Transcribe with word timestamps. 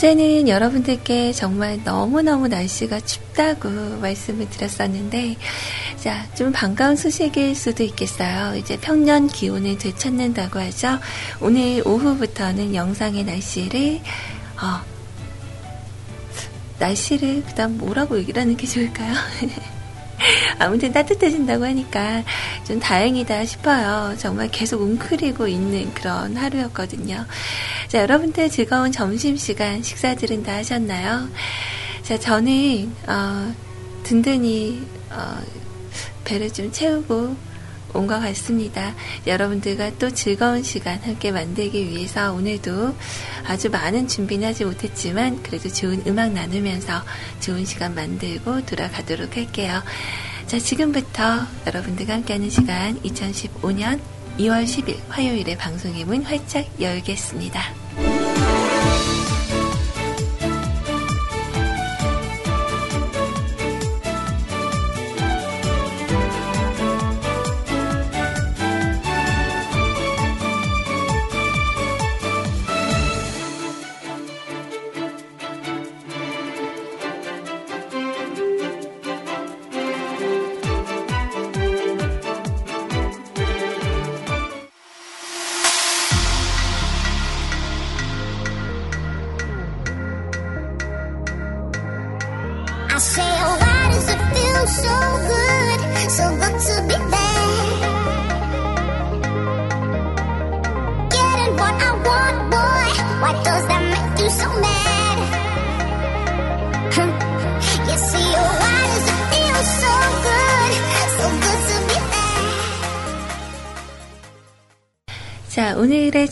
어제는 0.00 0.48
여러분들께 0.48 1.34
정말 1.34 1.78
너무너무 1.84 2.48
날씨가 2.48 3.00
춥다고 3.00 3.68
말씀을 4.00 4.48
드렸었는데, 4.48 5.36
자, 5.98 6.26
좀 6.34 6.52
반가운 6.52 6.96
소식일 6.96 7.54
수도 7.54 7.82
있겠어요. 7.82 8.56
이제 8.56 8.78
평년 8.80 9.28
기온을 9.28 9.76
되찾는다고 9.76 10.58
하죠. 10.58 10.98
오늘 11.42 11.82
오후부터는 11.86 12.74
영상의 12.74 13.24
날씨를, 13.24 14.00
어, 14.62 14.80
날씨를 16.78 17.42
그 17.46 17.54
다음 17.54 17.76
뭐라고 17.76 18.16
얘기를 18.16 18.40
하는 18.40 18.56
게 18.56 18.66
좋을까요? 18.66 19.12
아무튼 20.58 20.92
따뜻해진다고 20.92 21.64
하니까 21.64 22.22
좀 22.64 22.78
다행이다 22.78 23.44
싶어요. 23.44 24.14
정말 24.18 24.48
계속 24.48 24.80
웅크리고 24.80 25.46
있는 25.46 25.92
그런 25.94 26.36
하루였거든요. 26.36 27.26
자, 27.90 28.02
여러분들 28.02 28.48
즐거운 28.50 28.92
점심시간 28.92 29.82
식사들은 29.82 30.44
다 30.44 30.54
하셨나요? 30.54 31.28
자, 32.04 32.16
저는, 32.16 32.94
어, 33.08 33.52
든든히, 34.04 34.86
어, 35.10 35.40
배를 36.24 36.52
좀 36.52 36.70
채우고 36.70 37.50
온 37.92 38.06
것 38.06 38.20
같습니다. 38.20 38.94
여러분들과 39.26 39.90
또 39.98 40.08
즐거운 40.08 40.62
시간 40.62 41.00
함께 41.02 41.32
만들기 41.32 41.88
위해서 41.90 42.32
오늘도 42.32 42.94
아주 43.48 43.68
많은 43.70 44.06
준비는 44.06 44.46
하지 44.46 44.64
못했지만 44.64 45.42
그래도 45.42 45.68
좋은 45.68 46.00
음악 46.06 46.30
나누면서 46.30 47.02
좋은 47.40 47.64
시간 47.64 47.96
만들고 47.96 48.66
돌아가도록 48.66 49.36
할게요. 49.36 49.82
자, 50.46 50.60
지금부터 50.60 51.44
여러분들과 51.66 52.14
함께하는 52.14 52.50
시간 52.50 53.02
2015년 53.02 53.98
2월 54.38 54.64
10일 54.64 54.96
화요일에 55.08 55.56
방송의 55.56 56.04
문 56.04 56.22
활짝 56.22 56.68
열겠습니다. 56.80 57.79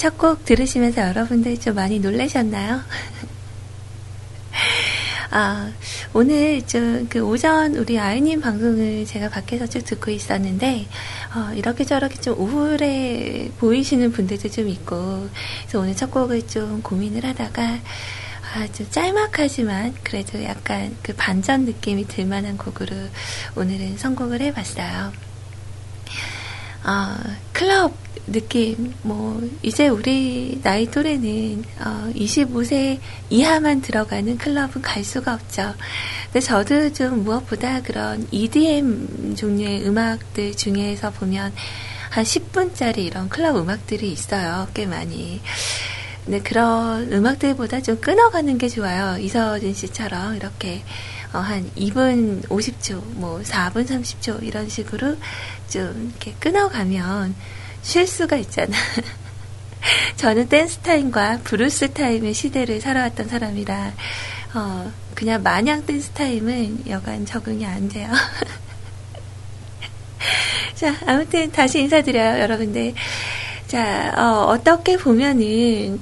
첫 0.08 0.16
곡 0.16 0.44
들으시면서 0.46 1.02
여러분들 1.02 1.60
좀 1.60 1.74
많이 1.74 1.98
놀라셨나요? 1.98 2.80
아, 5.30 5.70
오늘 6.14 6.66
좀 6.66 7.06
그 7.10 7.20
오전 7.20 7.76
우리 7.76 7.98
아이님 7.98 8.40
방송을 8.40 9.04
제가 9.04 9.28
밖에서 9.28 9.66
쭉 9.66 9.84
듣고 9.84 10.10
있었는데, 10.10 10.86
어, 11.34 11.52
이렇게 11.54 11.84
저렇게 11.84 12.18
좀 12.22 12.40
우울해 12.40 13.50
보이시는 13.58 14.12
분들도 14.12 14.48
좀 14.48 14.68
있고, 14.70 15.28
그래서 15.62 15.78
오늘 15.78 15.94
첫 15.94 16.10
곡을 16.10 16.48
좀 16.48 16.80
고민을 16.80 17.26
하다가, 17.26 17.62
아, 17.62 18.66
좀 18.72 18.86
짤막하지만 18.90 19.94
그래도 20.02 20.42
약간 20.42 20.96
그 21.02 21.12
반전 21.14 21.66
느낌이 21.66 22.08
들 22.08 22.24
만한 22.24 22.56
곡으로 22.56 22.96
오늘은 23.56 23.98
선곡을 23.98 24.40
해봤어요. 24.40 25.27
어, 26.88 27.14
클럽 27.52 27.92
느낌, 28.26 28.94
뭐, 29.02 29.46
이제 29.62 29.88
우리 29.88 30.58
나이 30.62 30.90
또래는, 30.90 31.62
어, 31.80 32.10
25세 32.14 32.98
이하만 33.28 33.82
들어가는 33.82 34.38
클럽은 34.38 34.80
갈 34.80 35.04
수가 35.04 35.34
없죠. 35.34 35.74
근데 36.24 36.40
저도 36.40 36.92
좀 36.94 37.24
무엇보다 37.24 37.82
그런 37.82 38.26
EDM 38.30 39.34
종류의 39.36 39.86
음악들 39.86 40.56
중에서 40.56 41.10
보면 41.10 41.52
한 42.10 42.24
10분짜리 42.24 42.98
이런 42.98 43.28
클럽 43.28 43.56
음악들이 43.56 44.10
있어요. 44.10 44.66
꽤 44.72 44.86
많이. 44.86 45.42
근데 46.24 46.40
그런 46.40 47.12
음악들보다 47.12 47.82
좀 47.82 48.00
끊어가는 48.00 48.56
게 48.56 48.68
좋아요. 48.68 49.18
이서진 49.18 49.74
씨처럼 49.74 50.36
이렇게 50.36 50.82
어, 51.32 51.38
한 51.38 51.70
2분 51.76 52.46
50초, 52.48 53.02
뭐 53.14 53.40
4분 53.40 53.86
30초 53.86 54.42
이런 54.42 54.68
식으로 54.68 55.16
좀 55.68 56.10
이렇게 56.10 56.34
끊어가면 56.40 57.34
쉴 57.82 58.06
수가 58.06 58.36
있잖아. 58.36 58.76
저는 60.16 60.48
댄스 60.48 60.78
타임과 60.78 61.40
블루스 61.44 61.92
타임의 61.92 62.34
시대를 62.34 62.80
살아왔던 62.80 63.28
사람이라 63.28 63.92
어, 64.54 64.92
그냥 65.14 65.42
마냥 65.42 65.84
댄스 65.84 66.10
타임은 66.10 66.88
여간 66.88 67.26
적응이 67.26 67.66
안 67.66 67.88
돼요. 67.88 68.10
자, 70.74 70.94
아무튼 71.06 71.50
다시 71.50 71.80
인사드려요, 71.80 72.40
여러분들. 72.40 72.94
자, 73.66 74.14
어, 74.16 74.56
떻게 74.62 74.96
보면은, 74.96 76.00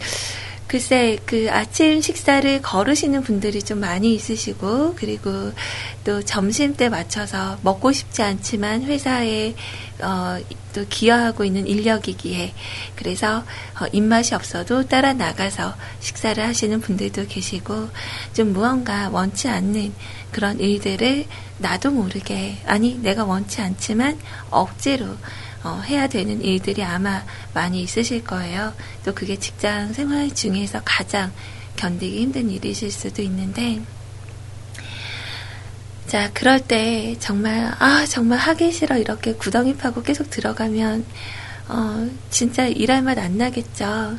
글쎄, 0.67 1.19
그 1.27 1.47
아침 1.49 2.01
식사를 2.01 2.61
거르시는 2.61 3.23
분들이 3.23 3.63
좀 3.63 3.79
많이 3.79 4.15
있으시고, 4.15 4.95
그리고 4.97 5.53
또 6.03 6.25
점심 6.25 6.75
때 6.75 6.89
맞춰서 6.89 7.57
먹고 7.63 7.93
싶지 7.93 8.23
않지만 8.23 8.83
회사에, 8.83 9.55
어, 10.01 10.39
또 10.75 10.85
기여하고 10.89 11.45
있는 11.45 11.69
인력이기에, 11.69 12.53
그래서, 12.97 13.45
어, 13.81 13.87
입맛이 13.93 14.35
없어도 14.35 14.89
따라 14.89 15.13
나가서 15.13 15.75
식사를 16.01 16.45
하시는 16.45 16.81
분들도 16.81 17.29
계시고, 17.29 17.89
좀 18.35 18.53
무언가 18.53 19.09
원치 19.11 19.49
않는 19.49 19.95
그런 20.33 20.59
일들을 20.59 21.27
나도 21.59 21.93
모르게, 21.93 22.57
아니, 22.67 22.99
내가 22.99 23.25
원치 23.25 23.61
않지만 23.61 24.19
억지로, 24.51 25.17
어, 25.67 25.81
해야 25.85 26.07
되는 26.07 26.41
일들이 26.43 26.85
아마 26.85 27.25
많이 27.53 27.83
있으실 27.83 28.23
거예요. 28.23 28.73
또 29.05 29.13
그게 29.13 29.37
직장 29.37 29.93
생활 29.93 30.31
중에서 30.33 30.81
가장 30.85 31.33
견디기 31.75 32.21
힘든 32.23 32.49
일이실 32.51 32.93
수도 32.93 33.21
있는데, 33.23 33.81
자, 36.07 36.31
그럴 36.33 36.61
때 36.61 37.17
정말, 37.19 37.75
아, 37.81 38.07
정말 38.09 38.39
하기 38.39 38.71
싫어. 38.71 38.97
이렇게 38.97 39.35
구덩이 39.35 39.77
파고 39.77 40.03
계속 40.03 40.31
들어가면, 40.31 41.05
어, 41.69 42.09
진짜 42.31 42.67
일할 42.67 43.03
맛 43.03 43.19
안 43.19 43.37
나겠죠. 43.37 44.19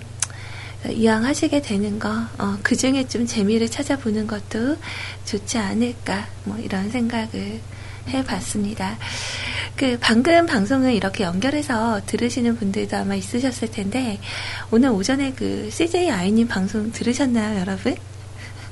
이왕 0.90 1.24
하시게 1.26 1.62
되는 1.62 1.98
거, 1.98 2.10
어, 2.38 2.58
그 2.62 2.76
중에 2.76 3.08
좀 3.08 3.26
재미를 3.26 3.70
찾아보는 3.70 4.28
것도 4.28 4.78
좋지 5.26 5.58
않을까, 5.58 6.28
뭐, 6.44 6.58
이런 6.60 6.90
생각을 6.92 7.62
해봤습니다. 8.10 8.98
그, 9.76 9.98
방금 10.00 10.46
방송을 10.48 10.94
이렇게 10.94 11.24
연결해서 11.24 12.02
들으시는 12.08 12.58
분들도 12.58 12.98
아마 12.98 13.14
있으셨을 13.14 13.70
텐데, 13.70 14.20
오늘 14.72 14.90
오전에 14.90 15.34
그 15.34 15.70
CJ 15.72 16.10
아이님 16.10 16.48
방송 16.48 16.92
들으셨나요, 16.92 17.60
여러분? 17.60 17.96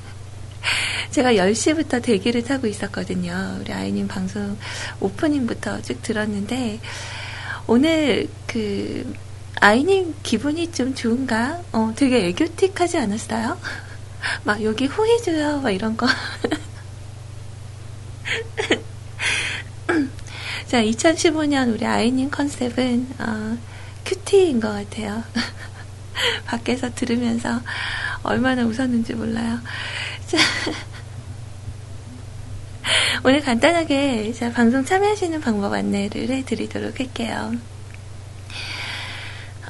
제가 1.12 1.34
10시부터 1.34 2.02
대기를 2.02 2.42
타고 2.42 2.66
있었거든요. 2.66 3.58
우리 3.60 3.72
아이님 3.72 4.08
방송 4.08 4.58
오프닝부터 4.98 5.82
쭉 5.82 6.02
들었는데, 6.02 6.80
오늘 7.68 8.28
그, 8.48 9.14
아이님 9.60 10.14
기분이 10.22 10.72
좀 10.72 10.94
좋은가? 10.94 11.62
어, 11.72 11.92
되게 11.94 12.26
애교틱하지 12.26 12.98
않았어요? 12.98 13.58
막 14.42 14.62
여기 14.64 14.86
후해줘요, 14.86 15.60
막 15.60 15.70
이런 15.70 15.96
거. 15.96 16.06
자, 20.68 20.82
2015년 20.82 21.72
우리 21.72 21.86
아이님 21.86 22.28
컨셉은, 22.28 23.06
어, 23.20 23.56
큐티인 24.04 24.58
것 24.58 24.72
같아요. 24.72 25.22
밖에서 26.44 26.92
들으면서 26.92 27.60
얼마나 28.24 28.64
웃었는지 28.64 29.14
몰라요. 29.14 29.60
자, 30.26 30.38
오늘 33.22 33.42
간단하게 33.42 34.32
자, 34.32 34.50
방송 34.50 34.84
참여하시는 34.84 35.40
방법 35.40 35.72
안내를 35.72 36.30
해드리도록 36.30 36.98
할게요. 36.98 37.52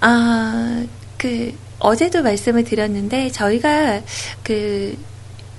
아, 0.00 0.87
그, 1.19 1.54
어제도 1.78 2.22
말씀을 2.22 2.64
드렸는데, 2.64 3.31
저희가 3.32 4.00
그, 4.43 4.96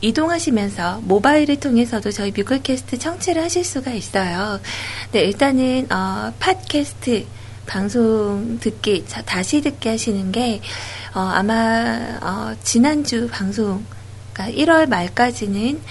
이동하시면서 0.02 1.02
모바일을 1.04 1.60
통해서도 1.60 2.12
저희 2.12 2.32
뮤클캐스트 2.32 3.00
청취를 3.00 3.44
하실 3.44 3.64
수가 3.64 3.92
있어요. 3.92 4.60
네, 5.12 5.22
일단은, 5.22 5.92
어, 5.92 6.34
팟캐스트 6.40 7.26
방송 7.66 8.60
듣기, 8.60 9.06
다시 9.26 9.62
듣기 9.62 9.90
하시는 9.90 10.32
게, 10.32 10.62
어, 11.14 11.20
아마, 11.20 12.20
어, 12.22 12.56
지난주 12.64 13.28
방송, 13.32 13.84
그러니까 14.34 14.58
1월 14.58 14.88
말까지는, 14.88 15.82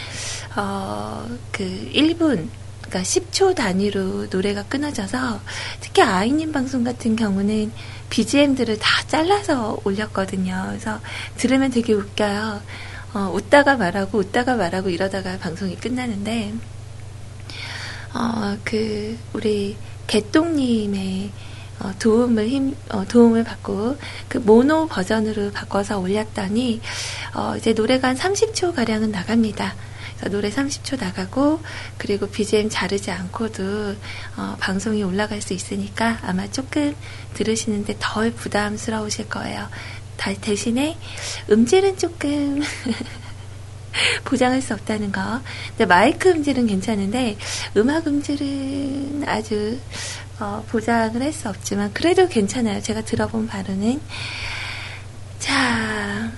어, 0.57 1.27
그 1.51 1.65
1분, 1.93 2.49
그러니까 2.81 3.03
10초 3.03 3.55
단위로 3.55 4.27
노래가 4.31 4.63
끊어져서 4.63 5.41
특히 5.81 6.03
아이님 6.03 6.53
방송 6.53 6.85
같은 6.85 7.17
경우는 7.17 7.73
BGM들을 8.11 8.79
다 8.79 9.03
잘라서 9.09 9.81
올렸거든요. 9.85 10.67
그래서 10.69 11.01
들으면 11.37 11.73
되게 11.73 11.93
웃겨요. 11.93 12.63
어, 13.17 13.31
웃다가 13.33 13.79
말하고 13.79 14.19
웃다가 14.19 14.57
말하고 14.57 14.91
이러다가 14.91 15.39
방송이 15.39 15.75
끝나는데 15.77 16.53
어, 18.13 18.59
그 18.63 19.19
우리 19.33 19.75
개똥님의 20.07 21.31
어, 21.81 21.93
도움을 21.99 22.49
힘 22.49 22.77
어, 22.91 23.07
도움을 23.07 23.43
받고 23.43 23.97
그 24.29 24.37
모노 24.37 24.89
버전으로 24.89 25.51
바꿔서 25.53 25.99
올렸더니 25.99 26.83
어, 27.35 27.55
이제 27.57 27.73
노래가 27.73 28.09
한 28.09 28.17
30초 28.17 28.75
가량은 28.75 29.13
나갑니다. 29.13 29.75
노래 30.31 30.49
30초 30.51 30.99
나가고 30.99 31.61
그리고 31.99 32.27
BGM 32.27 32.69
자르지 32.71 33.11
않고도 33.11 33.95
어, 34.37 34.57
방송이 34.59 35.03
올라갈 35.03 35.41
수 35.43 35.53
있으니까 35.53 36.19
아마 36.23 36.51
조금 36.51 36.95
들으시는데 37.35 37.97
덜 37.99 38.33
부담스러우실 38.33 39.29
거예요. 39.29 39.69
다, 40.17 40.33
대신에 40.35 40.97
음질은 41.51 41.99
조금 41.99 42.63
보장할 44.25 44.61
수 44.63 44.75
없다는 44.75 45.13
거. 45.13 45.41
근데 45.71 45.87
마이크 45.87 46.29
음질은 46.31 46.67
괜찮은데 46.67 47.37
음악 47.77 48.07
음질은 48.07 49.25
아주 49.27 49.79
어, 50.39 50.65
보장을 50.69 51.21
할 51.23 51.33
수 51.33 51.49
없지만 51.49 51.93
그래도 51.93 52.29
괜찮아요. 52.29 52.83
제가 52.83 53.03
들어본 53.03 53.47
바로는 53.47 54.01
자 55.39 56.31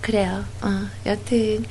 그래요. 0.00 0.44
어, 0.62 0.88
여튼 1.06 1.64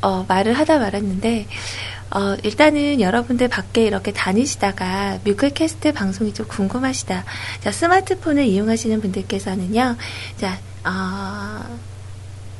어, 0.00 0.24
말을 0.28 0.54
하다 0.54 0.78
말았는데, 0.78 1.46
어, 2.10 2.36
일단은 2.42 3.00
여러분들 3.00 3.48
밖에 3.48 3.86
이렇게 3.86 4.12
다니시다가 4.12 5.18
뮤클캐스트 5.24 5.92
방송이 5.92 6.32
좀 6.32 6.46
궁금하시다. 6.46 7.24
자, 7.60 7.72
스마트폰을 7.72 8.44
이용하시는 8.44 9.00
분들께서는요, 9.00 9.96
자, 10.38 10.58
어, 10.84 11.78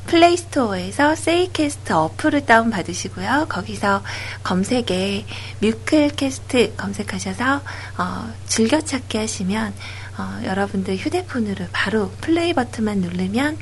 플레이스토어에서 0.05 1.15
세이캐스트 1.15 1.93
어플을 1.93 2.45
다운받으시고요. 2.45 3.45
거기서 3.47 4.03
검색에 4.43 5.25
뮤클캐스트 5.59 6.75
검색하셔서 6.75 7.61
어, 7.97 8.33
즐겨찾기 8.47 9.17
하시면 9.17 9.73
어, 10.17 10.41
여러분들 10.45 10.95
휴대폰으로 10.97 11.65
바로 11.71 12.11
플레이 12.21 12.53
버튼만 12.53 12.99
누르면 12.99 13.57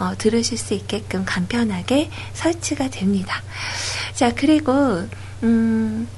어, 0.00 0.14
들으실 0.18 0.58
수 0.58 0.74
있게끔 0.74 1.24
간편하게 1.24 2.10
설치가 2.34 2.90
됩니다. 2.90 3.40
자, 4.14 4.32
그리고, 4.34 5.06
음, 5.42 6.08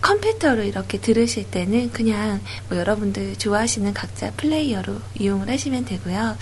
컴퓨터로 0.00 0.62
이렇게 0.62 0.98
들으실 0.98 1.50
때는 1.50 1.90
그냥 1.92 2.40
뭐 2.68 2.78
여러분들 2.78 3.36
좋아하시는 3.36 3.92
각자 3.94 4.30
플레이어로 4.32 4.96
이용을 5.18 5.48
하시면 5.50 5.84
되고요. 5.84 6.36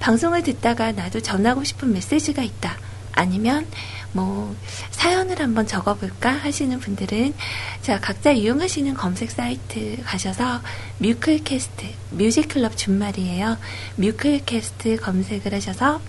방송을 0.00 0.42
듣다가 0.42 0.92
나도 0.92 1.20
전하고 1.20 1.62
싶은 1.64 1.92
메시지가 1.92 2.42
있다. 2.42 2.76
아니면 3.12 3.66
뭐 4.12 4.56
사연을 4.90 5.40
한번 5.40 5.66
적어볼까 5.66 6.30
하시는 6.30 6.78
분들은 6.80 7.34
자 7.82 8.00
각자 8.00 8.32
이용하시는 8.32 8.94
검색 8.94 9.30
사이트 9.30 9.98
가셔서 10.02 10.62
뮤클캐스트 10.98 11.86
뮤직클럽 12.10 12.76
준말이에요. 12.76 13.58
뮤클캐스트 13.96 14.96
검색을 14.96 15.52
하셔서 15.52 16.00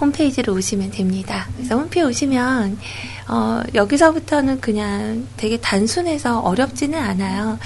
홈페이지로 0.00 0.54
오시면 0.54 0.90
됩니다. 0.90 1.48
그래서 1.56 1.76
홈페이지 1.76 2.06
오시면 2.06 2.78
어, 3.28 3.62
여기서부터는 3.74 4.60
그냥 4.60 5.26
되게 5.36 5.56
단순해서 5.58 6.40
어렵지는 6.40 6.98
않아요. 6.98 7.58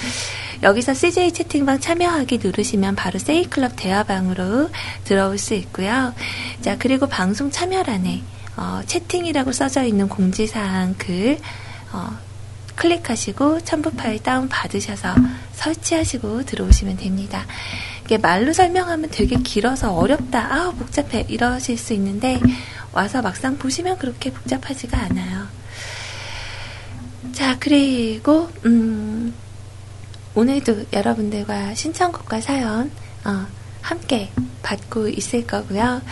여기서 0.62 0.94
CJ 0.94 1.32
채팅방 1.32 1.80
참여하기 1.80 2.38
누르시면 2.42 2.96
바로 2.96 3.18
세이클럽 3.18 3.72
대화방으로 3.76 4.70
들어올 5.04 5.38
수 5.38 5.54
있고요. 5.54 6.14
자, 6.60 6.76
그리고 6.78 7.06
방송 7.06 7.50
참여란에 7.50 8.22
어, 8.56 8.80
채팅이라고 8.86 9.52
써져 9.52 9.84
있는 9.84 10.08
공지사항 10.08 10.94
글 10.96 11.38
어, 11.92 12.16
클릭하시고 12.76 13.60
첨부 13.60 13.90
파일 13.90 14.22
다운 14.22 14.48
받으셔서 14.48 15.14
설치하시고 15.52 16.44
들어오시면 16.44 16.96
됩니다. 16.96 17.46
이게 18.04 18.18
말로 18.18 18.52
설명하면 18.52 19.10
되게 19.10 19.36
길어서 19.36 19.94
어렵다, 19.94 20.54
아 20.54 20.70
복잡해 20.72 21.26
이러실 21.28 21.78
수 21.78 21.94
있는데 21.94 22.38
와서 22.92 23.22
막상 23.22 23.56
보시면 23.56 23.98
그렇게 23.98 24.30
복잡하지가 24.30 24.98
않아요. 24.98 25.46
자 27.32 27.56
그리고 27.58 28.50
음, 28.66 29.34
오늘도 30.34 30.86
여러분들과 30.92 31.74
신청곡과 31.74 32.40
사연 32.40 32.90
어, 33.24 33.46
함께 33.80 34.30
받고 34.62 35.08
있을 35.08 35.46
거고요. 35.46 36.02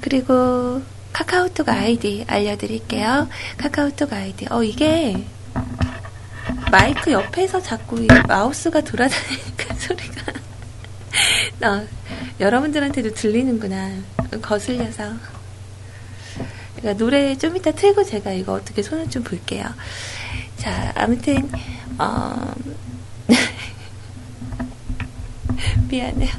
그리고 0.00 0.82
카카오톡 1.12 1.68
아이디 1.68 2.24
알려드릴게요. 2.26 3.28
카카오톡 3.58 4.12
아이디. 4.12 4.46
어, 4.50 4.62
이게 4.62 5.26
마이크 6.70 7.12
옆에서 7.12 7.60
자꾸 7.60 8.06
마우스가 8.26 8.80
돌아다니니까 8.82 9.74
소리가 9.78 10.37
어, 11.62 11.86
여러분들한테도 12.40 13.14
들리는구나. 13.14 13.90
거슬려서. 14.42 15.12
그러니까 16.76 16.96
노래 17.04 17.36
좀 17.36 17.56
이따 17.56 17.72
틀고 17.72 18.04
제가 18.04 18.32
이거 18.32 18.52
어떻게 18.52 18.82
손을 18.82 19.10
좀 19.10 19.24
볼게요. 19.24 19.64
자, 20.56 20.92
아무튼, 20.94 21.50
어, 21.98 22.54
미안해요. 25.88 26.30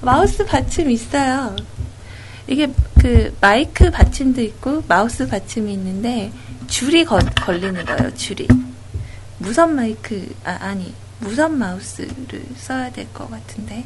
마우스 0.00 0.44
받침 0.46 0.90
있어요. 0.90 1.54
이게 2.46 2.72
그 3.00 3.36
마이크 3.40 3.90
받침도 3.90 4.40
있고 4.40 4.82
마우스 4.88 5.26
받침이 5.28 5.72
있는데 5.74 6.32
줄이 6.68 7.04
거, 7.04 7.18
걸리는 7.18 7.84
거예요, 7.84 8.14
줄이. 8.14 8.48
무선 9.38 9.76
마이크, 9.76 10.34
아, 10.44 10.56
아니, 10.60 10.94
무선 11.20 11.58
마우스를 11.58 12.44
써야 12.56 12.90
될 12.90 13.06
것 13.12 13.28
같은데. 13.30 13.84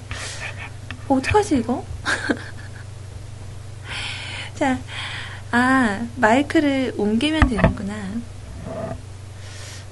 어떡하지, 1.14 1.59
이거? 1.59 1.85
자, 4.54 4.78
아, 5.50 6.07
마이크를 6.16 6.95
옮기면 6.97 7.49
되는구나. 7.49 7.95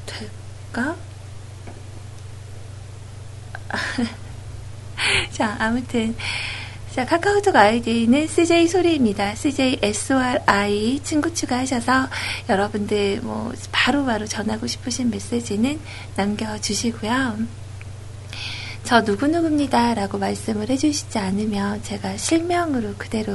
될까? 0.07 0.97
자, 5.33 5.57
아무튼. 5.59 6.15
자, 6.95 7.07
카카오톡 7.07 7.55
아이디는 7.55 8.27
CJ 8.27 8.67
소리입니다. 8.67 9.37
CJ 9.37 9.79
SORI 9.81 11.01
친구 11.05 11.33
추가하셔서 11.33 12.09
여러분들 12.49 13.21
뭐 13.23 13.53
바로바로 13.71 14.27
전하고 14.27 14.67
싶으신 14.67 15.09
메시지는 15.11 15.79
남겨주시고요. 16.17 17.60
저 18.85 19.03
누구누구입니다. 19.03 19.95
라고 19.95 20.19
말씀을 20.19 20.69
해주시지 20.69 21.19
않으면 21.19 21.83
제가 21.83 22.17
실명으로 22.17 22.95
그대로 22.99 23.35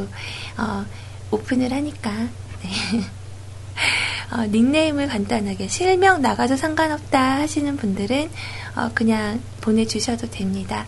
어, 0.57 0.85
오픈을 1.31 1.71
하니까 1.71 2.11
네. 2.11 2.69
어, 4.33 4.41
닉네임을 4.47 5.07
간단하게 5.07 5.67
실명 5.67 6.21
나가도 6.21 6.57
상관없다 6.57 7.37
하시는 7.39 7.77
분들은 7.77 8.29
어, 8.75 8.89
그냥 8.93 9.39
보내주셔도 9.61 10.29
됩니다. 10.29 10.85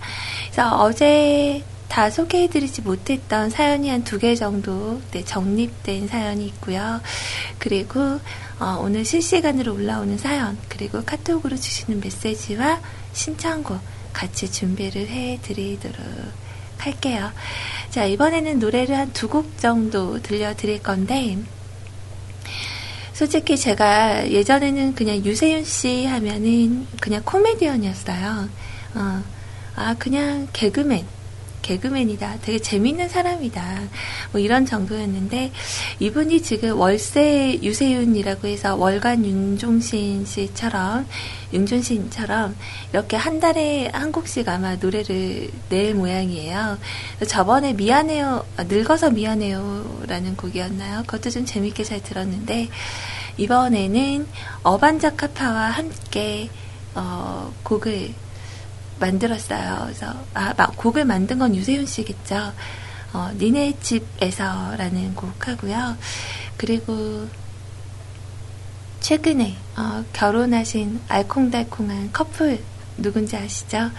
그래서 0.52 0.76
어제 0.82 1.64
다 1.88 2.10
소개해드리지 2.10 2.82
못했던 2.82 3.50
사연이 3.50 3.90
한 3.90 4.04
두 4.04 4.20
개 4.20 4.36
정도 4.36 5.00
네, 5.12 5.24
정립된 5.24 6.08
사연이 6.10 6.46
있고요. 6.48 7.00
그리고 7.60 8.20
어, 8.60 8.80
오늘 8.82 9.06
실시간으로 9.06 9.74
올라오는 9.76 10.18
사연 10.18 10.58
그리고 10.68 11.02
카톡으로 11.06 11.56
주시는 11.56 12.02
메시지와 12.02 12.82
신청곡 13.14 13.80
같이 14.18 14.52
준비를 14.52 15.08
해 15.08 15.40
드리도록 15.44 15.96
할게요. 16.80 17.32
자 17.92 18.06
이번에는 18.06 18.58
노래를 18.60 18.96
한 18.98 19.14
두 19.14 19.28
곡 19.30 19.58
정도 19.60 20.20
들려드릴 20.22 20.82
건데 20.82 21.38
솔직히 23.14 23.58
제가 23.58 24.30
예전에는 24.30 24.96
그냥 24.96 25.18
유세윤 25.18 25.64
씨 25.66 26.06
하면은 26.06 26.88
그냥 27.00 27.22
코미디언이었어요. 27.24 28.50
어, 28.96 29.24
아, 29.76 29.96
그냥 30.00 30.48
개그맨. 30.54 31.06
개그맨이다. 31.62 32.38
되게 32.42 32.60
재밌는 32.60 33.10
사람이다. 33.10 33.82
뭐 34.32 34.42
이런 34.42 34.66
정도였는데, 34.66 35.52
이분이 36.00 36.42
지금 36.42 36.80
월세 36.80 37.60
유세윤이라고 37.62 38.48
해서 38.48 38.76
월간 38.76 39.26
윤종신 39.26 40.26
씨처럼, 40.26 41.08
윤종신처럼, 41.54 42.56
이렇게 42.94 43.18
한 43.18 43.40
달에 43.40 43.90
한 43.94 44.12
곡씩 44.12 44.48
아마 44.48 44.76
노래를 44.76 45.50
낼 45.70 45.94
모양이에요. 45.94 46.78
저번에 47.28 47.74
미안해요, 47.74 48.46
아, 48.58 48.64
늙어서 48.64 49.10
미안해요 49.10 50.06
라는 50.08 50.36
곡이었나요? 50.36 51.04
그것도 51.06 51.30
좀 51.30 51.46
재밌게 51.46 51.84
잘 51.84 52.02
들었는데, 52.02 52.70
이번에는 53.38 54.28
어반자카파와 54.64 55.70
함께, 55.70 56.50
어, 56.96 57.54
곡을 57.64 58.14
만들었어요. 59.00 59.82
그래서 59.84 60.14
아, 60.34 60.54
곡을 60.76 61.06
만든 61.06 61.40
건 61.40 61.56
유세윤 61.56 61.86
씨겠죠. 61.86 62.54
어, 63.14 63.32
니네 63.38 63.78
집에서라는 63.82 65.16
곡 65.16 65.48
하고요. 65.48 65.96
그리고 66.58 67.28
최근에 69.00 69.56
어, 69.78 70.04
결혼하신 70.14 71.00
알콩달콩한 71.08 72.12
커플 72.12 72.62
누군지 72.98 73.38
아시죠? 73.38 73.92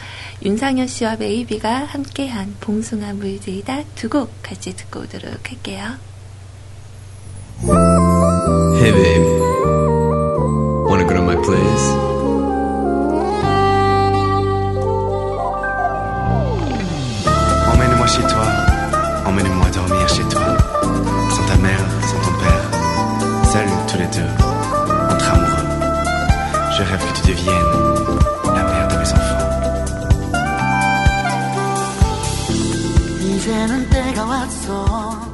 윤상현 0.42 0.88
씨와 0.88 1.16
메이비가 1.16 1.84
함께한 1.84 2.56
봉숭아 2.60 3.12
물들이다 3.14 3.84
두 3.94 4.08
곡 4.08 4.30
같이 4.42 4.74
듣고 4.74 5.00
오도록 5.00 5.48
할게요. 5.50 5.94
Baby, 8.80 9.37
Deviennes 27.28 28.16
la 28.56 28.62
mère 28.64 28.88
de 28.88 28.96
mes 28.96 29.12
enfants. 29.12 29.44
이제는 33.20 33.90
때가 33.90 34.24
왔어. 34.24 35.27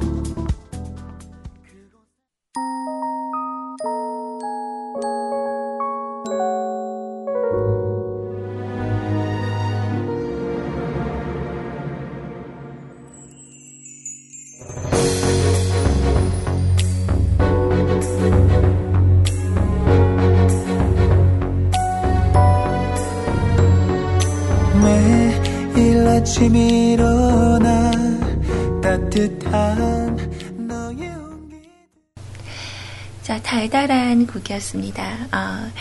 달달한 33.55 34.27
곡이었습니다. 34.27 35.27
어, 35.31 35.71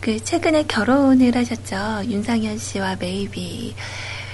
그, 0.00 0.22
최근에 0.22 0.62
결혼을 0.68 1.34
하셨죠. 1.34 2.08
윤상현 2.08 2.56
씨와 2.58 2.94
메이비. 3.00 3.74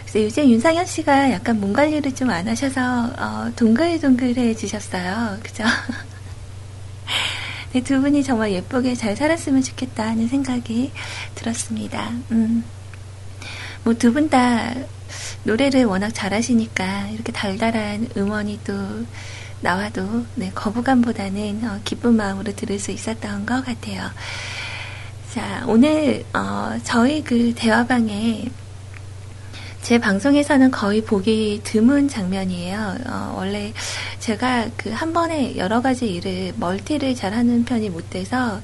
그래서 0.02 0.22
요즘 0.26 0.50
윤상현 0.50 0.84
씨가 0.84 1.30
약간 1.30 1.58
몸 1.58 1.72
관리를 1.72 2.14
좀 2.14 2.28
안 2.28 2.46
하셔서, 2.46 3.10
어, 3.18 3.50
동글동글해지셨어요. 3.56 5.38
그죠? 5.42 5.64
네, 7.72 7.82
두 7.82 7.98
분이 8.02 8.22
정말 8.22 8.52
예쁘게 8.52 8.94
잘 8.94 9.16
살았으면 9.16 9.62
좋겠다 9.62 10.08
하는 10.08 10.28
생각이 10.28 10.92
들었습니다. 11.34 12.10
음. 12.30 12.62
뭐, 13.84 13.94
두 13.94 14.12
분 14.12 14.28
다 14.28 14.74
노래를 15.44 15.86
워낙 15.86 16.10
잘하시니까 16.10 17.08
이렇게 17.08 17.32
달달한 17.32 18.06
음원이 18.16 18.60
또 18.64 18.74
나와도 19.62 20.26
네, 20.34 20.50
거부감보다는 20.54 21.60
어, 21.64 21.80
기쁜 21.84 22.16
마음으로 22.16 22.52
들을 22.54 22.78
수 22.78 22.90
있었던 22.90 23.46
것 23.46 23.64
같아요. 23.64 24.10
자, 25.32 25.64
오늘 25.66 26.24
어, 26.34 26.78
저희 26.84 27.22
그 27.24 27.54
대화방에 27.54 28.44
제 29.82 29.98
방송에서는 29.98 30.70
거의 30.70 31.02
보기 31.02 31.60
드문 31.64 32.08
장면이에요. 32.08 32.96
어, 33.06 33.34
원래 33.36 33.72
제가 34.20 34.68
그 34.76 34.90
한 34.92 35.12
번에 35.12 35.56
여러 35.56 35.80
가지 35.80 36.06
일을 36.12 36.52
멀티를 36.56 37.14
잘하는 37.14 37.64
편이 37.64 37.90
못 37.90 38.10
돼서 38.10 38.60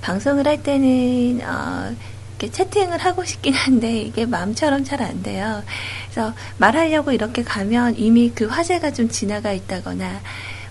방송을 0.00 0.46
할 0.46 0.62
때는 0.62 1.40
어, 1.44 1.94
이렇게 2.38 2.50
채팅을 2.50 2.98
하고 2.98 3.24
싶긴 3.24 3.54
한데 3.54 4.00
이게 4.02 4.26
마음처럼 4.26 4.84
잘 4.84 5.00
안 5.02 5.22
돼요. 5.22 5.62
그래서 6.10 6.34
말하려고 6.58 7.12
이렇게 7.12 7.42
가면 7.42 7.96
이미 7.98 8.30
그 8.34 8.46
화제가 8.46 8.92
좀 8.92 9.08
지나가 9.08 9.52
있다거나 9.52 10.20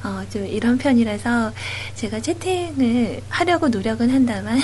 어, 0.04 0.24
좀 0.32 0.46
이런 0.46 0.78
편이라서 0.78 1.52
제가 1.96 2.20
채팅을 2.20 3.22
하려고 3.30 3.70
노력은 3.70 4.10
한다만 4.12 4.60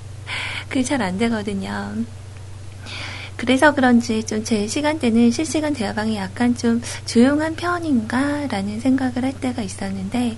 그게 0.68 0.82
잘 0.82 1.00
안 1.02 1.16
되거든요. 1.18 1.94
그래서 3.36 3.74
그런지 3.74 4.22
좀 4.24 4.44
제 4.44 4.66
시간대는 4.66 5.30
실시간 5.30 5.72
대화방이 5.74 6.16
약간 6.16 6.54
좀 6.56 6.80
조용한 7.06 7.56
편인가라는 7.56 8.80
생각을 8.80 9.24
할 9.24 9.32
때가 9.32 9.62
있었는데, 9.62 10.36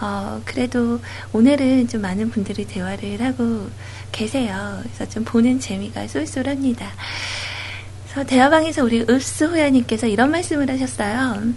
어, 0.00 0.40
그래도 0.44 1.00
오늘은 1.32 1.88
좀 1.88 2.02
많은 2.02 2.30
분들이 2.30 2.66
대화를 2.66 3.20
하고 3.22 3.68
계세요. 4.12 4.80
그래서 4.82 5.08
좀 5.08 5.24
보는 5.24 5.60
재미가 5.60 6.08
쏠쏠합니다. 6.08 6.90
그래서 8.04 8.26
대화방에서 8.26 8.84
우리 8.84 9.02
읍스 9.02 9.44
호야님께서 9.44 10.06
이런 10.06 10.30
말씀을 10.30 10.70
하셨어요. 10.70 11.52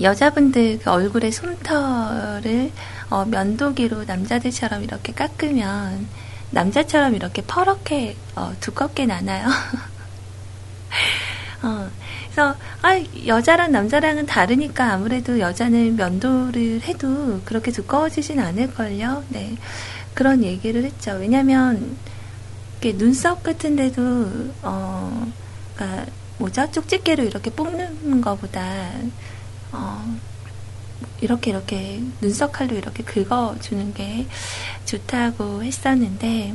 여자분들 0.00 0.80
그 0.82 0.90
얼굴에 0.90 1.30
솜털을 1.30 2.72
어, 3.10 3.24
면도기로 3.26 4.04
남자들처럼 4.04 4.82
이렇게 4.82 5.12
깎으면 5.12 6.08
남자처럼 6.50 7.14
이렇게 7.14 7.42
퍼렇게 7.42 8.16
어, 8.34 8.52
두껍게 8.60 9.06
나나요? 9.06 9.48
어, 11.62 11.88
그래서 12.24 12.56
아, 12.80 12.98
여자랑 13.26 13.72
남자랑은 13.72 14.26
다르니까 14.26 14.92
아무래도 14.92 15.38
여자는 15.38 15.96
면도를 15.96 16.80
해도 16.82 17.40
그렇게 17.44 17.70
두꺼워지진 17.70 18.40
않을걸요. 18.40 19.24
네. 19.28 19.54
그런 20.14 20.42
얘기를 20.42 20.84
했죠. 20.84 21.12
왜냐면 21.12 21.96
이렇게 22.80 22.96
눈썹 22.96 23.42
같은데도 23.42 24.52
어, 24.62 25.32
그러니까 25.74 26.06
뭐죠? 26.38 26.70
쪽집게로 26.70 27.24
이렇게 27.24 27.50
뽑는 27.50 28.20
것보다 28.20 28.90
어, 29.72 30.18
이렇게 31.20 31.50
이렇게 31.50 32.02
눈썹 32.20 32.52
칼로 32.52 32.76
이렇게 32.76 33.02
긁어주는 33.02 33.94
게 33.94 34.26
좋다고 34.84 35.62
했었는데 35.62 36.54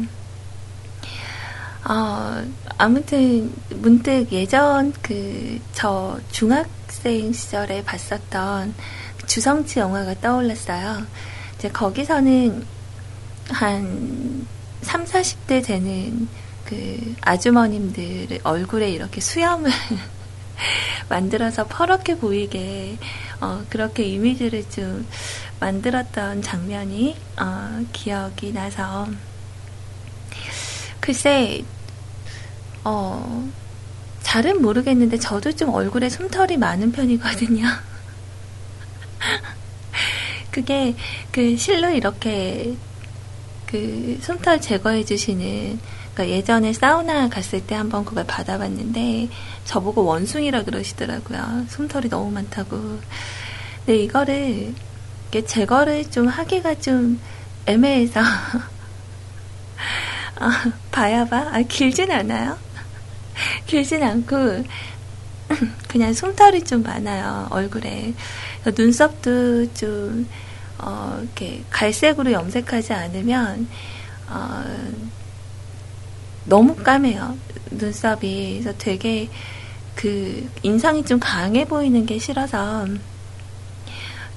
어, 1.90 2.44
아무튼 2.78 3.54
문득 3.70 4.32
예전 4.32 4.92
그 5.02 5.48
저 5.78 6.20
중학생 6.32 7.32
시절에 7.32 7.84
봤었던 7.84 8.74
주성치 9.28 9.78
영화가 9.78 10.20
떠올랐어요. 10.22 11.06
이제 11.56 11.70
거기서는 11.70 12.66
한 13.50 14.46
3, 14.82 15.06
40대 15.06 15.66
되는 15.66 16.28
그 16.66 17.16
아주머님들 17.22 18.40
얼굴에 18.44 18.92
이렇게 18.92 19.22
수염을 19.22 19.72
만들어서 21.10 21.66
퍼렇게 21.68 22.18
보이게 22.18 22.98
어, 23.40 23.64
그렇게 23.70 24.04
이미지를 24.04 24.70
좀 24.70 25.08
만들었던 25.60 26.42
장면이 26.42 27.16
어, 27.40 27.86
기억이 27.94 28.54
나서 28.54 29.08
글쎄 31.00 31.64
어, 32.84 33.48
잘은 34.24 34.62
모르겠는데 34.62 35.20
저도 35.20 35.54
좀 35.54 35.70
얼굴에 35.70 36.10
솜털이 36.10 36.58
많은 36.58 36.92
편이거든요. 36.92 37.66
그게 40.52 40.96
그 41.32 41.56
실로 41.56 41.90
이렇게 41.90 42.76
그 43.68 44.18
솜털 44.22 44.60
제거해 44.62 45.04
주시는 45.06 45.80
그러니까 46.14 46.36
예전에 46.36 46.74
사우나 46.74 47.30
갔을 47.30 47.62
때 47.62 47.76
한번 47.76 48.04
그걸 48.04 48.26
받아봤는데 48.26 49.30
저보고 49.66 50.04
원숭이라 50.04 50.64
그러시더라고요. 50.64 51.66
솜털이 51.70 52.10
너무 52.10 52.32
많다고. 52.32 53.00
근데 53.86 54.04
이거를 54.04 54.74
제거를 55.46 56.10
좀 56.10 56.28
하기가 56.28 56.76
좀 56.76 57.20
애매해서 57.68 58.22
아, 60.40 60.72
봐야봐. 60.92 61.50
아, 61.52 61.62
길진 61.62 62.12
않아요. 62.12 62.58
길진 63.68 64.02
않고 64.02 64.64
그냥 65.88 66.14
솜털이 66.14 66.64
좀 66.64 66.84
많아요 66.84 67.48
얼굴에 67.50 68.14
눈썹도 68.66 69.74
좀 69.74 70.28
어, 70.80 71.20
이렇게 71.22 71.64
갈색으로 71.70 72.32
염색하지 72.32 72.94
않으면 72.94 73.68
어, 74.30 74.64
너무 76.46 76.76
까매요. 76.76 77.38
눈썹이. 77.72 78.62
그래서 78.62 78.78
되게 78.78 79.30
그 79.96 80.50
인상이 80.64 81.04
좀 81.04 81.20
강해 81.20 81.66
보이는 81.66 82.06
게 82.06 82.20
싫어서. 82.20 82.88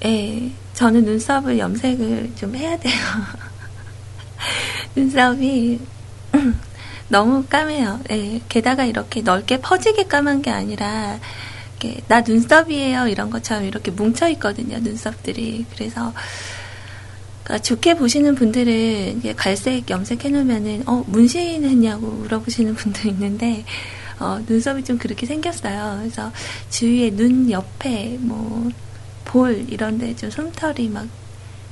예, 0.04 0.50
저는 0.74 1.04
눈썹을 1.04 1.58
염색을 1.58 2.32
좀 2.36 2.56
해야 2.56 2.78
돼요. 2.78 2.94
눈썹이 4.96 5.78
너무 7.08 7.44
까매요. 7.44 8.00
예, 8.10 8.40
게다가 8.48 8.84
이렇게 8.84 9.20
넓게 9.20 9.60
퍼지게 9.60 10.04
까만 10.04 10.42
게 10.42 10.50
아니라 10.50 11.18
이렇게 11.80 12.00
나 12.08 12.20
눈썹이에요 12.20 13.08
이런 13.08 13.30
것처럼 13.30 13.64
이렇게 13.64 13.90
뭉쳐 13.90 14.28
있거든요 14.30 14.78
눈썹들이. 14.78 15.66
그래서 15.74 16.12
그러니까 17.44 17.62
좋게 17.62 17.94
보시는 17.94 18.34
분들은 18.34 19.22
갈색 19.36 19.90
염색 19.90 20.24
해 20.24 20.28
놓으면은 20.28 20.84
어 20.86 21.04
문신했냐고 21.06 22.06
물어보시는 22.06 22.74
분도 22.74 23.08
있는데 23.08 23.64
어, 24.18 24.38
눈썹이 24.46 24.84
좀 24.84 24.98
그렇게 24.98 25.24
생겼어요. 25.26 25.98
그래서 26.00 26.30
주위에 26.70 27.10
눈 27.10 27.50
옆에 27.50 28.18
뭐 28.20 28.70
볼 29.30 29.64
이런데 29.68 30.14
좀 30.16 30.28
솜털이 30.30 30.88
막 30.88 31.06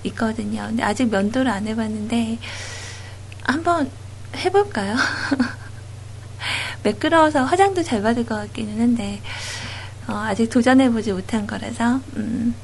있거든요. 0.04 0.66
근데 0.68 0.82
아직 0.84 1.10
면도를 1.10 1.50
안 1.50 1.66
해봤는데 1.66 2.38
한번 3.42 3.90
해볼까요? 4.36 4.96
매끄러워서 6.84 7.42
화장도 7.44 7.82
잘 7.82 8.02
받을 8.02 8.24
것 8.24 8.36
같기는 8.36 8.80
한데 8.80 9.20
어, 10.08 10.14
아직 10.14 10.48
도전해보지 10.48 11.12
못한 11.12 11.46
거라서 11.46 12.00
음. 12.16 12.54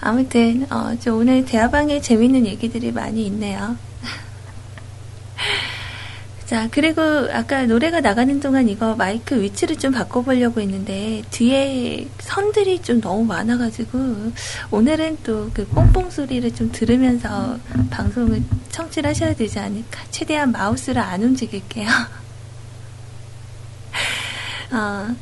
아무튼 0.00 0.66
어, 0.70 0.94
저 1.00 1.14
오늘 1.14 1.44
대화방에 1.44 2.00
재밌는 2.00 2.46
얘기들이 2.46 2.92
많이 2.92 3.26
있네요. 3.26 3.76
자, 6.46 6.68
그리고 6.70 7.00
아까 7.32 7.64
노래가 7.64 8.00
나가는 8.00 8.40
동안 8.40 8.68
이거 8.68 8.94
마이크 8.96 9.40
위치를 9.40 9.76
좀 9.76 9.92
바꿔보려고 9.92 10.60
했는데, 10.60 11.22
뒤에 11.30 12.08
선들이 12.18 12.82
좀 12.82 13.00
너무 13.00 13.24
많아가지고, 13.24 14.32
오늘은 14.72 15.18
또 15.22 15.48
그 15.54 15.64
뽕뽕 15.66 16.10
소리를 16.10 16.52
좀 16.54 16.72
들으면서 16.72 17.56
방송을 17.90 18.42
청취를 18.70 19.10
하셔야 19.10 19.34
되지 19.34 19.60
않을까. 19.60 20.00
최대한 20.10 20.50
마우스를 20.50 21.00
안 21.00 21.22
움직일게요. 21.22 21.86
어, 24.72 25.14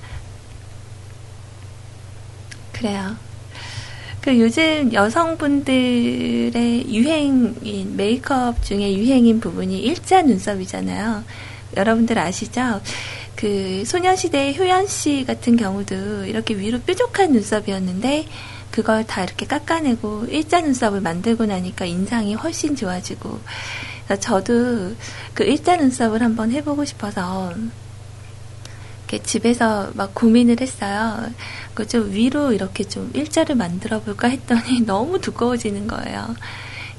그래요. 2.78 3.16
그 4.20 4.38
요즘 4.38 4.92
여성분들의 4.92 6.52
유행인 6.94 7.96
메이크업 7.96 8.62
중에 8.62 8.94
유행인 8.94 9.40
부분이 9.40 9.78
일자 9.80 10.22
눈썹이잖아요. 10.22 11.24
여러분들 11.76 12.18
아시죠? 12.18 12.80
그 13.36 13.84
소녀시대 13.86 14.54
효연 14.56 14.86
씨 14.86 15.24
같은 15.26 15.56
경우도 15.56 16.24
이렇게 16.26 16.54
위로 16.54 16.80
뾰족한 16.80 17.32
눈썹이었는데 17.32 18.26
그걸 18.70 19.06
다 19.06 19.22
이렇게 19.24 19.46
깎아내고 19.46 20.26
일자 20.28 20.60
눈썹을 20.60 21.00
만들고 21.00 21.46
나니까 21.46 21.84
인상이 21.84 22.34
훨씬 22.34 22.76
좋아지고 22.76 23.38
저도 24.20 24.94
그 25.34 25.44
일자 25.44 25.76
눈썹을 25.76 26.22
한번 26.22 26.50
해보고 26.52 26.84
싶어서 26.84 27.54
이렇게 29.08 29.22
집에서 29.22 29.90
막 29.94 30.14
고민을 30.14 30.60
했어요. 30.60 31.30
그좀 31.72 32.12
위로 32.12 32.52
이렇게 32.52 32.84
좀 32.84 33.10
일자를 33.14 33.56
만들어 33.56 34.00
볼까 34.00 34.28
했더니 34.28 34.82
너무 34.86 35.18
두꺼워지는 35.18 35.86
거예요. 35.86 36.34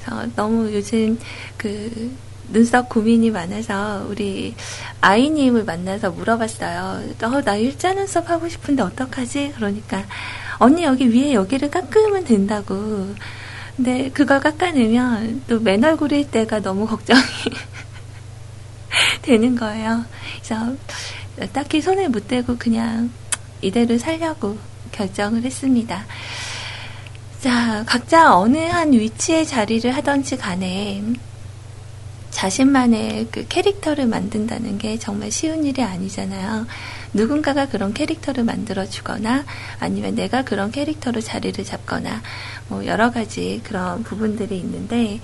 그래서 0.04 0.28
너무 0.36 0.74
요즘 0.74 1.20
그 1.56 2.12
눈썹 2.52 2.90
고민이 2.90 3.30
많아서 3.30 4.08
우리 4.10 4.56
아이님을 5.02 5.66
만나서 5.66 6.10
물어봤어요. 6.10 7.14
어, 7.22 7.42
나 7.44 7.56
일자 7.56 7.94
눈썹 7.94 8.28
하고 8.28 8.50
싶은데 8.50 8.82
어떡하지? 8.82 9.54
그러니까 9.56 10.04
언니 10.58 10.84
여기 10.84 11.14
위에 11.14 11.34
여기를 11.34 11.70
깎으면 11.70 12.24
된다고. 12.26 13.14
근데 13.78 14.10
그걸 14.10 14.40
깎아내면 14.40 15.44
또 15.48 15.60
맨 15.60 15.84
얼굴일 15.84 16.32
때가 16.32 16.60
너무 16.62 16.88
걱정이 16.90 17.22
되는 19.22 19.56
거예요. 19.56 20.04
그래서 20.42 20.76
딱히 21.48 21.82
손을 21.82 22.10
못 22.10 22.28
대고 22.28 22.58
그냥 22.58 23.12
이대로 23.62 23.98
살려고 23.98 24.58
결정을 24.92 25.44
했습니다. 25.44 26.06
자, 27.42 27.84
각자 27.86 28.36
어느 28.36 28.58
한 28.58 28.92
위치에 28.92 29.46
자리를 29.46 29.90
하던지 29.96 30.38
간에 30.38 31.02
자신만의 32.32 33.28
그 33.32 33.46
캐릭터를 33.48 34.06
만든다는 34.08 34.78
게 34.78 34.98
정말 34.98 35.32
쉬운 35.32 35.66
일이 35.66 35.82
아니잖아요. 35.82 36.68
누군가가 37.14 37.68
그런 37.68 37.94
캐릭터를 37.94 38.44
만들어 38.44 38.86
주거나 38.86 39.46
아니면 39.80 40.16
내가 40.16 40.44
그런 40.44 40.72
캐릭터로 40.72 41.22
자리를 41.22 41.64
잡거나 41.64 42.22
뭐 42.68 42.86
여러 42.86 43.12
가지 43.12 43.62
그런 43.64 44.04
부분들이 44.04 44.58
있는데 44.60 45.20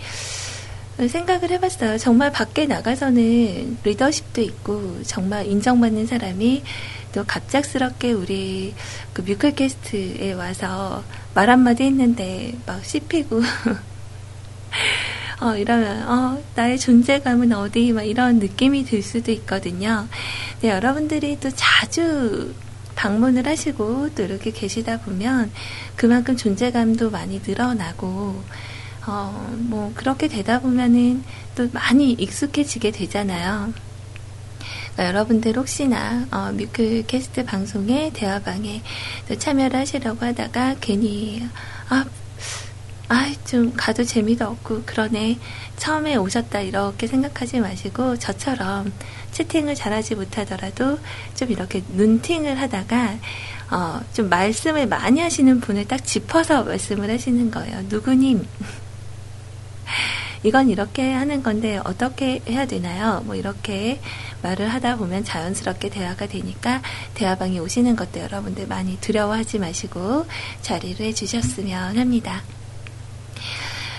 생각을 0.97 1.51
해봤어요. 1.51 1.97
정말 1.97 2.31
밖에 2.31 2.65
나가서는 2.65 3.77
리더십도 3.83 4.41
있고 4.41 5.03
정말 5.03 5.45
인정받는 5.45 6.07
사람이 6.07 6.63
또 7.13 7.23
갑작스럽게 7.25 8.11
우리 8.13 8.73
그 9.13 9.21
뮤클캐스트에 9.21 10.33
와서 10.33 11.03
말 11.33 11.49
한마디 11.49 11.83
했는데 11.83 12.53
막 12.65 12.83
씹히고 12.83 13.41
어, 15.41 15.55
이러면, 15.57 16.07
어, 16.07 16.41
나의 16.55 16.79
존재감은 16.79 17.51
어디, 17.51 17.91
막 17.91 18.03
이런 18.03 18.39
느낌이 18.39 18.85
들 18.85 19.01
수도 19.01 19.31
있거든요. 19.33 20.07
네, 20.61 20.69
여러분들이 20.69 21.37
또 21.41 21.49
자주 21.53 22.53
방문을 22.95 23.45
하시고 23.45 24.11
또 24.15 24.23
이렇게 24.23 24.51
계시다 24.51 25.01
보면 25.01 25.51
그만큼 25.97 26.37
존재감도 26.37 27.09
많이 27.09 27.41
늘어나고, 27.45 28.41
어, 29.07 29.55
뭐, 29.57 29.91
그렇게 29.95 30.27
되다 30.27 30.59
보면은 30.59 31.23
또 31.55 31.69
많이 31.71 32.11
익숙해지게 32.11 32.91
되잖아요. 32.91 33.73
그러니까 34.93 35.05
여러분들 35.07 35.57
혹시나, 35.57 36.25
어, 36.31 36.51
뮤클 36.53 37.05
캐스트 37.07 37.45
방송에, 37.45 38.11
대화방에 38.13 38.81
또 39.27 39.37
참여를 39.37 39.79
하시려고 39.79 40.25
하다가 40.25 40.75
괜히, 40.81 41.47
아, 41.89 42.05
아, 43.07 43.31
좀 43.45 43.73
가도 43.75 44.03
재미도 44.03 44.45
없고 44.45 44.83
그러네. 44.85 45.37
처음에 45.77 46.15
오셨다 46.15 46.61
이렇게 46.61 47.05
생각하지 47.05 47.59
마시고 47.59 48.17
저처럼 48.17 48.91
채팅을 49.31 49.75
잘하지 49.75 50.15
못하더라도 50.15 50.97
좀 51.35 51.51
이렇게 51.51 51.83
눈팅을 51.93 52.59
하다가 52.59 53.17
어, 53.71 54.01
좀 54.13 54.29
말씀을 54.29 54.87
많이 54.87 55.21
하시는 55.21 55.59
분을 55.59 55.87
딱 55.87 56.03
짚어서 56.03 56.63
말씀을 56.63 57.11
하시는 57.11 57.51
거예요. 57.51 57.83
누구님. 57.89 58.47
이건 60.43 60.69
이렇게 60.69 61.11
하는 61.11 61.41
건데 61.41 61.79
어떻게 61.83 62.41
해야 62.47 62.65
되나요? 62.65 63.21
뭐 63.25 63.35
이렇게 63.35 63.99
말을 64.43 64.69
하다 64.69 64.97
보면 64.97 65.23
자연스럽게 65.23 65.89
대화가 65.89 66.27
되니까 66.27 66.81
대화방에 67.15 67.57
오시는 67.59 67.95
것도 67.95 68.19
여러분들 68.19 68.67
많이 68.67 68.97
두려워하지 69.01 69.59
마시고 69.59 70.25
자리를 70.61 71.03
해주셨으면 71.03 71.97
합니다. 71.97 72.43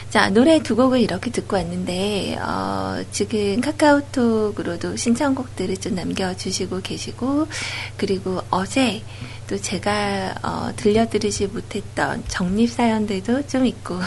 자, 0.08 0.30
노래 0.30 0.62
두 0.62 0.76
곡을 0.76 1.00
이렇게 1.00 1.30
듣고 1.30 1.56
왔는데, 1.56 2.38
어, 2.40 3.04
지금 3.10 3.60
카카오톡으로도 3.60 4.96
신청곡들을 4.96 5.76
좀 5.78 5.96
남겨주시고 5.96 6.80
계시고, 6.80 7.48
그리고 7.96 8.40
어제 8.48 9.02
또 9.48 9.60
제가, 9.60 10.36
어, 10.42 10.70
들려드리지 10.76 11.48
못했던 11.48 12.22
정립사연들도 12.28 13.48
좀 13.48 13.66
있고, 13.66 13.98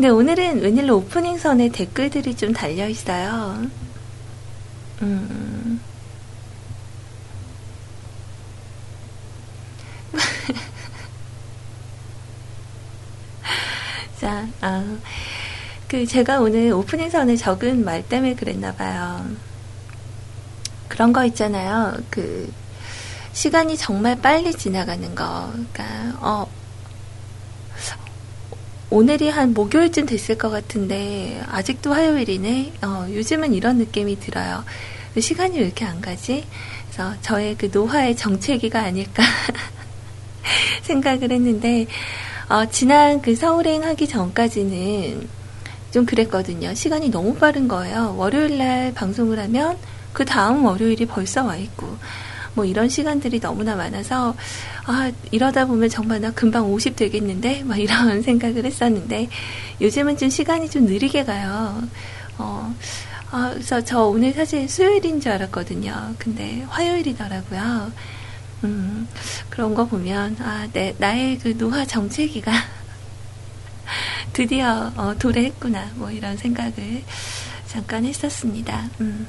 근데 0.00 0.08
오늘은 0.08 0.62
웬일로 0.62 0.96
오프닝 0.96 1.36
선에 1.36 1.68
댓글들이 1.68 2.34
좀 2.34 2.54
달려 2.54 2.88
있어요. 2.88 3.66
음. 5.02 5.78
자, 14.18 14.48
아, 14.62 14.96
그 15.86 16.06
제가 16.06 16.40
오늘 16.40 16.72
오프닝 16.72 17.10
선에 17.10 17.36
적은 17.36 17.84
말 17.84 18.02
때문에 18.02 18.36
그랬나 18.36 18.72
봐요. 18.72 19.26
그런 20.88 21.12
거 21.12 21.26
있잖아요. 21.26 21.98
그 22.08 22.50
시간이 23.34 23.76
정말 23.76 24.18
빨리 24.18 24.54
지나가는 24.54 25.14
거. 25.14 25.52
그러니까 25.74 26.16
어 26.22 26.48
오늘이 28.92 29.28
한 29.28 29.54
목요일쯤 29.54 30.06
됐을 30.06 30.36
것 30.36 30.50
같은데 30.50 31.40
아직도 31.48 31.94
화요일이네. 31.94 32.72
어, 32.82 33.06
요즘은 33.08 33.54
이런 33.54 33.76
느낌이 33.78 34.18
들어요. 34.18 34.64
시간이 35.18 35.58
왜 35.58 35.66
이렇게 35.66 35.84
안 35.84 36.00
가지? 36.00 36.44
그래서 36.88 37.14
저의 37.20 37.56
그 37.56 37.70
노화의 37.72 38.16
정체기가 38.16 38.80
아닐까 38.80 39.22
생각을 40.82 41.30
했는데 41.30 41.86
어, 42.48 42.66
지난 42.68 43.22
그 43.22 43.36
서울행 43.36 43.84
하기 43.84 44.08
전까지는 44.08 45.28
좀 45.92 46.04
그랬거든요. 46.04 46.74
시간이 46.74 47.10
너무 47.10 47.36
빠른 47.36 47.68
거예요. 47.68 48.16
월요일 48.16 48.58
날 48.58 48.92
방송을 48.92 49.38
하면 49.38 49.78
그 50.12 50.24
다음 50.24 50.64
월요일이 50.64 51.06
벌써 51.06 51.44
와 51.44 51.56
있고, 51.56 51.96
뭐 52.54 52.64
이런 52.64 52.88
시간들이 52.88 53.40
너무나 53.40 53.76
많아서, 53.76 54.34
아, 54.86 55.10
이러다 55.30 55.66
보면 55.66 55.88
정말 55.88 56.20
나 56.20 56.30
금방 56.32 56.70
50 56.70 56.96
되겠는데? 56.96 57.62
막 57.64 57.78
이런 57.80 58.22
생각을 58.22 58.64
했었는데, 58.64 59.28
요즘은 59.80 60.18
좀 60.18 60.28
시간이 60.28 60.68
좀 60.70 60.86
느리게 60.86 61.24
가요. 61.24 61.82
어, 62.38 62.74
아, 63.30 63.50
그래서 63.52 63.80
저 63.82 64.04
오늘 64.04 64.32
사실 64.32 64.68
수요일인 64.68 65.20
줄 65.20 65.32
알았거든요. 65.32 66.14
근데 66.18 66.64
화요일이더라고요. 66.68 67.92
음, 68.64 69.08
그런 69.48 69.74
거 69.74 69.86
보면, 69.86 70.36
아, 70.40 70.66
내, 70.72 70.94
나의 70.98 71.38
그 71.38 71.56
노화 71.56 71.84
정체기가 71.84 72.52
드디어 74.32 74.92
어, 74.96 75.14
도래했구나. 75.18 75.92
뭐 75.94 76.10
이런 76.10 76.36
생각을 76.36 77.02
잠깐 77.66 78.04
했었습니다. 78.04 78.90
음. 79.00 79.26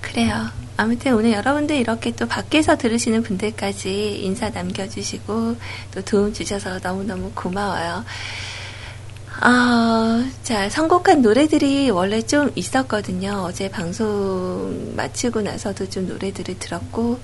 그래요. 0.00 0.50
아무튼 0.80 1.14
오늘 1.14 1.32
여러분들 1.32 1.76
이렇게 1.76 2.10
또 2.12 2.26
밖에서 2.26 2.78
들으시는 2.78 3.22
분들까지 3.22 4.22
인사 4.22 4.48
남겨주시고 4.48 5.56
또 5.92 6.02
도움 6.06 6.32
주셔서 6.32 6.78
너무너무 6.82 7.30
고마워요. 7.34 8.02
아, 9.42 10.26
자, 10.42 10.70
선곡한 10.70 11.20
노래들이 11.20 11.90
원래 11.90 12.22
좀 12.22 12.50
있었거든요. 12.54 13.42
어제 13.44 13.70
방송 13.70 14.94
마치고 14.96 15.42
나서도 15.42 15.90
좀 15.90 16.06
노래들을 16.08 16.58
들었고, 16.58 17.20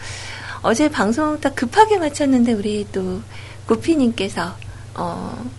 어제 0.60 0.90
방송 0.90 1.40
딱 1.40 1.54
급하게 1.54 1.96
마쳤는데, 1.98 2.52
우리 2.52 2.86
또, 2.92 3.22
구피님께서, 3.66 4.54
어, 4.96 5.50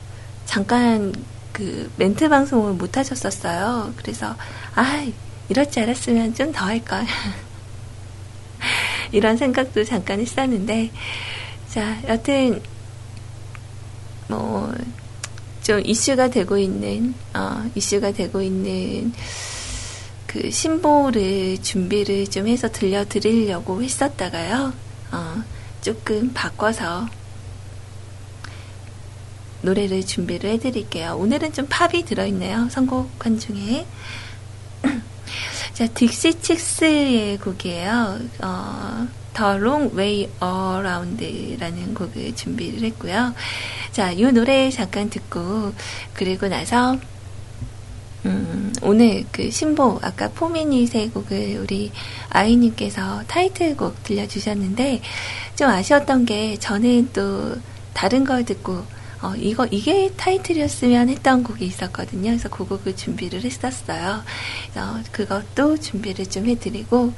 잠깐 0.46 1.14
그 1.52 1.92
멘트 1.98 2.30
방송을 2.30 2.74
못 2.74 2.96
하셨었어요. 2.96 3.94
그래서, 3.98 4.36
아, 4.76 5.08
이럴 5.50 5.70
줄 5.72 5.84
알았으면 5.84 6.36
좀 6.36 6.52
더 6.52 6.66
할걸. 6.66 7.06
이런 9.12 9.38
생각도 9.38 9.84
잠깐 9.84 10.20
했었는데, 10.20 10.92
자, 11.70 11.98
여튼, 12.08 12.62
뭐, 14.28 14.74
좀 15.68 15.82
이슈가 15.86 16.30
되고 16.30 16.58
있는 16.58 17.14
어, 17.34 17.70
이슈가 17.76 18.14
되고 18.14 18.42
있는 18.42 19.12
그 20.26 20.50
신보를 20.50 21.58
준비를 21.62 22.28
좀 22.28 22.48
해서 22.48 22.72
들려드리려고 22.72 23.84
했었다가요. 23.84 24.72
어, 25.12 25.44
조금 25.82 26.32
바꿔서 26.34 27.10
노래를 29.62 30.06
준비를 30.06 30.52
해드릴게요. 30.52 31.18
오늘은 31.18 31.52
좀 31.52 31.66
팝이 31.68 32.06
들어있네요. 32.06 32.70
선곡한 32.70 33.38
중에. 33.38 33.86
자, 35.78 35.86
딕시 35.86 36.42
칙스의 36.42 37.38
곡이에요. 37.38 38.18
어, 38.42 39.08
The 39.36 39.58
Long 39.58 39.96
Way 39.96 40.28
Around라는 40.42 41.94
곡을 41.94 42.36
준비를 42.36 42.82
했고요. 42.82 43.36
자, 43.92 44.12
이 44.12 44.24
노래 44.24 44.72
잠깐 44.72 45.08
듣고 45.12 45.74
그리고 46.16 46.48
나서 46.48 46.98
음, 48.26 48.74
오늘 48.82 49.24
그 49.32 49.52
신보 49.52 50.00
아까 50.02 50.30
포미닛의 50.30 51.12
곡을 51.12 51.60
우리 51.62 51.92
아이님께서 52.30 53.26
타이틀곡 53.28 54.02
들려주셨는데 54.02 55.04
좀 55.56 55.70
아쉬웠던 55.70 56.26
게 56.26 56.58
저는 56.58 57.10
또 57.14 57.56
다른 57.94 58.24
걸 58.24 58.44
듣고 58.46 58.84
어, 59.22 59.34
이거, 59.36 59.66
이게 59.72 60.12
타이틀이었으면 60.16 61.10
했던 61.10 61.44
곡이 61.44 61.66
있었거든요. 61.66 62.30
그래서 62.32 62.50
그 62.50 62.66
곡을 62.66 62.96
준비를 62.96 63.44
했었어요. 63.44 64.22
그래서 64.72 65.00
그것도 65.12 65.78
준비를 65.80 66.28
좀 66.30 66.46
해드리고, 66.48 67.14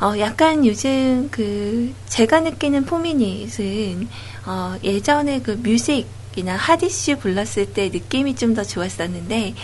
어, 0.00 0.18
약간 0.18 0.64
요즘 0.66 1.28
그, 1.30 1.92
제가 2.06 2.40
느끼는 2.40 2.84
포미닛은, 2.86 4.08
어, 4.46 4.76
예전에 4.84 5.40
그 5.42 5.52
뮤직 5.62 6.06
이나 6.36 6.56
하디슈 6.56 7.18
불렀을 7.18 7.72
때 7.74 7.88
느낌이 7.90 8.34
좀 8.36 8.54
더 8.54 8.64
좋았었는데, 8.64 9.54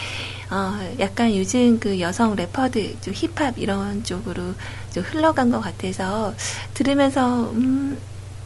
어, 0.50 0.94
약간 0.98 1.34
요즘 1.36 1.78
그 1.80 1.98
여성 2.00 2.34
래퍼들, 2.36 2.96
좀 3.00 3.14
힙합 3.14 3.58
이런 3.58 4.02
쪽으로 4.04 4.54
좀 4.92 5.02
흘러간 5.04 5.50
것 5.50 5.60
같아서, 5.60 6.34
들으면서, 6.74 7.50
음, 7.52 7.98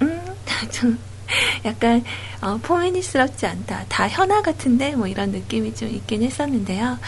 음, 0.02 0.20
좀, 0.70 0.98
약간, 1.64 2.05
어, 2.40 2.59
포미닛스럽지 2.62 3.47
않다. 3.47 3.87
다 3.88 4.09
현아 4.09 4.42
같은데? 4.42 4.95
뭐 4.97 5.07
이런 5.07 5.31
느낌이 5.31 5.75
좀 5.75 5.88
있긴 5.88 6.23
했었는데요. 6.23 6.99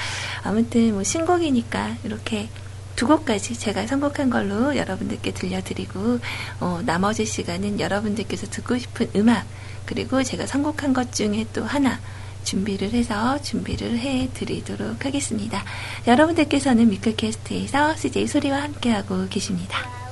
아무튼 0.42 0.94
뭐 0.94 1.02
신곡이니까 1.02 1.96
이렇게 2.04 2.48
두 2.96 3.06
곡까지 3.06 3.58
제가 3.58 3.86
선곡한 3.86 4.30
걸로 4.30 4.76
여러분들께 4.76 5.32
들려드리고 5.32 6.20
어, 6.60 6.80
나머지 6.84 7.24
시간은 7.24 7.80
여러분들께서 7.80 8.46
듣고 8.48 8.78
싶은 8.78 9.10
음악 9.16 9.44
그리고 9.84 10.22
제가 10.22 10.46
선곡한 10.46 10.92
것 10.92 11.12
중에 11.12 11.46
또 11.52 11.64
하나 11.64 11.98
준비를 12.44 12.92
해서 12.92 13.40
준비를 13.40 13.98
해 13.98 14.28
드리도록 14.34 15.04
하겠습니다. 15.04 15.64
여러분들께서는 16.06 16.88
미클캐스트에서 16.90 17.96
CJ 17.96 18.26
소리와 18.26 18.62
함께하고 18.62 19.26
계십니다. 19.28 20.03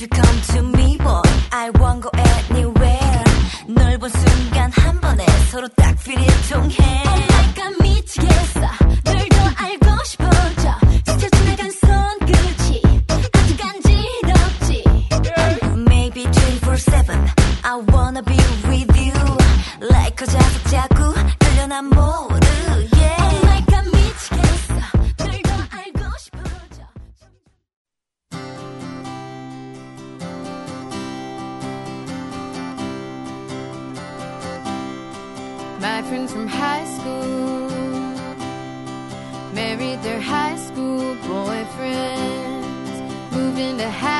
If 0.00 0.08
you 0.08 0.22
come 0.22 0.40
to 0.54 0.62
me, 0.78 0.96
boy, 0.96 1.20
I 1.52 1.68
won't 1.78 2.00
go 2.00 2.08
anywhere. 2.16 3.24
널 3.68 3.98
본 3.98 4.08
순간 4.08 4.72
한 4.72 4.98
번에 4.98 5.26
서로 5.50 5.68
딱 5.76 5.94
필이 6.02 6.24
통해. 6.48 6.74
Oh 7.04 7.20
my 7.28 7.54
god, 7.54 7.82
미치겠어. 7.82 8.60
널더 9.04 9.36
알고 9.58 10.04
싶어져. 10.06 10.74
스쳐 11.04 11.28
지나간 11.28 11.70
손끝이 11.70 12.82
아주 13.08 13.56
간지럽지. 13.58 14.84
Maybe 15.86 16.24
24/7, 16.24 17.28
I 17.62 17.74
wanna 17.92 18.22
be 18.22 18.38
with 18.70 18.98
you. 18.98 19.12
Like 19.82 20.22
a 20.22 20.26
자석 20.26 20.64
자꾸 20.70 21.12
끌려 21.40 21.66
난 21.66 21.84
모르. 21.90 22.40
Friends 36.10 36.32
from 36.32 36.48
high 36.48 36.84
school. 36.96 37.70
Married 39.54 40.02
their 40.02 40.20
high 40.20 40.56
school 40.56 41.14
boyfriends, 41.30 42.96
moved 43.30 43.60
into 43.60 43.88
houses 43.88 44.19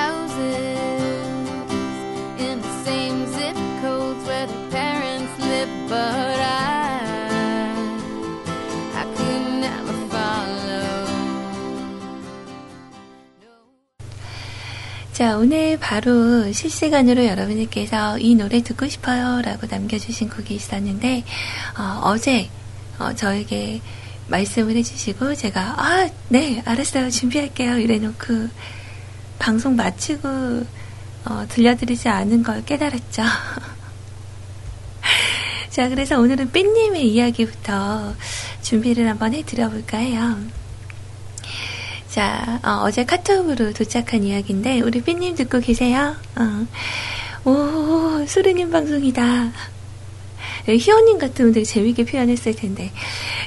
자, 15.20 15.37
오늘 15.37 15.78
바로 15.78 16.50
실시간으로 16.50 17.26
여러분들께서 17.26 18.18
이 18.20 18.35
노래 18.35 18.62
듣고 18.62 18.88
싶어요 18.88 19.42
라고 19.42 19.66
남겨주신 19.66 20.30
곡이 20.30 20.54
있었는데, 20.54 21.24
어, 21.76 22.16
제 22.16 22.48
어, 22.98 23.12
저에게 23.12 23.83
말씀을 24.28 24.76
해주시고, 24.76 25.35
제가, 25.35 25.74
아, 25.76 26.09
네, 26.30 26.62
알았어요. 26.64 27.11
준비할게요. 27.11 27.76
이래 27.80 27.98
놓고, 27.98 28.48
방송 29.38 29.76
마치고, 29.76 30.64
어, 31.26 31.46
들려드리지 31.50 32.09
않은 32.09 32.42
걸 32.42 32.64
깨달았죠. 32.64 33.22
자, 35.68 35.90
그래서 35.90 36.18
오늘은 36.18 36.50
삐님의 36.50 37.06
이야기부터 37.06 38.14
준비를 38.62 39.06
한번 39.06 39.35
해드려볼까 39.35 39.98
해요. 39.98 40.38
자, 42.11 42.59
어, 42.64 42.90
제 42.90 43.05
카톡으로 43.05 43.73
도착한 43.73 44.25
이야기인데, 44.25 44.81
우리 44.81 45.01
삐님 45.01 45.37
듣고 45.37 45.61
계세요? 45.61 46.16
어. 46.37 46.66
오, 47.49 48.27
수르님 48.27 48.73
방송이다. 48.73 49.53
네, 50.66 50.77
희원님 50.77 51.18
같으면 51.18 51.53
되게 51.53 51.64
재밌게 51.64 52.05
표현했을 52.05 52.55
텐데. 52.55 52.90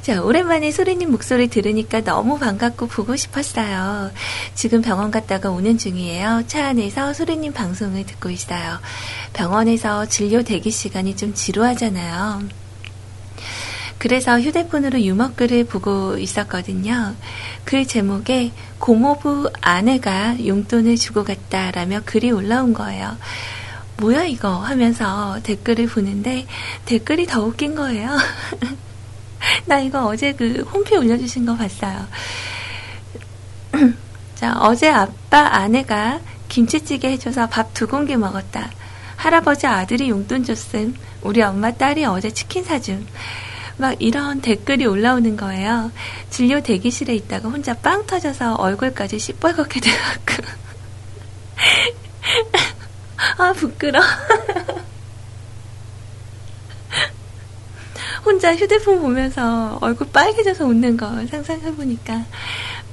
자, 0.01 0.21
오랜만에 0.23 0.71
소리님 0.71 1.11
목소리 1.11 1.47
들으니까 1.47 2.01
너무 2.01 2.39
반갑고 2.39 2.87
보고 2.87 3.15
싶었어요. 3.15 4.11
지금 4.55 4.81
병원 4.81 5.11
갔다가 5.11 5.51
오는 5.51 5.77
중이에요. 5.77 6.43
차 6.47 6.67
안에서 6.67 7.13
소리님 7.13 7.53
방송을 7.53 8.05
듣고 8.05 8.29
있어요. 8.29 8.79
병원에서 9.33 10.05
진료 10.07 10.41
대기 10.41 10.71
시간이 10.71 11.15
좀 11.15 11.33
지루하잖아요. 11.33 12.62
그래서 13.97 14.39
휴대폰으로 14.39 15.01
유머글을 15.01 15.65
보고 15.65 16.17
있었거든요. 16.17 17.15
글 17.63 17.87
제목에 17.87 18.51
고모부 18.79 19.49
아내가 19.61 20.35
용돈을 20.45 20.97
주고 20.97 21.23
갔다라며 21.23 22.01
글이 22.05 22.31
올라온 22.31 22.73
거예요. 22.73 23.17
뭐야 23.97 24.25
이거 24.25 24.57
하면서 24.57 25.39
댓글을 25.43 25.87
보는데 25.87 26.45
댓글이 26.85 27.27
더 27.27 27.43
웃긴 27.43 27.75
거예요. 27.75 28.09
나 29.65 29.79
이거 29.79 30.05
어제 30.05 30.33
그 30.33 30.65
홈페 30.73 30.97
올려주신 30.97 31.45
거 31.45 31.55
봤어요. 31.55 32.07
자, 34.35 34.57
어제 34.59 34.89
아빠 34.89 35.55
아내가 35.55 36.19
김치찌개 36.49 37.09
해줘서 37.11 37.47
밥 37.47 37.73
두 37.73 37.87
공기 37.87 38.15
먹었다. 38.17 38.69
할아버지 39.15 39.67
아들이 39.67 40.09
용돈 40.09 40.43
줬음. 40.43 40.95
우리 41.21 41.41
엄마 41.41 41.71
딸이 41.71 42.03
어제 42.05 42.31
치킨 42.31 42.63
사줌. 42.63 43.05
막 43.77 43.95
이런 43.99 44.41
댓글이 44.41 44.85
올라오는 44.85 45.35
거예요. 45.35 45.91
진료 46.29 46.61
대기실에 46.61 47.15
있다가 47.15 47.49
혼자 47.49 47.73
빵 47.73 48.05
터져서 48.05 48.55
얼굴까지 48.55 49.17
시뻘겋게 49.17 49.81
돼갖고. 49.81 50.43
아, 53.37 53.53
부끄러. 53.53 54.01
혼자 58.25 58.55
휴대폰 58.55 59.01
보면서 59.01 59.77
얼굴 59.81 60.07
빨개져서 60.11 60.65
웃는 60.65 60.97
거 60.97 61.25
상상해보니까. 61.27 62.25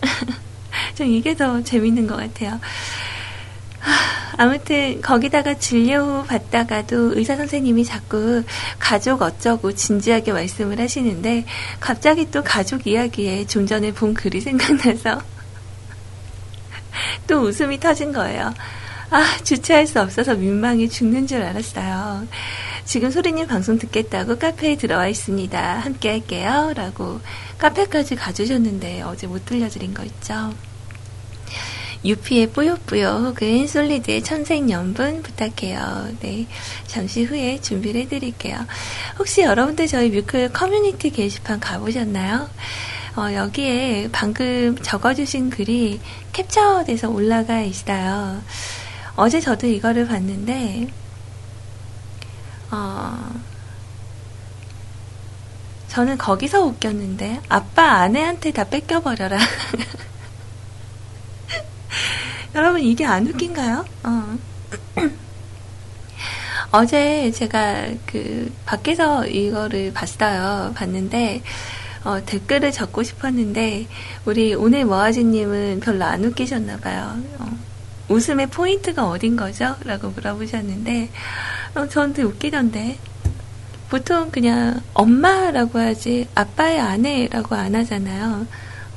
좀 0.95 1.07
이게 1.07 1.35
더 1.37 1.63
재밌는 1.63 2.07
것 2.07 2.17
같아요. 2.17 2.59
아무튼 4.37 5.01
거기다가 5.03 5.55
진료 5.59 6.25
받다가도 6.25 7.19
의사 7.19 7.37
선생님이 7.37 7.85
자꾸 7.85 8.43
가족 8.79 9.23
어쩌고 9.23 9.75
진지하게 9.75 10.33
말씀을 10.33 10.81
하시는데 10.81 11.45
갑자기 11.79 12.31
또 12.31 12.43
가족 12.43 12.87
이야기에 12.87 13.47
좀 13.47 13.67
전에 13.67 13.93
본 13.93 14.15
글이 14.15 14.41
생각나서 14.43 15.23
또 17.27 17.41
웃음이 17.43 17.79
터진 17.81 18.13
거예요. 18.13 18.53
아, 19.11 19.37
주체할 19.43 19.87
수 19.87 20.01
없어서 20.01 20.35
민망해 20.35 20.89
죽는 20.89 21.27
줄 21.27 21.43
알았어요. 21.43 22.27
지금 22.85 23.11
소리님 23.11 23.47
방송 23.47 23.79
듣겠다고 23.79 24.39
카페에 24.39 24.77
들어와 24.77 25.09
있습니다. 25.09 25.79
함께 25.81 26.11
할게요. 26.11 26.73
라고 26.75 27.21
카페까지 27.59 28.17
가주셨는데 28.17 29.03
어제 29.03 29.27
못 29.27 29.45
들려드린 29.45 29.95
거 29.95 30.03
있죠. 30.05 30.55
유피의 32.05 32.53
뿌요뿌요 32.53 33.09
혹은 33.27 33.67
솔리드의 33.67 34.23
천생연분 34.23 35.23
부탁해요. 35.23 36.09
네. 36.21 36.47
잠시 36.87 37.25
후에 37.25 37.61
준비를 37.61 38.03
해드릴게요. 38.03 38.59
혹시 39.19 39.43
여러분들 39.43 39.87
저희 39.87 40.11
뮤클 40.11 40.53
커뮤니티 40.53 41.11
게시판 41.11 41.61
가보셨나요? 41.61 42.49
어, 43.17 43.33
여기에 43.35 44.09
방금 44.13 44.77
적어주신 44.81 45.51
글이 45.51 46.01
캡처돼서 46.33 47.11
올라가 47.11 47.61
있어요. 47.61 48.41
어제 49.17 49.41
저도 49.41 49.67
이거를 49.67 50.07
봤는데, 50.07 50.89
어, 52.71 53.41
저는 55.89 56.17
거기서 56.17 56.63
웃겼는데, 56.63 57.41
아빠 57.49 58.01
아내한테 58.01 58.53
다 58.53 58.65
뺏겨버려라. 58.65 59.39
여러분, 62.55 62.81
이게 62.81 63.05
안 63.05 63.27
웃긴가요? 63.27 63.85
어. 64.05 64.39
어제 66.73 67.31
제가 67.33 67.89
그, 68.07 68.53
밖에서 68.65 69.27
이거를 69.27 69.93
봤어요. 69.93 70.73
봤는데, 70.75 71.43
어, 72.05 72.21
댓글을 72.25 72.73
적고 72.73 73.03
싶었는데, 73.03 73.87
우리 74.25 74.55
오늘 74.55 74.85
모아지님은 74.85 75.81
별로 75.81 76.05
안 76.05 76.25
웃기셨나 76.25 76.79
봐요. 76.79 77.19
어. 77.39 77.47
웃음의 78.09 78.49
포인트가 78.49 79.09
어딘 79.09 79.37
거죠? 79.37 79.77
라고 79.85 80.11
물어보셨는데, 80.11 81.11
어, 81.75 81.89
저한테 81.89 82.23
웃기던데. 82.23 82.99
보통 83.89 84.31
그냥 84.31 84.81
엄마라고 84.95 85.81
하지, 85.81 86.29
아빠의 86.37 86.79
아내라고 86.81 87.57
안 87.57 87.75
하잖아요. 87.75 88.47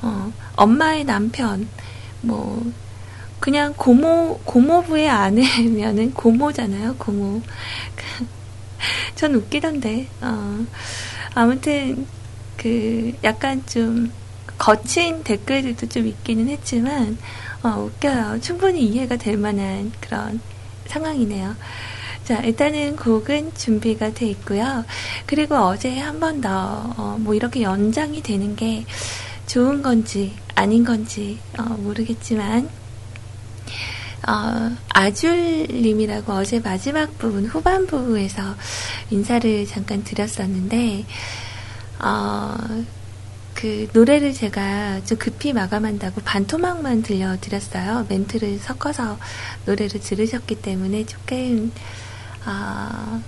어, 0.02 0.32
엄마의 0.54 1.04
남편, 1.04 1.68
뭐, 2.20 2.64
그냥 3.44 3.74
고모, 3.76 4.40
고모부의 4.46 5.06
아내면은 5.10 6.14
고모잖아요, 6.14 6.94
고모. 6.96 7.42
전 9.16 9.34
웃기던데, 9.34 10.08
어, 10.22 10.64
아무튼, 11.34 12.06
그, 12.56 13.12
약간 13.22 13.62
좀, 13.66 14.10
거친 14.56 15.22
댓글들도 15.24 15.90
좀 15.90 16.06
있기는 16.06 16.48
했지만, 16.48 17.18
어, 17.62 17.86
웃겨요. 17.86 18.40
충분히 18.40 18.86
이해가 18.86 19.16
될 19.16 19.36
만한 19.36 19.92
그런 20.00 20.40
상황이네요. 20.86 21.54
자, 22.24 22.40
일단은 22.40 22.96
곡은 22.96 23.52
준비가 23.54 24.14
돼 24.14 24.24
있고요. 24.28 24.86
그리고 25.26 25.56
어제 25.56 25.98
한 25.98 26.18
번 26.18 26.40
더, 26.40 26.94
어, 26.96 27.18
뭐 27.20 27.34
이렇게 27.34 27.60
연장이 27.60 28.22
되는 28.22 28.56
게 28.56 28.86
좋은 29.46 29.82
건지 29.82 30.34
아닌 30.54 30.82
건지, 30.82 31.38
어, 31.58 31.62
모르겠지만, 31.64 32.70
어, 34.26 34.76
아줄님이라고 34.88 36.32
어제 36.32 36.60
마지막 36.60 37.16
부분, 37.18 37.46
후반부에서 37.46 38.42
인사를 39.10 39.66
잠깐 39.66 40.02
드렸었는데, 40.02 41.04
어, 42.00 42.54
그 43.54 43.88
노래를 43.92 44.32
제가 44.32 45.04
좀 45.04 45.16
급히 45.16 45.52
마감한다고 45.52 46.20
반토막만 46.22 47.02
들려드렸어요. 47.02 48.06
멘트를 48.08 48.58
섞어서 48.58 49.18
노래를 49.64 50.00
들으셨기 50.00 50.56
때문에 50.56 51.06
조금 51.06 51.72
아, 52.44 53.22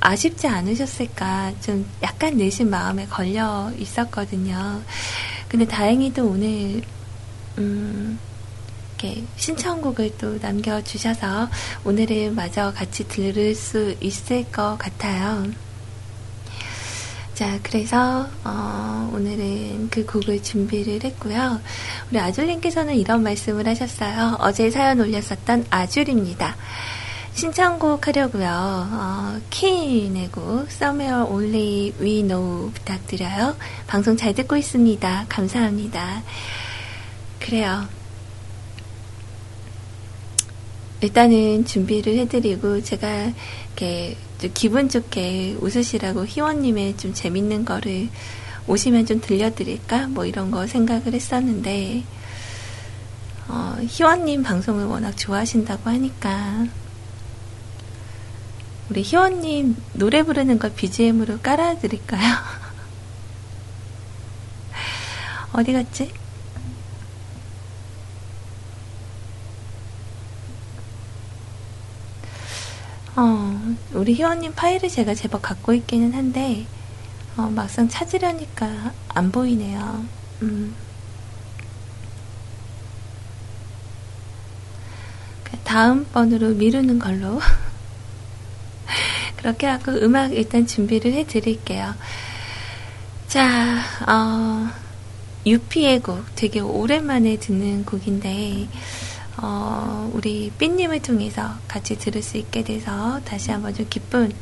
아쉽지 0.00 0.46
않으셨을까 0.46 1.54
좀 1.60 1.86
약간 2.02 2.36
내심 2.36 2.70
마음에 2.70 3.06
걸려 3.06 3.72
있었거든요. 3.78 4.82
근데 5.48 5.66
다행히도 5.66 6.24
오늘 6.26 6.82
음, 7.58 8.18
이렇게 8.94 9.24
신청곡을 9.36 10.16
또 10.18 10.38
남겨주셔서 10.40 11.48
오늘은 11.84 12.34
마저 12.34 12.72
같이 12.72 13.06
들을 13.08 13.54
수 13.54 13.94
있을 14.00 14.44
것 14.50 14.76
같아요. 14.78 15.46
자, 17.34 17.58
그래서 17.64 18.28
어, 18.44 19.10
오늘은 19.12 19.90
그 19.90 20.06
곡을 20.06 20.42
준비를 20.42 21.02
했고요. 21.02 21.60
우리 22.10 22.20
아줄님께서는 22.20 22.94
이런 22.94 23.24
말씀을 23.24 23.66
하셨어요. 23.66 24.36
어제 24.38 24.70
사연 24.70 25.00
올렸었던 25.00 25.66
아줄입니다. 25.70 26.56
신청곡 27.34 28.06
하려고요. 28.06 28.46
어, 28.48 29.40
퀸의 29.50 30.30
곡 30.30 30.68
Somewhere 30.70 31.24
Only 31.28 31.92
We 32.00 32.22
Know 32.22 32.70
부탁드려요. 32.72 33.56
방송 33.88 34.16
잘 34.16 34.32
듣고 34.34 34.56
있습니다. 34.56 35.26
감사합니다. 35.28 36.22
그래요. 37.40 37.88
일단은 41.04 41.66
준비를 41.66 42.16
해드리고 42.20 42.82
제가 42.82 43.30
이렇게 43.66 44.16
좀 44.38 44.50
기분 44.54 44.88
좋게 44.88 45.58
웃으시라고 45.60 46.24
희원님의 46.24 46.96
좀 46.96 47.12
재밌는 47.12 47.66
거를 47.66 48.08
오시면 48.66 49.04
좀 49.04 49.20
들려드릴까 49.20 50.06
뭐 50.08 50.24
이런 50.24 50.50
거 50.50 50.66
생각을 50.66 51.12
했었는데 51.12 52.04
어, 53.48 53.76
희원님 53.86 54.42
방송을 54.42 54.86
워낙 54.86 55.14
좋아하신다고 55.14 55.90
하니까 55.90 56.66
우리 58.88 59.02
희원님 59.02 59.76
노래 59.92 60.22
부르는 60.22 60.58
걸 60.58 60.72
BGM으로 60.72 61.40
깔아드릴까요? 61.40 62.22
어디 65.52 65.74
갔지? 65.74 66.23
어, 73.16 73.76
우리 73.92 74.14
희원님 74.14 74.54
파일을 74.54 74.88
제가 74.88 75.14
제법 75.14 75.42
갖고 75.42 75.72
있기는 75.72 76.12
한데, 76.12 76.66
어, 77.36 77.42
막상 77.42 77.88
찾으려니까 77.88 78.92
안 79.08 79.30
보이네요. 79.30 80.04
음. 80.42 80.74
그 85.44 85.56
다음번으로 85.58 86.50
미루는 86.54 86.98
걸로. 86.98 87.40
그렇게 89.36 89.68
하고 89.68 89.92
음악 89.92 90.32
일단 90.32 90.66
준비를 90.66 91.12
해 91.12 91.24
드릴게요. 91.24 91.94
자, 93.28 93.80
어, 94.08 94.68
유피의 95.46 96.00
곡 96.00 96.24
되게 96.34 96.58
오랜만에 96.58 97.36
듣는 97.38 97.84
곡인데, 97.84 98.66
어, 99.38 100.10
우리 100.14 100.50
삐님을 100.58 101.02
통해서 101.02 101.50
같이 101.68 101.98
들을 101.98 102.22
수 102.22 102.36
있게 102.36 102.62
돼서 102.62 103.20
다시 103.24 103.50
한번 103.50 103.74
좀 103.74 103.86
기쁜 103.90 104.32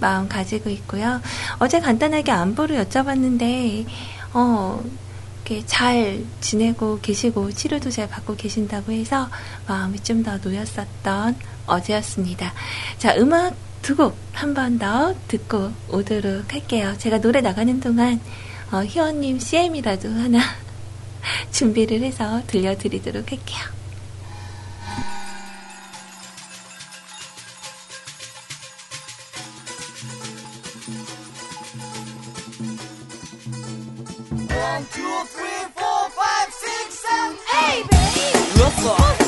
마음 0.00 0.28
가지고 0.28 0.70
있고요. 0.70 1.20
어제 1.58 1.80
간단하게 1.80 2.30
안부를 2.32 2.84
여쭤봤는데, 2.84 3.86
어, 4.34 4.82
잘 5.66 6.24
지내고 6.40 6.98
계시고 7.00 7.52
치료도 7.52 7.90
잘 7.90 8.08
받고 8.08 8.34
계신다고 8.36 8.90
해서 8.92 9.28
마음이 9.68 10.00
좀 10.00 10.24
더 10.24 10.38
놓였었던 10.38 11.36
어제였습니다. 11.66 12.52
자, 12.98 13.14
음악 13.16 13.54
두 13.82 13.94
곡 13.96 14.16
한 14.34 14.54
번 14.54 14.78
더 14.78 15.14
듣고 15.28 15.70
오도록 15.88 16.52
할게요. 16.52 16.94
제가 16.98 17.20
노래 17.20 17.40
나가는 17.40 17.78
동안 17.80 18.20
어, 18.72 18.82
희원님 18.82 19.38
CM이라도 19.38 20.08
하나 20.10 20.40
준비를 21.52 22.02
해서 22.02 22.42
들려드리도록 22.48 23.30
할게요. 23.30 23.60
One, 34.66 34.84
two, 34.86 35.24
three, 35.26 35.62
four, 35.76 36.10
five, 36.10 36.52
six, 36.52 36.98
seven, 37.06 37.38
eight. 37.68 37.86
Baby. 37.88 38.58
Look, 38.58 39.25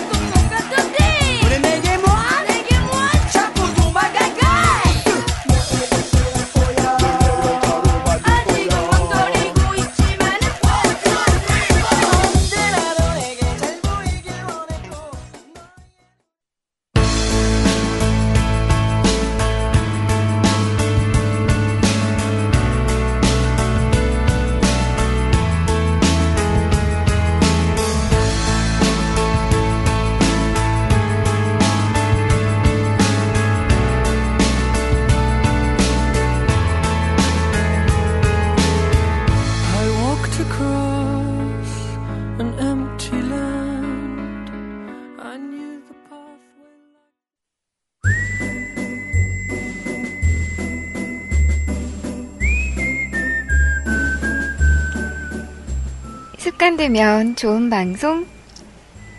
습관되면 56.79 57.35
좋은 57.35 57.71
방송, 57.71 58.25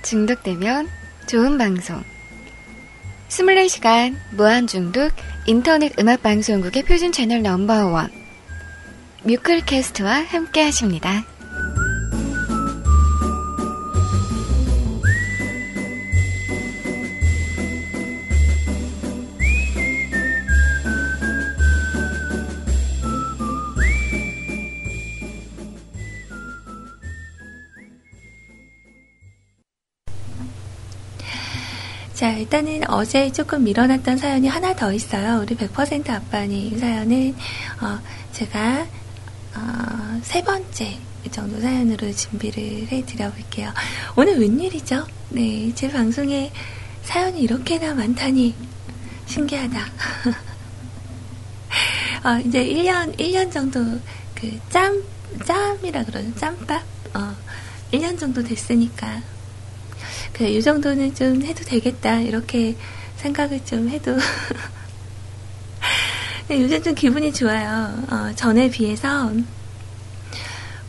중독되면 0.01 0.87
좋은 1.27 1.57
방송. 1.57 2.01
24시간 3.27 4.15
무한중독 4.31 5.11
인터넷 5.45 5.91
음악방송국의 5.99 6.83
표준 6.83 7.11
채널 7.11 7.41
넘버원. 7.41 8.09
뮤클캐스트와 9.23 10.23
함께 10.23 10.63
하십니다. 10.63 11.25
어제 32.99 33.31
조금 33.31 33.63
밀어놨던 33.63 34.17
사연이 34.17 34.49
하나 34.49 34.75
더 34.75 34.91
있어요. 34.91 35.39
우리 35.39 35.55
100% 35.55 36.09
아빠님 36.09 36.77
사연은, 36.77 37.33
어, 37.79 37.97
제가, 38.33 38.85
어, 39.55 40.19
세 40.21 40.43
번째 40.43 40.99
정도 41.31 41.61
사연으로 41.61 42.11
준비를 42.11 42.89
해 42.89 43.05
드려볼게요. 43.05 43.71
오늘 44.17 44.37
웬일이죠? 44.37 45.07
네, 45.29 45.73
제 45.75 45.89
방송에 45.89 46.51
사연이 47.03 47.43
이렇게나 47.43 47.93
많다니, 47.93 48.53
신기하다. 49.27 49.79
어, 52.27 52.39
이제 52.45 52.65
1년, 52.65 53.17
1년 53.17 53.49
정도, 53.49 53.79
그, 54.35 54.59
짬, 54.69 55.01
짬이라 55.45 56.03
그러죠. 56.03 56.35
짬밥? 56.35 56.83
어, 57.13 57.33
1년 57.93 58.19
정도 58.19 58.43
됐으니까, 58.43 59.21
그래, 60.39 60.51
이 60.51 60.61
정도는 60.61 61.13
좀 61.15 61.41
해도 61.41 61.65
되겠다. 61.65 62.21
이렇게 62.21 62.77
생각을 63.17 63.65
좀 63.65 63.89
해도. 63.89 64.15
근데 66.47 66.63
요즘 66.63 66.81
좀 66.81 66.95
기분이 66.95 67.33
좋아요. 67.33 67.93
어, 68.09 68.31
전에 68.37 68.69
비해서 68.69 69.33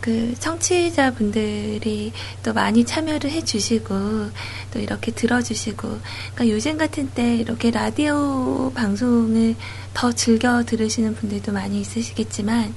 그 0.00 0.36
청취자분들이 0.38 2.12
또 2.44 2.52
많이 2.52 2.84
참여를 2.84 3.28
해주시고 3.28 4.30
또 4.72 4.78
이렇게 4.78 5.10
들어주시고 5.10 5.98
그러니까 6.34 6.48
요즘 6.48 6.78
같은 6.78 7.10
때 7.10 7.34
이렇게 7.34 7.72
라디오 7.72 8.70
방송을 8.72 9.56
더 9.92 10.12
즐겨 10.12 10.62
들으시는 10.62 11.16
분들도 11.16 11.50
많이 11.50 11.80
있으시겠지만 11.80 12.72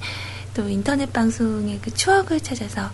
또 0.55 0.67
인터넷 0.67 1.13
방송의 1.13 1.79
그 1.83 1.93
추억을 1.93 2.39
찾아서 2.39 2.89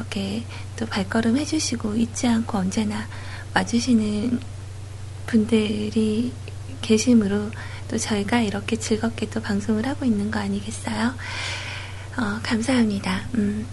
이렇게 0.00 0.42
또 0.76 0.86
발걸음 0.86 1.36
해주시고 1.36 1.96
잊지 1.96 2.26
않고 2.26 2.58
언제나 2.58 3.06
와주시는 3.54 4.40
분들이 5.26 6.32
계심으로 6.80 7.50
또 7.88 7.98
저희가 7.98 8.40
이렇게 8.40 8.76
즐겁게 8.76 9.28
또 9.28 9.42
방송을 9.42 9.86
하고 9.86 10.04
있는 10.04 10.30
거 10.30 10.38
아니겠어요? 10.38 11.14
어, 12.16 12.40
감사합니다. 12.42 13.28
음. 13.34 13.66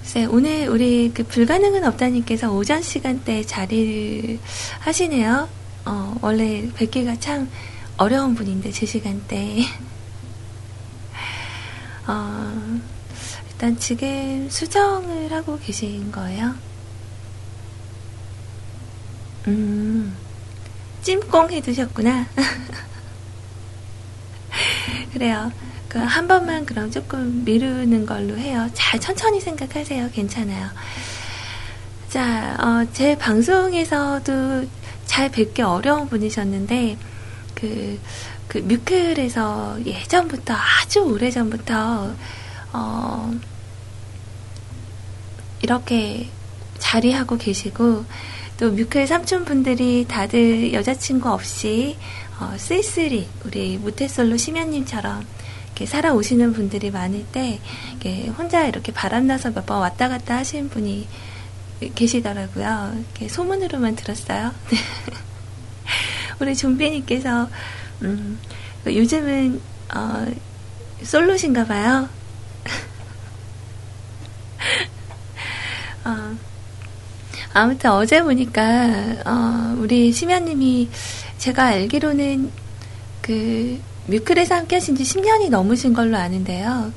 글쎄, 0.00 0.24
오늘 0.26 0.68
우리 0.68 1.12
그 1.14 1.24
불가능은 1.24 1.84
없다님께서 1.84 2.52
오전 2.52 2.82
시간대에 2.82 3.44
자리를 3.44 4.38
하시네요. 4.80 5.48
어, 5.86 6.16
원래 6.20 6.68
뵙기가 6.74 7.18
참 7.20 7.50
어려운 7.96 8.34
분인데, 8.34 8.70
제 8.70 8.86
시간대에. 8.86 9.64
어, 12.06 12.80
일단 13.54 13.76
지금 13.78 14.48
수정을 14.50 15.32
하고 15.32 15.58
계신 15.58 16.10
거예요? 16.12 16.54
음, 19.46 20.14
찜꽁 21.02 21.50
해두셨구나. 21.50 22.26
그래요. 25.12 25.50
그 25.88 25.98
한 25.98 26.26
번만 26.26 26.66
그럼 26.66 26.90
조금 26.90 27.44
미루는 27.44 28.04
걸로 28.04 28.36
해요. 28.36 28.68
잘 28.74 28.98
천천히 28.98 29.40
생각하세요. 29.40 30.10
괜찮아요. 30.12 30.68
자, 32.08 32.56
어, 32.60 32.84
제 32.92 33.16
방송에서도 33.16 34.64
잘 35.06 35.30
뵙기 35.30 35.62
어려운 35.62 36.08
분이셨는데, 36.08 36.96
그, 37.54 38.00
그 38.48 38.58
뮤클에서 38.58 39.78
예전부터, 39.86 40.54
아주 40.54 41.00
오래 41.00 41.30
전부터, 41.30 42.12
어, 42.74 43.32
이렇게 45.62 46.28
자리하고 46.78 47.38
계시고, 47.38 48.04
또 48.58 48.70
뮤클 48.72 49.06
삼촌분들이 49.06 50.06
다들 50.08 50.72
여자친구 50.72 51.30
없이, 51.30 51.96
어, 52.40 52.54
쓸쓸히, 52.58 53.28
우리 53.44 53.78
모태솔로 53.78 54.36
심연님처럼, 54.36 55.24
이렇게 55.66 55.86
살아오시는 55.86 56.52
분들이 56.52 56.90
많을 56.90 57.24
때, 57.32 57.60
이렇게 57.90 58.28
혼자 58.28 58.66
이렇게 58.66 58.92
바람나서 58.92 59.50
몇 59.52 59.66
번 59.66 59.78
왔다 59.78 60.08
갔다 60.08 60.36
하시는 60.36 60.68
분이 60.68 61.06
계시더라고요. 61.94 62.92
이렇게 62.96 63.28
소문으로만 63.28 63.96
들었어요. 63.96 64.52
우리 66.40 66.56
좀비님께서 66.56 67.48
음, 68.02 68.38
요즘은 68.86 69.60
어, 69.94 70.26
솔로신가 71.02 71.64
봐요. 71.66 72.08
어, 76.04 76.36
아무튼 77.52 77.90
어제 77.90 78.22
보니까 78.22 78.62
어, 79.24 79.76
우리 79.78 80.12
심연님이 80.12 80.88
제가 81.38 81.66
알기로는 81.66 82.50
그 83.20 83.80
뮤클에서 84.06 84.54
함께 84.54 84.76
하신 84.76 84.96
지 84.96 85.02
10년이 85.02 85.50
넘으신 85.50 85.94
걸로 85.94 86.16
아는데요. 86.16 86.92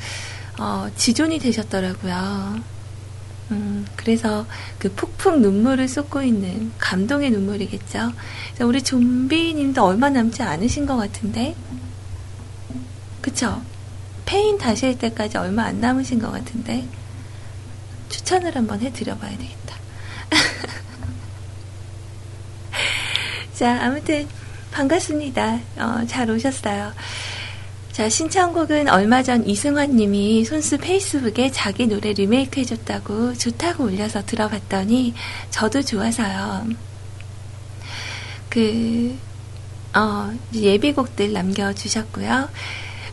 어, 0.60 0.90
지존이 0.96 1.40
되셨더라고요. 1.40 2.78
음, 3.52 3.86
그래서 3.96 4.46
그 4.78 4.92
폭풍 4.92 5.42
눈물을 5.42 5.88
쏟고 5.88 6.22
있는 6.22 6.72
감동의 6.80 7.32
눈물이겠죠. 7.32 8.12
우리 8.62 8.82
좀비님도 8.82 9.84
얼마 9.84 10.10
남지 10.10 10.44
않으신 10.44 10.86
것 10.86 10.98
같은데, 10.98 11.56
그쵸? 13.22 13.62
폐인 14.26 14.58
다시 14.58 14.86
할 14.86 14.98
때까지 14.98 15.38
얼마 15.38 15.64
안 15.64 15.80
남으신 15.80 16.20
것 16.20 16.32
같은데, 16.32 16.86
추천을 18.10 18.56
한번 18.56 18.82
해드려봐야 18.82 19.38
되겠다. 19.38 19.76
자, 23.54 23.84
아무튼 23.84 24.28
반갑습니다. 24.72 25.60
어, 25.78 26.06
잘 26.08 26.30
오셨어요. 26.30 26.94
자, 27.92 28.10
신청곡은 28.10 28.90
얼마 28.90 29.24
전 29.24 29.48
이승환 29.48 29.96
님이 29.96 30.46
손수 30.46 30.78
페이스북에 30.78 31.52
자기 31.52 31.88
노래 31.88 32.14
리메이크 32.14 32.60
해줬다고 32.60 33.34
좋다고 33.34 33.86
올려서 33.86 34.26
들어봤더니 34.28 35.16
저도 35.50 35.82
좋아서요. 35.82 36.68
그, 38.50 39.18
어, 39.96 40.32
예비곡들 40.54 41.34
남겨주셨고요. 41.34 42.50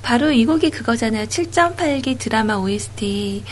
바로 0.04 0.30
이 0.30 0.44
곡이 0.44 0.68
그거잖아요. 0.70 1.24
7.8기 1.24 2.18
드라마 2.18 2.56
OST. 2.56 3.42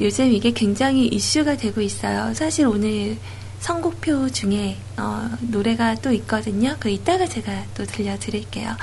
요즘 0.00 0.32
이게 0.32 0.52
굉장히 0.52 1.06
이슈가 1.06 1.58
되고 1.58 1.82
있어요. 1.82 2.32
사실 2.32 2.66
오늘 2.66 3.18
선곡표 3.60 4.30
중에 4.30 4.78
어, 4.96 5.28
노래가 5.40 5.96
또 5.96 6.10
있거든요. 6.12 6.76
그 6.80 6.88
이따가 6.88 7.26
제가 7.26 7.64
또 7.76 7.84
들려드릴게요. 7.84 8.74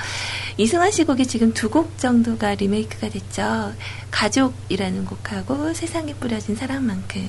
이승환 0.56 0.92
씨 0.92 1.02
곡이 1.04 1.26
지금 1.26 1.52
두 1.52 1.68
곡 1.68 1.98
정도가 1.98 2.54
리메이크가 2.54 3.08
됐죠. 3.08 3.74
가족이라는 4.12 5.04
곡하고 5.06 5.74
세상에 5.74 6.14
뿌려진 6.14 6.54
사랑만큼. 6.54 7.28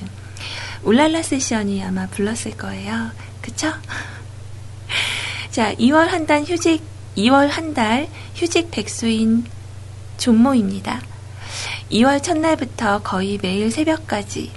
울랄라 0.84 1.22
세션이 1.22 1.82
아마 1.82 2.06
불렀을 2.06 2.56
거예요. 2.56 3.10
그쵸? 3.42 3.72
자, 5.50 5.74
2월 5.74 6.06
한 6.06 6.24
달 6.26 6.44
휴직, 6.44 6.82
2월 7.16 7.48
한 7.48 7.74
달 7.74 8.08
휴직 8.36 8.70
백수인 8.70 9.44
존모입니다. 10.18 11.00
2월 11.90 12.22
첫날부터 12.22 13.02
거의 13.02 13.38
매일 13.40 13.70
새벽까지, 13.70 14.50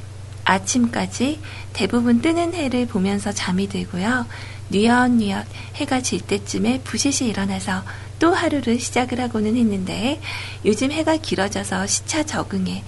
아침까지 0.44 1.40
대부분 1.72 2.22
뜨는 2.22 2.54
해를 2.54 2.86
보면서 2.86 3.32
잠이 3.32 3.70
들고요. 3.70 4.26
뉘엿뉘엿 4.70 5.46
해가 5.76 6.02
질 6.02 6.22
때쯤에 6.22 6.82
부시시 6.84 7.26
일어나서 7.28 7.84
또 8.20 8.34
하루를 8.34 8.80
시작을 8.80 9.20
하고는 9.20 9.56
했는데 9.56 10.22
요즘 10.66 10.92
해가 10.92 11.18
길어져서 11.18 11.88
시차 11.88 12.24
적응에 12.24 12.84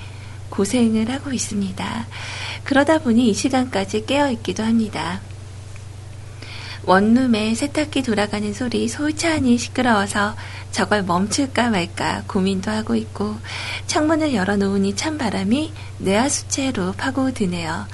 고생을 0.49 1.09
하고 1.09 1.34
있습니다. 1.34 2.07
그러다 2.63 2.99
보니 2.99 3.30
이 3.30 3.34
시간까지 3.34 4.05
깨어 4.05 4.32
있기도 4.32 4.63
합니다. 4.63 5.21
원룸에 6.86 7.55
세탁기 7.55 8.03
돌아가는 8.03 8.53
소리 8.53 8.89
솔찬히 8.89 9.57
시끄러워서 9.57 10.36
저걸 10.71 11.03
멈출까 11.03 11.69
말까 11.69 12.23
고민도 12.27 12.71
하고 12.71 12.95
있고 12.95 13.38
창문을 13.88 14.34
열어놓으니 14.34 14.95
찬 14.95 15.17
바람이 15.17 15.71
뇌하수체로 15.99 16.91
파고드네요. 16.93 17.88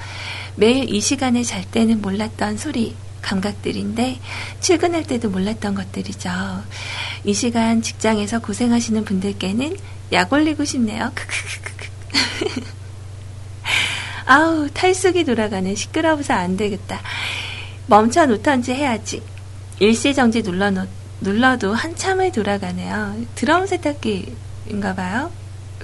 매일 0.55 0.93
이 0.93 0.99
시간에 1.01 1.43
잘 1.43 1.63
때는 1.63 2.01
몰랐던 2.01 2.57
소리, 2.57 2.95
감각들인데 3.21 4.19
출근할 4.59 5.03
때도 5.03 5.29
몰랐던 5.29 5.75
것들이죠. 5.75 6.29
이 7.25 7.33
시간 7.33 7.83
직장에서 7.83 8.39
고생하시는 8.39 9.05
분들께는 9.05 9.77
약 10.13 10.33
올리고 10.33 10.65
싶네요. 10.65 11.11
아우 14.25 14.69
탈숙이 14.73 15.25
돌아가네 15.25 15.75
시끄러워서 15.75 16.33
안 16.33 16.57
되겠다. 16.57 17.01
멈춰 17.89 18.25
놓던지 18.25 18.73
해야지. 18.73 19.21
일시정지 19.79 20.43
눌러 20.43 20.69
놓, 20.69 20.87
눌러도 21.21 21.73
한참을 21.73 22.31
돌아가네요. 22.31 23.15
드럼 23.35 23.65
세탁기인가 23.67 24.95
봐요. 24.95 25.31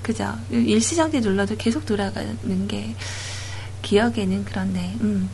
그죠? 0.01 0.33
일시정지 0.51 1.19
눌러도 1.19 1.55
계속 1.57 1.85
돌아가는 1.85 2.67
게 2.67 2.95
기억에는 3.81 4.45
그렇네. 4.45 4.97
음. 5.01 5.29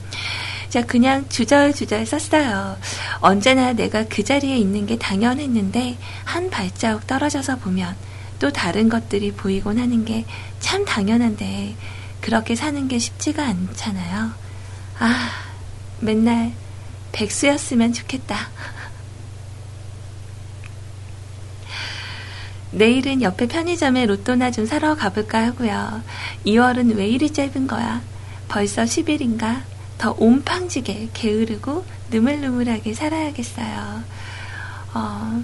자, 0.70 0.86
그냥 0.86 1.28
주절주절 1.28 2.06
썼어요. 2.06 2.78
언제나 3.20 3.74
내가 3.74 4.06
그 4.06 4.24
자리에 4.24 4.56
있는 4.58 4.86
게 4.86 4.98
당연했는데, 4.98 5.98
한 6.24 6.50
발자국 6.50 7.06
떨어져서 7.08 7.58
보면 7.58 7.96
또 8.40 8.52
다른 8.52 8.88
것들이 8.88 9.32
보이곤 9.34 9.78
하는 9.78 10.06
게 10.06 10.26
참 10.62 10.86
당연한데, 10.86 11.76
그렇게 12.22 12.56
사는 12.56 12.88
게 12.88 12.98
쉽지가 12.98 13.44
않잖아요. 13.46 14.32
아, 15.00 15.30
맨날 16.02 16.54
백수였으면 17.12 17.94
좋겠다. 17.94 18.50
내일은 22.72 23.22
옆에 23.22 23.48
편의점에 23.48 24.06
로또나 24.06 24.50
좀 24.50 24.66
사러 24.66 24.96
가볼까 24.96 25.46
하고요. 25.46 26.02
2월은 26.46 26.96
왜 26.96 27.08
이리 27.08 27.32
짧은 27.32 27.68
거야? 27.68 28.02
벌써 28.48 28.84
10일인가? 28.84 29.62
더 29.98 30.16
옴팡지게 30.18 31.10
게으르고 31.14 31.86
느물느물하게 32.10 32.94
살아야겠어요. 32.94 34.04
어, 34.94 35.44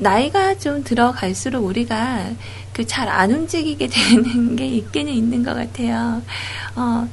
나이가 0.00 0.56
좀 0.58 0.82
들어갈수록 0.82 1.64
우리가 1.64 2.30
그 2.72 2.84
잘 2.86 3.08
안 3.08 3.30
움직이게 3.30 3.88
되는 3.92 4.56
게 4.56 4.66
있기는 4.66 5.12
있는 5.12 5.42
것 5.42 5.54
같아요. 5.54 6.22
어, 6.76 7.08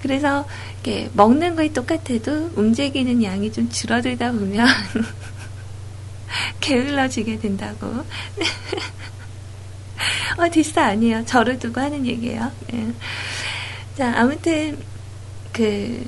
그래서 0.00 0.46
이렇게 0.82 1.08
먹는 1.14 1.54
거에 1.54 1.72
똑같아도 1.72 2.50
움직이는 2.56 3.22
양이 3.22 3.52
좀 3.52 3.68
줄어들다 3.70 4.32
보면 4.32 4.66
게을러지게 6.60 7.38
된다고. 7.38 7.86
어, 10.38 10.48
뒷사 10.50 10.82
아니에요. 10.86 11.24
저를 11.24 11.58
두고 11.58 11.80
하는 11.80 12.04
얘기예요. 12.06 12.50
예. 12.72 12.86
자, 13.96 14.12
아무튼 14.16 14.78
그 15.52 16.04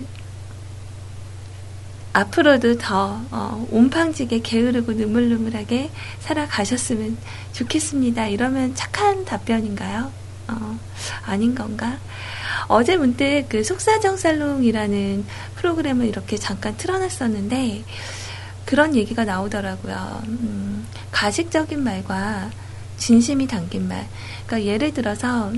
앞으로도 2.14 2.78
더 2.78 3.20
어, 3.30 3.66
온팡지게 3.70 4.40
게으르고 4.40 4.92
느물느물하게 4.92 5.90
살아가셨으면 6.20 7.18
좋겠습니다. 7.52 8.28
이러면 8.28 8.74
착한 8.74 9.24
답변인가요? 9.24 10.12
어, 10.48 10.78
아닌 11.26 11.54
건가? 11.54 11.98
어제 12.68 12.96
문득 12.96 13.46
그 13.48 13.64
속사정 13.64 14.16
살롱이라는 14.16 15.24
프로그램을 15.56 16.06
이렇게 16.06 16.36
잠깐 16.36 16.76
틀어놨었는데 16.76 17.84
그런 18.64 18.94
얘기가 18.94 19.24
나오더라고요. 19.24 20.22
음, 20.26 20.86
가식적인 21.10 21.82
말과 21.82 22.48
진심이 22.96 23.48
담긴 23.48 23.88
말. 23.88 24.06
그러니까 24.46 24.70
예를 24.70 24.94
들어서 24.94 25.52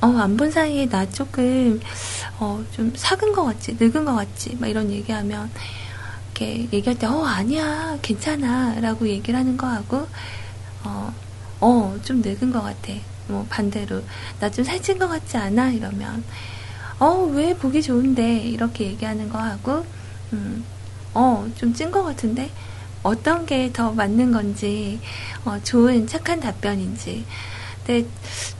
어, 0.00 0.06
안 0.06 0.36
본 0.36 0.50
사이에 0.50 0.86
나 0.88 1.08
조금, 1.10 1.80
어, 2.38 2.64
좀 2.72 2.92
삭은 2.94 3.32
것 3.32 3.44
같지, 3.44 3.76
늙은 3.80 4.04
것 4.04 4.14
같지, 4.14 4.56
막 4.60 4.68
이런 4.68 4.90
얘기하면, 4.90 5.50
이렇게 6.34 6.68
얘기할 6.72 6.98
때, 6.98 7.06
어, 7.06 7.24
아니야, 7.24 7.98
괜찮아, 8.02 8.78
라고 8.80 9.08
얘기를 9.08 9.38
하는 9.38 9.56
거하고, 9.56 10.06
어, 10.84 11.12
어, 11.60 11.96
좀 12.04 12.22
늙은 12.22 12.52
것 12.52 12.62
같아. 12.62 12.92
뭐, 13.28 13.46
반대로, 13.50 14.02
나 14.40 14.50
좀 14.50 14.64
살찐 14.64 14.98
것 14.98 15.08
같지 15.08 15.36
않아? 15.36 15.70
이러면, 15.72 16.24
어, 17.00 17.28
왜 17.34 17.54
보기 17.56 17.82
좋은데? 17.82 18.38
이렇게 18.40 18.86
얘기하는 18.86 19.28
거하고, 19.30 19.84
음, 20.32 20.64
어, 21.14 21.46
좀 21.56 21.74
찐 21.74 21.90
것 21.90 22.04
같은데? 22.04 22.50
어떤 23.02 23.46
게 23.46 23.72
더 23.72 23.92
맞는 23.92 24.32
건지, 24.32 25.00
어, 25.44 25.58
좋은, 25.64 26.06
착한 26.06 26.40
답변인지. 26.40 27.24
근데 27.88 28.06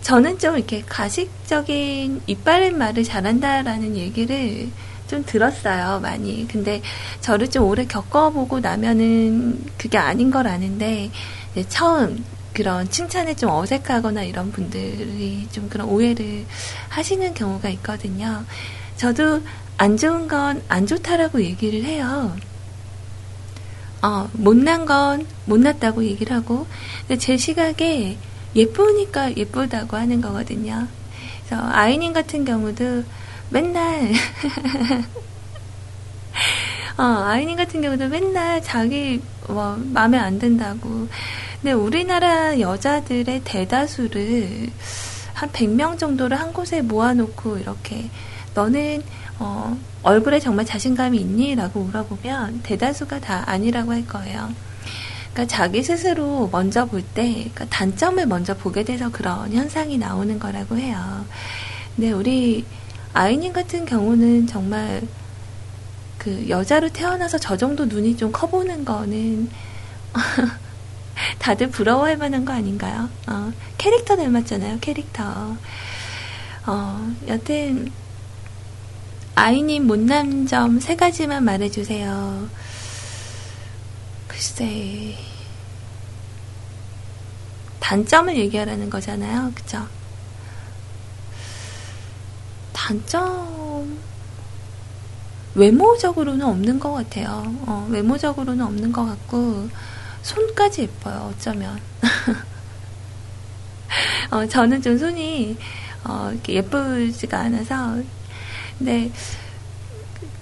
저는 0.00 0.38
좀 0.38 0.56
이렇게 0.56 0.82
가식적인 0.86 2.22
이빨린 2.26 2.78
말을 2.78 3.04
잘한다라는 3.04 3.94
얘기를 3.94 4.70
좀 5.06 5.22
들었어요, 5.26 6.00
많이. 6.00 6.48
근데 6.48 6.80
저를 7.20 7.50
좀 7.50 7.64
오래 7.64 7.84
겪어보고 7.84 8.60
나면은 8.60 9.62
그게 9.76 9.98
아닌 9.98 10.30
걸 10.30 10.46
아는데, 10.46 11.10
처음 11.68 12.24
그런 12.54 12.88
칭찬에 12.90 13.34
좀 13.34 13.50
어색하거나 13.50 14.22
이런 14.22 14.50
분들이 14.50 15.46
좀 15.52 15.68
그런 15.68 15.88
오해를 15.88 16.46
하시는 16.88 17.34
경우가 17.34 17.68
있거든요. 17.68 18.44
저도 18.96 19.42
안 19.76 19.98
좋은 19.98 20.26
건 20.26 20.62
안 20.68 20.86
좋다라고 20.86 21.42
얘기를 21.42 21.84
해요. 21.84 22.34
어, 24.00 24.28
못난 24.32 24.86
건 24.86 25.26
못났다고 25.44 26.02
얘기를 26.04 26.34
하고, 26.34 26.66
근데 27.06 27.18
제 27.18 27.36
시각에 27.36 28.16
예쁘니까 28.54 29.36
예쁘다고 29.36 29.96
하는 29.96 30.20
거거든요. 30.20 30.86
그래서 31.46 31.62
아이님 31.70 32.12
같은 32.12 32.44
경우도 32.44 33.04
맨날, 33.50 34.12
어, 36.98 37.02
아이님 37.02 37.56
같은 37.56 37.80
경우도 37.80 38.08
맨날 38.08 38.62
자기 38.62 39.22
뭐 39.46 39.76
마음에 39.92 40.18
안 40.18 40.38
든다고. 40.38 41.08
근데 41.60 41.72
우리나라 41.72 42.60
여자들의 42.60 43.42
대다수를 43.44 44.70
한 45.34 45.50
100명 45.50 45.98
정도를 45.98 46.38
한 46.38 46.52
곳에 46.52 46.82
모아놓고 46.82 47.58
이렇게 47.58 48.10
너는 48.54 49.02
어, 49.38 49.76
얼굴에 50.02 50.40
정말 50.40 50.64
자신감이 50.64 51.18
있니? 51.18 51.54
라고 51.54 51.80
물어보면 51.84 52.60
대다수가 52.62 53.20
다 53.20 53.44
아니라고 53.46 53.92
할 53.92 54.06
거예요. 54.06 54.50
그러니까 55.32 55.46
자기 55.56 55.82
스스로 55.82 56.48
먼저 56.50 56.86
볼 56.86 57.02
때, 57.02 57.32
그러니까 57.32 57.66
단점을 57.66 58.24
먼저 58.26 58.54
보게 58.56 58.84
돼서 58.84 59.10
그런 59.10 59.52
현상이 59.52 59.98
나오는 59.98 60.38
거라고 60.38 60.76
해요. 60.76 61.24
근데 61.96 62.12
우리 62.12 62.64
아이님 63.14 63.52
같은 63.52 63.84
경우는 63.86 64.46
정말 64.46 65.02
그 66.18 66.48
여자로 66.48 66.88
태어나서 66.90 67.38
저 67.38 67.56
정도 67.56 67.86
눈이 67.86 68.16
좀 68.16 68.32
커 68.32 68.48
보는 68.48 68.84
거는 68.84 69.48
다들 71.38 71.70
부러워할 71.70 72.16
만한 72.16 72.44
거 72.44 72.52
아닌가요? 72.52 73.08
어, 73.28 73.52
캐릭터 73.78 74.16
닮았잖아요, 74.16 74.78
캐릭터. 74.80 75.56
어, 76.66 77.14
여튼, 77.28 77.90
아이님 79.34 79.86
못난 79.86 80.46
점 80.46 80.80
세 80.80 80.96
가지만 80.96 81.44
말해주세요. 81.44 82.48
글쎄, 84.38 85.16
단점을 87.80 88.36
얘기하라는 88.36 88.88
거잖아요. 88.88 89.50
그죠? 89.52 89.84
단점, 92.72 93.98
외모적으로는 95.56 96.46
없는 96.46 96.78
것 96.78 96.92
같아요. 96.92 97.52
어, 97.66 97.88
외모적으로는 97.90 98.64
없는 98.64 98.92
것 98.92 99.06
같고, 99.06 99.68
손까지 100.22 100.82
예뻐요, 100.82 101.32
어쩌면. 101.34 101.80
어, 104.30 104.46
저는 104.46 104.82
좀 104.82 104.96
손이, 104.96 105.58
어, 106.04 106.32
예쁘지가 106.48 107.40
않아서, 107.40 108.00
근데, 108.78 109.10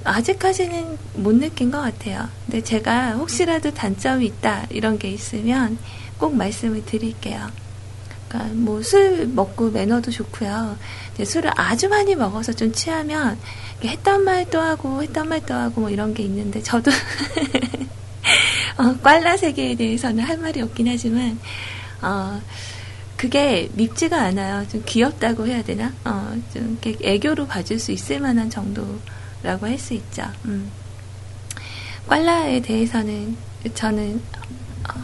아직까지는 0.07 0.99
못 1.15 1.35
느낀 1.35 1.71
것 1.71 1.81
같아요. 1.81 2.29
근데 2.47 2.63
제가 2.63 3.13
혹시라도 3.13 3.73
단점이 3.73 4.25
있다, 4.27 4.67
이런 4.71 4.99
게 4.99 5.11
있으면 5.11 5.79
꼭 6.19 6.35
말씀을 6.37 6.85
드릴게요. 6.85 7.51
그러니까 8.29 8.55
뭐 8.55 8.83
술 8.83 9.27
먹고 9.29 9.71
매너도 9.71 10.11
좋고요. 10.11 10.77
술을 11.25 11.51
아주 11.57 11.89
많이 11.89 12.15
먹어서 12.15 12.53
좀 12.53 12.73
취하면 12.73 13.39
했던 13.85 14.25
말도 14.25 14.61
하고 14.61 15.03
했던 15.03 15.29
말도 15.29 15.55
하고 15.55 15.83
뭐 15.83 15.91
이런 15.91 16.15
게 16.15 16.23
있는데 16.25 16.63
저도 16.63 16.91
어, 18.79 18.95
꽐라 19.03 19.37
세계에 19.37 19.75
대해서는 19.77 20.25
할 20.25 20.39
말이 20.39 20.61
없긴 20.61 20.89
하지만 20.89 21.39
어, 22.03 22.41
그게 23.17 23.71
밉지가 23.75 24.21
않아요. 24.21 24.67
좀 24.69 24.83
귀엽다고 24.85 25.47
해야 25.47 25.63
되나? 25.63 25.93
어, 26.05 26.35
좀 26.53 26.79
애교로 26.85 27.47
봐줄 27.47 27.79
수 27.79 27.93
있을 27.93 28.21
만한 28.21 28.51
정도 28.51 28.99
라고 29.47 29.67
할 29.67 29.79
수 29.79 29.95
있죠. 29.95 30.25
음. 30.47 30.71
꽐라에 32.09 32.61
대해서는 32.61 33.37
저는 33.75 34.21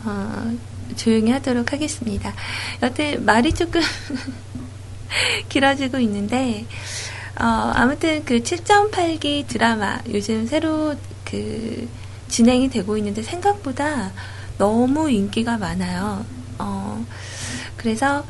어, 0.04 0.52
조용히 0.96 1.30
하도록 1.30 1.72
하겠습니다. 1.72 2.34
여튼 2.82 3.24
말이 3.24 3.52
조금 3.52 3.80
길어지고 5.48 5.98
있는데 6.00 6.66
어, 7.40 7.44
아무튼 7.74 8.24
그 8.24 8.40
7.8기 8.40 9.46
드라마 9.46 10.00
요즘 10.12 10.46
새로 10.46 10.96
그 11.24 11.88
진행이 12.28 12.68
되고 12.68 12.96
있는데 12.96 13.22
생각보다 13.22 14.10
너무 14.58 15.08
인기가 15.08 15.56
많아요. 15.56 16.24
어, 16.58 17.04
그래서 17.76 18.24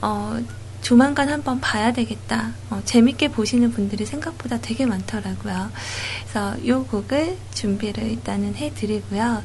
어, 0.00 0.38
조만간 0.86 1.28
한번 1.30 1.60
봐야 1.60 1.92
되겠다. 1.92 2.52
어, 2.70 2.80
재밌게 2.84 3.32
보시는 3.32 3.72
분들이 3.72 4.06
생각보다 4.06 4.60
되게 4.60 4.86
많더라고요. 4.86 5.72
그래서 6.20 6.56
이 6.58 6.70
곡을 6.70 7.36
준비를 7.52 8.04
일단은 8.04 8.54
해드리고요. 8.54 9.42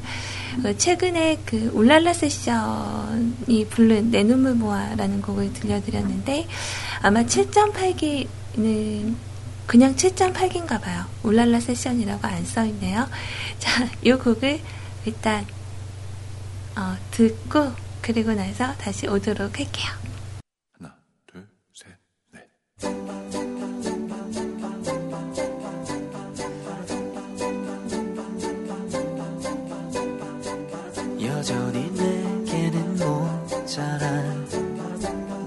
그 0.62 0.78
최근에 0.78 1.40
그 1.44 1.72
울랄라 1.74 2.14
세션이 2.14 3.66
부른 3.72 4.12
내 4.12 4.22
눈물 4.22 4.54
모아라는 4.54 5.24
곡을 5.24 5.52
들려드렸는데 5.54 6.48
아마 7.02 7.24
7.8기는 7.24 9.16
그냥 9.66 9.96
7.8기인가 9.96 10.80
봐요. 10.80 11.06
울랄라 11.24 11.60
세션이라고 11.60 12.28
안 12.28 12.46
써있네요. 12.46 13.10
자, 13.58 13.90
이 14.04 14.12
곡을 14.12 14.60
일단 15.06 15.48
어, 16.76 16.96
듣고 17.10 17.72
그리고 18.04 18.32
나서 18.34 18.76
다시 18.76 19.08
오도록 19.08 19.58
할게요. 19.58 20.01
자란 33.72 34.46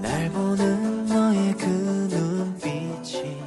날 0.01 0.31
보는 0.31 1.05
너의 1.05 1.53
그 1.59 1.65
눈빛이 2.09 3.37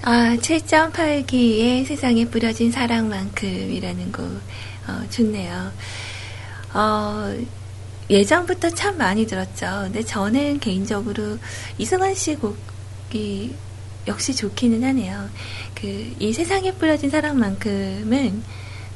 아, 0.00 0.34
7.8기의 0.40 1.84
세상에 1.84 2.24
뿌려진 2.24 2.72
사랑만큼이라는 2.72 4.12
곡, 4.12 4.24
어, 4.24 5.10
좋네요. 5.10 5.72
어, 6.72 7.36
예전부터 8.08 8.70
참 8.70 8.96
많이 8.96 9.26
들었죠. 9.26 9.66
근데 9.82 10.02
저는 10.02 10.58
개인적으로 10.60 11.36
이승환 11.76 12.14
씨 12.14 12.34
곡이 12.36 13.54
역시 14.06 14.34
좋기는 14.34 14.82
하네요. 14.84 15.28
그, 15.74 16.14
이 16.18 16.32
세상에 16.32 16.72
뿌려진 16.72 17.10
사랑만큼은 17.10 18.42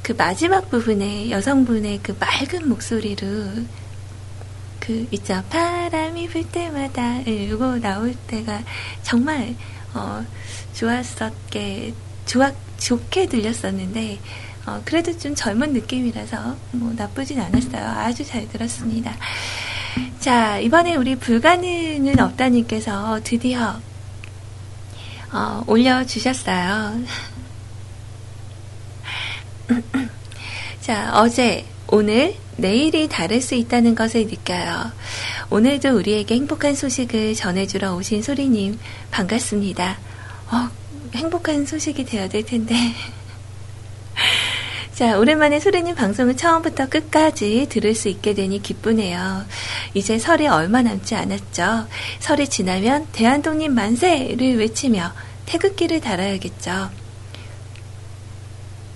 그 0.02 0.12
마지막 0.12 0.68
부분에 0.68 1.30
여성분의 1.30 2.00
그 2.02 2.16
맑은 2.18 2.68
목소리로 2.68 3.26
그 4.80 5.06
있죠. 5.12 5.42
바람이 5.48 6.28
불 6.28 6.42
때마다 6.50 7.24
예, 7.28 7.44
이거 7.44 7.78
나올 7.78 8.14
때가 8.26 8.62
정말 9.02 9.54
어, 9.94 10.24
좋았었게 10.74 11.94
좋아 12.26 12.50
좋게 12.78 13.26
들렸었는데 13.26 14.18
어, 14.66 14.82
그래도 14.84 15.16
좀 15.16 15.36
젊은 15.36 15.72
느낌이라서 15.72 16.56
뭐 16.72 16.92
나쁘진 16.96 17.40
않았어요. 17.40 17.84
아주 17.84 18.24
잘 18.24 18.48
들었습니다. 18.48 19.14
자 20.18 20.58
이번에 20.58 20.96
우리 20.96 21.14
불가능은 21.14 22.18
없다님께서 22.18 23.20
드디어 23.22 23.78
어, 25.32 25.62
올려주셨어요 25.66 27.04
자, 30.80 31.12
어제, 31.14 31.64
오늘, 31.88 32.34
내일이 32.56 33.08
다를 33.08 33.40
수 33.40 33.54
있다는 33.54 33.94
것을 33.94 34.26
느껴요. 34.26 34.92
오늘도 35.50 35.96
우리에게 35.96 36.34
행복한 36.34 36.74
소식을 36.74 37.34
전해주러 37.34 37.94
오신 37.94 38.22
소리님, 38.22 38.78
반갑습니다. 39.10 39.98
어, 40.50 40.68
행복한 41.14 41.66
소식이 41.66 42.04
되어야 42.04 42.28
될 42.28 42.44
텐데. 42.44 42.74
자, 44.94 45.18
오랜만에 45.18 45.58
소리님 45.58 45.94
방송을 45.94 46.36
처음부터 46.36 46.88
끝까지 46.88 47.66
들을 47.70 47.94
수 47.94 48.08
있게 48.08 48.34
되니 48.34 48.62
기쁘네요. 48.62 49.44
이제 49.94 50.18
설이 50.18 50.46
얼마 50.46 50.82
남지 50.82 51.14
않았죠. 51.14 51.86
설이 52.20 52.48
지나면 52.48 53.08
대한독립 53.12 53.72
만세를 53.72 54.58
외치며 54.58 55.12
태극기를 55.46 56.00
달아야겠죠. 56.00 57.01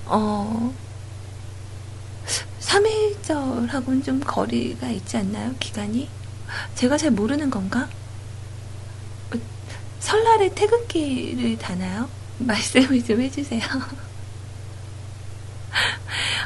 어, 0.07 0.73
3일절하고는 2.61 4.05
좀 4.05 4.21
거리가 4.21 4.89
있지 4.89 5.17
않나요? 5.17 5.55
기간이? 5.59 6.09
제가 6.75 6.97
잘 6.97 7.11
모르는 7.11 7.51
건가? 7.51 7.89
어, 9.33 9.37
설날에 10.01 10.55
태극기를 10.55 11.59
다나요? 11.59 12.09
말씀을 12.39 13.05
좀 13.05 13.21
해주세요. 13.21 13.63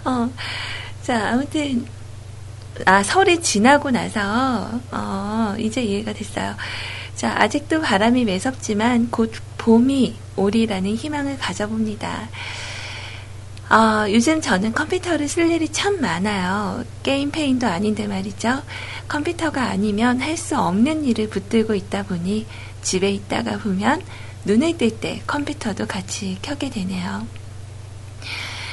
어, 0.05 0.31
자, 1.03 1.31
아무튼, 1.31 1.87
아, 2.87 3.03
설이 3.03 3.43
지나고 3.43 3.91
나서, 3.91 4.71
어, 4.91 5.55
이제 5.59 5.83
이해가 5.83 6.13
됐어요. 6.13 6.55
자, 7.17 7.35
아직도 7.37 7.83
바람이 7.83 8.25
매섭지만 8.25 9.11
곧 9.11 9.33
봄이 9.59 10.17
오리라는 10.37 10.97
희망을 10.97 11.39
가져봅니다. 11.39 12.29
어, 13.71 14.11
요즘 14.11 14.41
저는 14.41 14.73
컴퓨터를 14.73 15.29
쓸 15.29 15.49
일이 15.51 15.69
참 15.69 16.01
많아요. 16.01 16.85
게임 17.05 17.31
페인도 17.31 17.69
아닌데 17.69 18.09
말이죠. 18.09 18.63
컴퓨터가 19.09 19.63
아니면 19.63 20.21
할 20.21 20.37
수 20.37 20.59
없는 20.59 21.05
일을 21.05 21.29
붙들고 21.29 21.75
있다 21.75 22.03
보니 22.05 22.47
집에 22.83 23.11
있다가 23.11 23.59
보면 23.59 24.03
눈을 24.45 24.77
뜰 24.79 24.91
때 24.99 25.23
컴퓨터도 25.27 25.87
같이 25.87 26.39
켜게 26.43 26.71
되네요. 26.71 27.27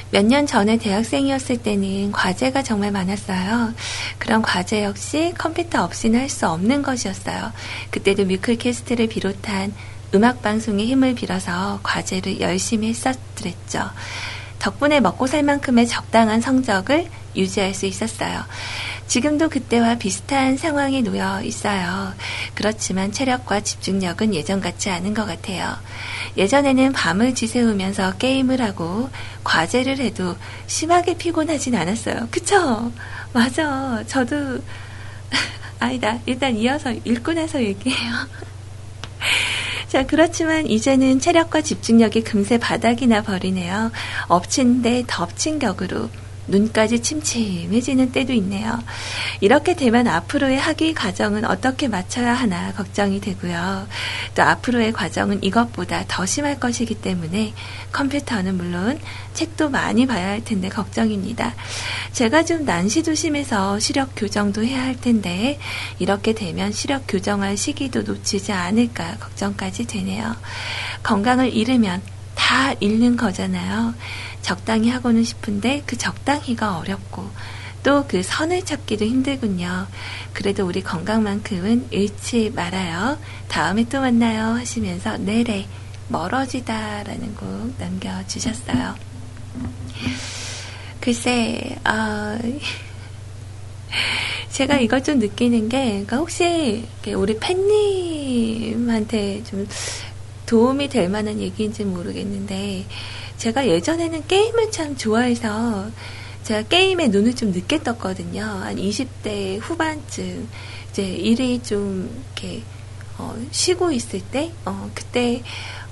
몇 0.10 0.24
년 0.26 0.48
전에 0.48 0.78
대학생이었을 0.78 1.58
때는 1.58 2.12
과제가 2.14 2.64
정말 2.64 2.92
많았어요. 2.92 3.74
그런 4.18 4.42
과제 4.42 4.84
역시 4.84 5.34
컴퓨터 5.38 5.84
없이는 5.84 6.20
할 6.22 6.30
수 6.30 6.48
없는 6.48 6.82
것이었어요. 6.82 7.52
그때도 7.92 8.26
뮤클캐스트를 8.26 9.08
비롯한 9.10 9.74
음악방송의 10.16 10.88
힘을 10.88 11.14
빌어서 11.14 11.82
과제를 11.84 12.40
열심히 12.40 12.88
했었더랬죠. 12.90 13.92
덕분에 14.60 15.00
먹고 15.00 15.28
살 15.28 15.44
만큼의 15.44 15.88
적당한 15.88 16.42
성적을 16.42 17.08
유지할 17.36 17.74
수 17.74 17.86
있었어요. 17.86 18.44
지금도 19.08 19.50
그때와 19.50 19.96
비슷한 19.96 20.58
상황에 20.58 21.02
놓여 21.02 21.42
있어요. 21.42 22.14
그렇지만 22.56 23.12
체력과 23.12 23.62
집중력은 23.62 24.36
예전 24.36 24.60
같지 24.60 24.90
않은 24.90 25.14
것 25.14 25.26
같아요. 25.26 25.76
예전에는 26.36 26.92
밤을 26.92 27.34
지새우면서 27.34 28.18
게임을 28.18 28.62
하고 28.62 29.10
과제를 29.44 30.00
해도 30.00 30.36
심하게 30.68 31.18
피곤하진 31.18 31.76
않았어요. 31.76 32.28
그쵸? 32.32 32.92
맞아. 33.32 34.04
저도, 34.08 34.60
아니다. 35.80 36.20
일단 36.26 36.56
이어서 36.56 36.92
읽고 36.92 37.34
나서 37.34 37.64
얘기해요. 37.64 38.12
자, 39.88 40.06
그렇지만 40.06 40.68
이제는 40.68 41.20
체력과 41.20 41.62
집중력이 41.62 42.24
금세 42.24 42.58
바닥이 42.58 43.08
나 43.08 43.22
버리네요. 43.22 43.92
엎친 44.28 44.82
데 44.82 45.04
덮친 45.08 45.60
격으로 45.60 46.10
눈까지 46.48 47.02
침침해지는 47.02 48.12
때도 48.12 48.34
있네요. 48.34 48.80
이렇게 49.42 49.76
되면 49.76 50.08
앞으로의 50.08 50.58
학위 50.58 50.94
과정은 50.94 51.46
어떻게 51.46 51.88
맞춰야 51.88 52.34
하나 52.34 52.74
걱정이 52.74 53.20
되고요. 53.22 53.88
또 54.36 54.44
앞으로의 54.44 54.94
과정은 54.94 55.44
이것보다 55.44 56.06
더 56.08 56.26
심할 56.26 56.60
것이기 56.60 56.96
때문에 56.96 57.54
컴퓨터는 57.92 58.56
물론 58.56 59.00
책도 59.34 59.70
많이 59.70 60.06
봐야 60.08 60.28
할 60.28 60.44
텐데 60.44 60.70
걱정입니다. 60.70 61.54
제가 62.12 62.44
좀 62.46 62.66
난시도 62.66 63.14
심해서 63.16 63.80
시력 63.80 64.12
교정도 64.16 64.64
해야 64.64 64.84
할 64.84 65.00
텐데 65.00 65.60
이렇게 66.00 66.34
되면 66.34 66.72
시력 66.72 67.04
교정할 67.08 67.58
시기도 67.58 68.02
놓치지 68.02 68.52
않을까 68.52 69.18
걱정까지 69.18 69.86
되네요. 69.86 70.36
건강을 71.04 71.54
잃으면 71.54 72.02
다 72.38 72.74
잃는 72.80 73.18
거잖아요. 73.18 73.94
적당히 74.42 74.90
하고는 74.90 75.24
싶은데 75.24 75.84
그 75.86 75.98
적당히가 75.98 76.78
어렵고 76.78 77.30
또 77.84 78.06
그 78.08 78.22
선을 78.22 78.66
찾기도 78.66 79.06
힘들군요. 79.06 79.88
그래도 80.34 80.66
우리 80.66 80.82
건강만큼은 80.82 81.88
잃지 81.92 82.52
말아요. 82.56 83.18
다음에 83.48 83.86
또 83.88 84.02
만나요 84.02 84.56
하시면서 84.56 85.18
내래 85.18 85.66
멀어지다라는 86.10 87.36
곡 87.36 87.74
남겨주셨어요. 87.78 88.96
글쎄, 91.00 91.78
어, 91.86 92.38
제가 94.52 94.80
이걸 94.80 95.04
좀 95.04 95.20
느끼는 95.20 95.70
게, 95.70 95.90
그러니까 95.90 96.18
혹시 96.18 96.86
우리 97.16 97.38
팬님한테 97.40 99.44
좀 99.44 99.68
도움이 100.48 100.90
될 100.90 101.10
만한 101.10 101.40
얘기인지 101.40 101.86
모르겠는데, 101.86 102.86
제가 103.38 103.68
예전에는 103.68 104.26
게임을 104.28 104.72
참 104.72 104.96
좋아해서 104.98 105.92
제가 106.44 106.64
게임에 106.70 107.10
눈을 107.10 107.36
좀 107.36 107.52
늦게 107.52 107.84
떴거든요. 107.84 108.42
한 108.42 108.78
20대 108.78 109.60
후반쯤 109.62 110.48
이제 110.90 111.04
일이 111.04 111.62
좀 111.62 112.24
이렇게 112.26 112.64
어, 113.18 113.36
쉬고 113.52 113.92
있을 113.92 114.22
때 114.22 114.52
어, 114.66 114.90
그때 114.96 115.44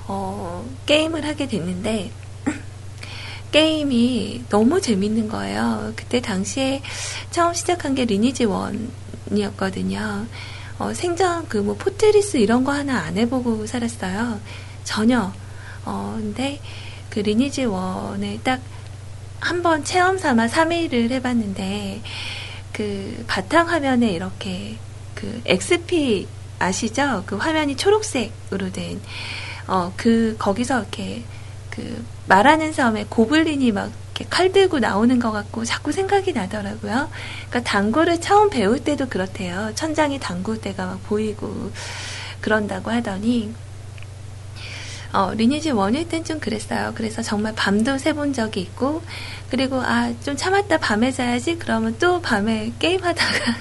어, 0.07 0.65
게임을 0.85 1.25
하게 1.25 1.47
됐는데 1.47 2.11
게임이 3.51 4.45
너무 4.49 4.81
재밌는 4.81 5.27
거예요. 5.27 5.93
그때 5.95 6.21
당시에 6.21 6.81
처음 7.31 7.53
시작한 7.53 7.93
게 7.93 8.05
리니지 8.05 8.45
one이었거든요. 8.45 10.25
어, 10.79 10.93
생전 10.93 11.47
그 11.47 11.57
뭐 11.59 11.75
포트리스 11.75 12.37
이런 12.37 12.63
거 12.63 12.71
하나 12.73 12.99
안 12.99 13.17
해보고 13.17 13.65
살았어요. 13.65 14.39
전혀. 14.83 15.31
어, 15.85 16.15
근데 16.19 16.59
그 17.09 17.19
리니지 17.19 17.65
one을 17.65 18.39
딱 18.43 19.12
한 19.12 19.63
번 19.63 19.83
체험 19.83 20.17
삼아 20.17 20.47
3일을 20.47 21.11
해봤는데 21.11 22.01
그 22.73 23.23
바탕 23.27 23.69
화면에 23.69 24.11
이렇게 24.11 24.75
그 25.13 25.41
XP 25.45 26.27
아시죠? 26.59 27.23
그 27.25 27.35
화면이 27.37 27.75
초록색으로 27.77 28.71
된, 28.71 29.01
어, 29.67 29.93
그, 29.97 30.35
거기서 30.39 30.79
이렇게 30.81 31.23
그 31.69 32.05
말하는 32.27 32.73
섬에 32.73 33.05
고블린이 33.09 33.71
막 33.71 33.91
이렇게 34.15 34.25
칼 34.29 34.51
들고 34.53 34.79
나오는 34.79 35.19
것 35.19 35.31
같고 35.31 35.65
자꾸 35.65 35.91
생각이 35.91 36.31
나더라고요. 36.31 37.09
그러니까 37.49 37.69
당구를 37.69 38.21
처음 38.21 38.49
배울 38.49 38.81
때도 38.81 39.09
그렇대요. 39.09 39.73
천장이 39.75 40.19
당구 40.19 40.59
때가 40.59 40.85
막 40.85 41.03
보이고 41.03 41.71
그런다고 42.39 42.91
하더니 42.91 43.53
어, 45.11 45.33
리니지 45.33 45.71
원일 45.71 46.07
땐 46.07 46.23
좀 46.23 46.39
그랬어요. 46.39 46.93
그래서 46.95 47.21
정말 47.21 47.53
밤도 47.55 47.97
새본 47.97 48.33
적이 48.33 48.61
있고, 48.61 49.01
그리고 49.49 49.81
아, 49.81 50.13
좀 50.25 50.35
참았다 50.35 50.79
밤에 50.79 51.09
자야지? 51.11 51.57
그러면 51.57 51.95
또 51.99 52.21
밤에 52.21 52.73
게임하다가, 52.79 53.57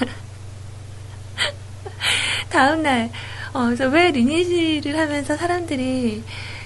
다음날, 2.51 3.11
어, 3.53 3.67
그래서 3.67 3.87
왜 3.87 4.11
리니지를 4.11 4.99
하면서 4.99 5.37
사람들이 5.37 6.25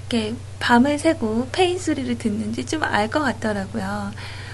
이렇게 0.08 0.34
밤을 0.58 0.98
새고 0.98 1.48
폐인 1.52 1.78
소리를 1.78 2.16
듣는지 2.16 2.64
좀 2.64 2.82
알 2.82 3.08
것 3.10 3.20
같더라고요. 3.20 4.10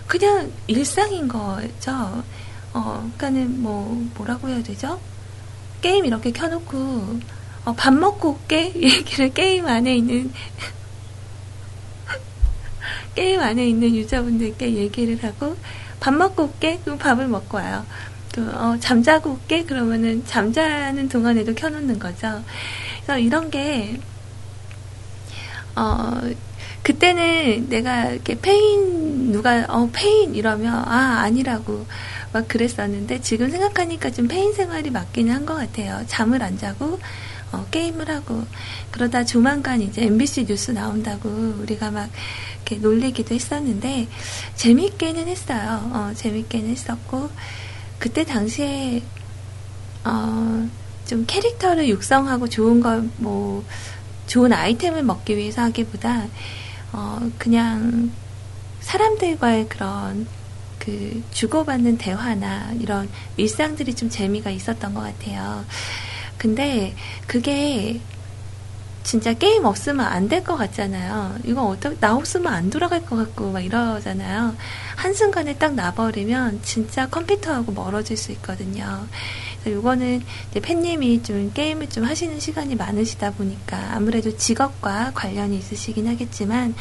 그냥 0.07 0.50
일상인 0.66 1.28
거죠. 1.28 2.24
어, 2.72 3.00
그니까는 3.16 3.62
뭐, 3.62 4.05
뭐라고 4.16 4.48
해야 4.48 4.62
되죠? 4.62 5.00
게임 5.80 6.05
이렇게 6.07 6.32
켜놓고, 6.32 7.20
어, 7.66 7.72
밥 7.74 7.94
먹고 7.94 8.32
올게? 8.32 8.72
얘기를 8.74 9.32
게임 9.32 9.66
안에 9.66 9.96
있는, 9.96 10.32
게임 13.14 13.40
안에 13.40 13.68
있는 13.68 13.94
유저분들께 13.94 14.74
얘기를 14.74 15.22
하고, 15.22 15.57
밥 16.00 16.12
먹고 16.14 16.44
올게? 16.44 16.80
그럼 16.84 16.98
밥을 16.98 17.28
먹고 17.28 17.59
와요. 17.59 17.86
또, 18.34 18.42
어, 18.42 18.76
잠자고 18.80 19.34
올게? 19.34 19.64
그러면은 19.64 20.26
잠자는 20.26 21.09
동안에도 21.09 21.55
켜놓는 21.55 21.98
거죠. 22.00 22.42
그래서 23.07 23.18
이런 23.20 23.50
게, 23.50 24.00
어, 25.77 26.20
그때는 26.83 27.68
내가 27.68 28.11
이렇게 28.11 28.39
폐인, 28.40 29.32
누가, 29.33 29.64
어, 29.68 29.89
폐인 29.92 30.34
이러면, 30.35 30.75
아, 30.75 31.20
아니라고 31.22 31.87
막 32.33 32.47
그랬었는데, 32.49 33.20
지금 33.20 33.51
생각하니까 33.51 34.11
좀 34.11 34.29
폐인 34.28 34.53
생활이 34.53 34.91
맞기는 34.91 35.33
한것 35.35 35.57
같아요. 35.57 36.03
잠을 36.07 36.43
안 36.43 36.59
자고, 36.59 36.99
어, 37.55 37.66
게임을 37.70 38.09
하고 38.09 38.45
그러다 38.91 39.25
조만간 39.25 39.81
이제 39.81 40.03
MBC 40.03 40.47
뉴스 40.47 40.72
나온다고 40.72 41.29
우리가 41.61 41.93
막 41.93 42.11
이렇게 42.57 42.77
놀리기도 42.77 43.35
했었는데 43.35 44.09
재밌게는 44.57 45.29
했어요. 45.29 45.91
어, 45.93 46.12
재밌게는 46.16 46.70
했었고 46.70 47.31
그때 47.99 48.25
당시에 48.25 49.03
어, 50.05 50.68
좀 51.07 51.25
캐릭터를 51.27 51.89
육성하고 51.89 52.49
좋은 52.49 52.81
걸뭐 52.81 53.64
좋은 54.27 54.53
아이템을 54.53 55.03
먹기 55.03 55.37
위해서 55.37 55.62
하기보다 55.62 56.27
어, 56.93 57.18
그냥 57.39 58.11
사람들과의 58.81 59.68
그런 59.68 60.27
그 60.79 61.22
주고받는 61.31 61.97
대화나 61.99 62.72
이런 62.79 63.09
일상들이 63.37 63.95
좀 63.95 64.11
재미가 64.11 64.51
있었던 64.51 64.93
것 64.95 65.01
같아요. 65.01 65.64
근데 66.39 66.95
그게 67.27 68.01
진짜 69.03 69.35
게임 69.35 69.64
없으면 69.66 70.05
안 70.07 70.29
될 70.29 70.45
것 70.45 70.57
같잖아요. 70.57 71.37
이거 71.45 71.62
어떻게, 71.66 71.97
나 72.01 72.14
없으면 72.14 72.53
안 72.53 72.70
돌아갈 72.70 73.05
것 73.05 73.16
같고 73.16 73.53
막 73.53 73.61
이러잖아요. 73.61 74.55
한순간에 74.97 75.57
딱 75.57 75.75
나버리면 75.75 76.61
진짜 76.62 77.07
컴퓨터하고 77.09 77.72
멀어질 77.72 78.16
수 78.16 78.33
있거든요. 78.33 79.07
이제 79.70 80.60
팬님이 80.60 81.22
좀 81.22 81.52
게임을 81.52 81.88
좀 81.88 82.04
하시는 82.04 82.38
시간이 82.38 82.76
많으시다 82.76 83.32
보니까 83.32 83.94
아무래도 83.94 84.36
직업과 84.36 85.12
관련이 85.14 85.58
있으시긴 85.58 86.06
하겠지만 86.08 86.74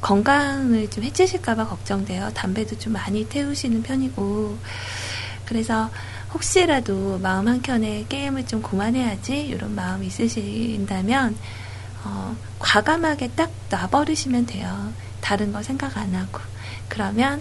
건강을 0.00 0.90
좀 0.90 1.04
해치실까봐 1.04 1.66
걱정돼요. 1.66 2.30
담배도 2.34 2.78
좀 2.78 2.92
많이 2.92 3.28
태우시는 3.28 3.82
편이고. 3.82 4.58
그래서 5.44 5.90
혹시라도 6.32 7.18
마음 7.18 7.48
한켠에 7.48 8.06
게임을 8.08 8.46
좀 8.46 8.62
그만해야지 8.62 9.40
이런 9.40 9.74
마음이 9.74 10.06
있으신다면 10.06 11.36
어, 12.04 12.36
과감하게 12.58 13.30
딱 13.34 13.50
놔버리시면 13.70 14.46
돼요. 14.46 14.92
다른 15.20 15.52
거 15.52 15.62
생각 15.62 15.96
안 15.96 16.14
하고. 16.14 16.40
그러면 16.88 17.40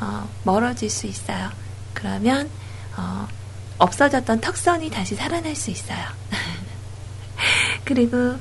어, 0.00 0.28
멀어질 0.44 0.88
수 0.88 1.06
있어요. 1.06 1.50
그러면 1.94 2.48
어, 2.96 3.28
없어졌던 3.78 4.40
턱선이 4.40 4.90
다시 4.90 5.14
살아날 5.14 5.54
수 5.54 5.70
있어요. 5.70 5.98
그리고 7.84 8.36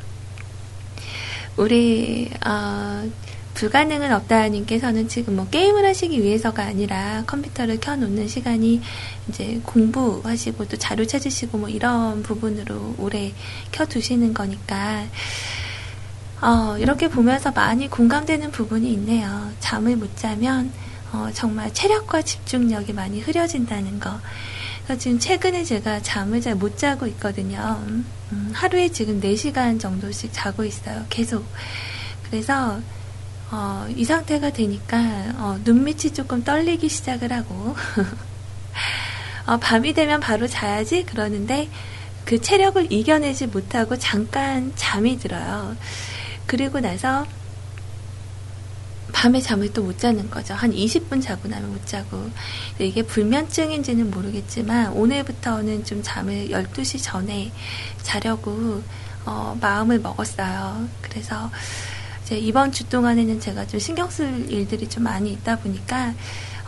우리 1.56 2.30
어, 2.46 3.10
불가능은 3.56 4.14
없다님께서는 4.14 5.08
지금 5.08 5.36
뭐 5.36 5.48
게임을 5.50 5.84
하시기 5.84 6.22
위해서가 6.22 6.64
아니라 6.64 7.24
컴퓨터를 7.26 7.80
켜놓는 7.80 8.28
시간이 8.28 8.82
이제 9.30 9.60
공부하시고 9.64 10.68
또 10.68 10.78
자료 10.78 11.08
찾으시고 11.08 11.58
뭐 11.58 11.68
이런 11.68 12.22
부분으로 12.22 12.96
오래 13.00 13.34
켜두시는 13.72 14.36
거니까 14.36 15.06
어, 16.40 16.78
이렇게 16.78 17.08
보면서 17.10 17.52
많이 17.52 17.90
공감되는 17.90 18.52
부분이 18.52 18.94
있네요. 18.94 19.52
잠을 19.60 19.96
못 19.96 20.16
자면 20.16 20.72
어, 21.12 21.30
정말 21.34 21.74
체력과 21.74 22.22
집중력이 22.22 22.94
많이 22.94 23.22
흐려진다는 23.22 24.00
거. 24.00 24.20
그래서 24.88 25.02
지금 25.02 25.20
최근에 25.20 25.66
제가 25.66 26.02
잠을 26.02 26.40
잘 26.40 26.56
못 26.56 26.78
자고 26.78 27.06
있거든요. 27.08 27.78
음, 28.32 28.52
하루에 28.54 28.88
지금 28.88 29.20
4시간 29.20 29.78
정도씩 29.82 30.32
자고 30.32 30.64
있어요. 30.64 31.06
계속. 31.10 31.46
그래서 32.30 32.80
어, 33.52 33.86
이 33.94 34.06
상태가 34.06 34.52
되니까 34.52 34.98
어, 35.36 35.60
눈밑이 35.66 36.14
조금 36.14 36.42
떨리기 36.42 36.88
시작을 36.88 37.34
하고 37.34 37.76
어, 39.46 39.58
밤이 39.58 39.94
되면 39.94 40.22
바로 40.22 40.48
자야지 40.48 41.04
그러는데 41.04 41.70
그 42.24 42.40
체력을 42.40 42.90
이겨내지 42.92 43.48
못하고 43.48 43.98
잠깐 43.98 44.72
잠이 44.76 45.20
들어요. 45.20 45.76
그리고 46.46 46.80
나서 46.80 47.26
밤에 49.18 49.42
잠을 49.42 49.74
또 49.74 49.82
못 49.82 49.98
자는 49.98 50.30
거죠. 50.30 50.54
한 50.54 50.72
20분 50.72 51.24
자고 51.24 51.48
나면 51.48 51.72
못 51.72 51.88
자고. 51.88 52.30
이게 52.78 53.02
불면증인지는 53.02 54.12
모르겠지만, 54.12 54.94
오늘부터는 54.94 55.86
좀 55.86 56.02
잠을 56.04 56.50
12시 56.50 57.02
전에 57.02 57.52
자려고, 58.04 58.84
어, 59.26 59.58
마음을 59.60 60.00
먹었어요. 60.02 60.88
그래서, 61.02 61.50
이제 62.22 62.38
이번 62.38 62.72
주 62.72 62.88
동안에는 62.90 63.40
제가 63.40 63.66
좀 63.66 63.80
신경 63.80 64.08
쓸 64.08 64.52
일들이 64.52 64.88
좀 64.88 65.02
많이 65.02 65.32
있다 65.34 65.58
보니까, 65.58 66.14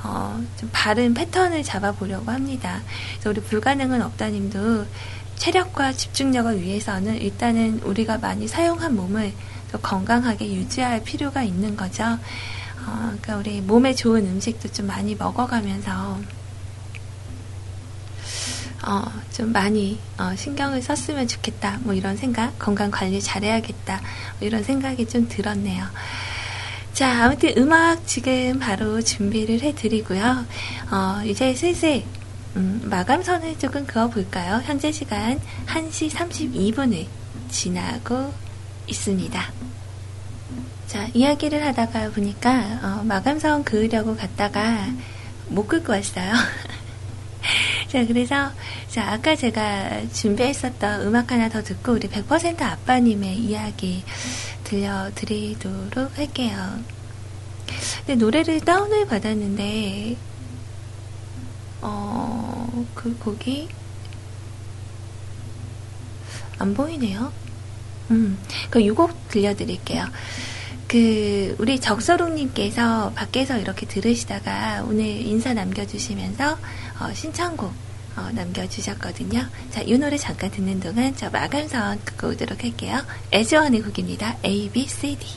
어, 0.04 0.44
좀 0.60 0.70
바른 0.74 1.14
패턴을 1.14 1.62
잡아보려고 1.62 2.32
합니다. 2.32 2.82
그래서 3.12 3.30
우리 3.30 3.42
불가능은 3.42 4.02
없다님도 4.02 4.88
체력과 5.36 5.94
집중력을 5.94 6.64
위해서는 6.64 7.22
일단은 7.22 7.82
우리가 7.84 8.18
많이 8.18 8.48
사용한 8.48 8.96
몸을 8.96 9.34
또 9.34 9.59
건강하게 9.78 10.54
유지할 10.54 11.04
필요가 11.04 11.44
있는 11.44 11.78
거죠. 11.78 12.04
어, 12.04 12.18
그러니까 12.86 13.38
우리 13.38 13.62
몸에 13.62 13.94
좋은 13.94 14.26
음식도 14.26 14.72
좀 14.72 14.88
많이 14.88 15.16
먹어가면서 15.16 16.20
어, 18.88 19.04
좀 19.32 19.52
많이 19.52 20.00
어, 20.18 20.36
신경을 20.36 20.82
썼으면 20.82 21.28
좋겠다. 21.28 21.80
뭐 21.82 21.94
이런 21.94 22.18
생각, 22.18 22.58
건강 22.58 22.90
관리 22.90 23.22
잘해야겠다. 23.22 24.02
뭐 24.40 24.48
이런 24.48 24.64
생각이 24.64 25.08
좀 25.08 25.28
들었네요. 25.28 25.86
자, 26.94 27.26
아무튼 27.26 27.54
음악 27.58 28.08
지금 28.08 28.60
바로 28.60 29.02
준비를 29.02 29.62
해드리고요. 29.62 30.46
어, 30.92 31.22
이제 31.26 31.54
슬슬 31.54 32.04
음, 32.56 32.82
마감선을 32.86 33.60
조금 33.60 33.86
그어볼까요? 33.86 34.62
현재 34.66 34.92
시간 34.92 35.40
1시 35.68 36.10
32분을 36.10 37.06
지나고 37.50 38.34
있습니다. 38.90 39.54
자, 40.88 41.08
이야기를 41.14 41.64
하다가 41.66 42.10
보니까, 42.12 42.80
어, 42.82 43.04
마감선 43.04 43.64
그으려고 43.64 44.16
갔다가 44.16 44.88
못 45.48 45.68
긁고 45.68 45.94
왔어요. 45.94 46.34
자, 47.90 48.06
그래서, 48.08 48.52
자, 48.90 49.12
아까 49.12 49.36
제가 49.36 50.10
준비했었던 50.12 51.02
음악 51.02 51.32
하나 51.32 51.48
더 51.48 51.62
듣고, 51.62 51.94
우리 51.94 52.08
100% 52.08 52.62
아빠님의 52.62 53.38
이야기 53.38 54.04
들려드리도록 54.64 56.18
할게요. 56.18 56.80
근데 58.06 58.16
노래를 58.16 58.60
다운을 58.62 59.06
받았는데, 59.06 60.18
어, 61.82 62.86
그 62.96 63.16
곡이, 63.20 63.70
안 66.58 66.74
보이네요. 66.74 67.32
음, 68.12 68.38
그 68.70 68.86
요곡 68.86 69.30
들려드릴게요. 69.30 70.06
그, 70.88 71.56
우리 71.60 71.80
적서롱님께서 71.80 73.12
밖에서 73.14 73.60
이렇게 73.60 73.86
들으시다가 73.86 74.84
오늘 74.88 75.06
인사 75.06 75.54
남겨주시면서, 75.54 76.58
어, 77.00 77.14
신청곡, 77.14 77.72
어, 78.16 78.30
남겨주셨거든요. 78.34 79.46
자, 79.70 79.82
이 79.82 79.98
노래 79.98 80.18
잠깐 80.18 80.50
듣는 80.50 80.80
동안 80.80 81.16
저 81.16 81.30
마감선 81.30 82.02
듣고 82.06 82.30
오도록 82.30 82.64
할게요. 82.64 83.02
에즈원의 83.32 83.84
곡입니다. 83.84 84.38
A, 84.44 84.70
B, 84.70 84.88
C, 84.88 85.16
D. 85.16 85.28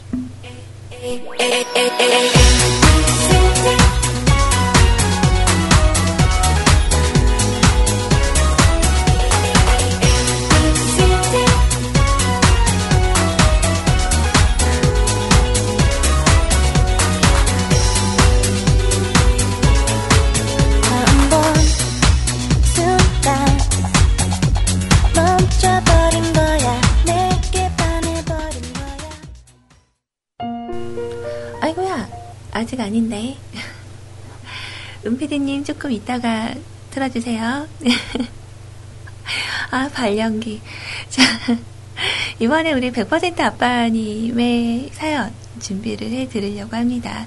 아직 32.62 32.80
아닌데. 32.80 33.36
은피디님 35.04 35.64
조금 35.64 35.90
이따가 35.90 36.54
틀어주세요. 36.90 37.66
아, 39.72 39.90
발연기. 39.92 40.60
자, 41.10 41.22
이번에 42.38 42.72
우리 42.72 42.92
100% 42.92 43.40
아빠님의 43.40 44.90
사연 44.92 45.32
준비를 45.58 46.08
해 46.10 46.28
드리려고 46.28 46.76
합니다. 46.76 47.26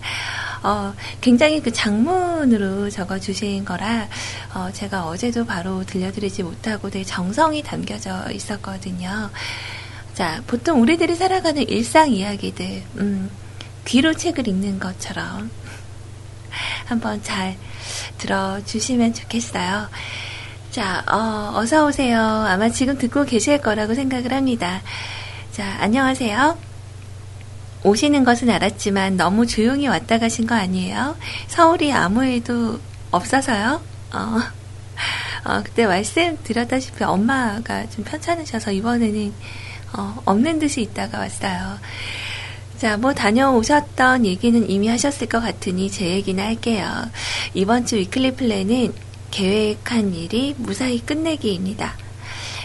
어, 0.64 0.94
굉장히 1.20 1.62
그 1.62 1.72
장문으로 1.72 2.90
적어 2.90 3.20
주신 3.20 3.66
거라, 3.66 4.08
어, 4.54 4.70
제가 4.72 5.06
어제도 5.06 5.46
바로 5.46 5.86
들려드리지 5.86 6.44
못하고 6.44 6.90
되게 6.90 7.04
정성이 7.04 7.62
담겨져 7.62 8.32
있었거든요. 8.32 9.30
자, 10.14 10.42
보통 10.48 10.82
우리들이 10.82 11.14
살아가는 11.16 11.62
일상 11.68 12.10
이야기들, 12.10 12.84
음, 13.00 13.30
귀로 13.86 14.14
책을 14.14 14.48
읽는 14.48 14.80
것처럼 14.80 15.50
한번 16.86 17.22
잘 17.24 17.58
들어주시면 18.18 19.14
좋겠어요. 19.14 19.88
자, 20.72 21.04
어, 21.08 21.58
어서 21.58 21.86
오세요. 21.86 22.20
아마 22.20 22.70
지금 22.70 22.98
듣고 22.98 23.24
계실 23.24 23.60
거라고 23.60 23.94
생각을 23.94 24.34
합니다. 24.34 24.82
자, 25.52 25.78
안녕하세요. 25.80 26.58
오시는 27.84 28.24
것은 28.24 28.50
알았지만 28.50 29.16
너무 29.16 29.46
조용히 29.46 29.88
왔다 29.88 30.18
가신 30.18 30.48
거 30.48 30.56
아니에요? 30.56 31.16
서울이 31.48 31.94
아무 31.94 32.26
일도 32.26 32.80
없어서요? 33.12 33.82
어, 34.12 34.40
어, 35.46 35.62
그때 35.64 35.86
말씀드렸다시피 35.86 37.04
엄마가 37.04 37.88
좀 37.90 38.04
편찮으셔서 38.04 38.72
이번에는 38.72 39.34
어, 39.98 40.22
없는 40.26 40.60
듯이 40.60 40.82
있다가 40.82 41.20
왔어요. 41.20 41.80
자, 42.78 42.98
뭐 42.98 43.14
다녀오셨던 43.14 44.26
얘기는 44.26 44.70
이미 44.70 44.90
하셨을 44.90 45.28
것 45.28 45.40
같으니 45.40 45.90
제 45.90 46.10
얘기나 46.10 46.44
할게요. 46.44 46.86
이번 47.54 47.86
주 47.86 47.96
위클리 47.96 48.36
플랜은 48.36 48.94
계획한 49.32 50.14
일이 50.14 50.56
무사히 50.58 51.00
끝내기입니다. 51.00 51.96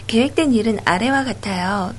계획된 0.08 0.52
일은 0.52 0.78
아래와 0.84 1.22
같아요. 1.22 1.94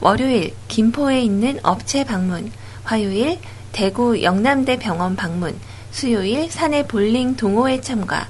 월요일 0.00 0.54
김포에 0.68 1.22
있는 1.22 1.58
업체 1.64 2.04
방문, 2.04 2.52
화요일 2.84 3.40
대구 3.72 4.22
영남대 4.22 4.78
병원 4.78 5.16
방문, 5.16 5.58
수요일 5.90 6.50
사내 6.50 6.86
볼링 6.86 7.34
동호회 7.34 7.80
참가, 7.80 8.28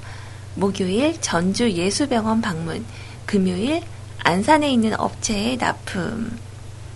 목요일 0.55 1.21
전주 1.21 1.69
예수병원 1.69 2.41
방문, 2.41 2.83
금요일 3.27 3.83
안산에 4.23 4.71
있는 4.71 4.99
업체에 4.99 5.57
납품. 5.57 6.40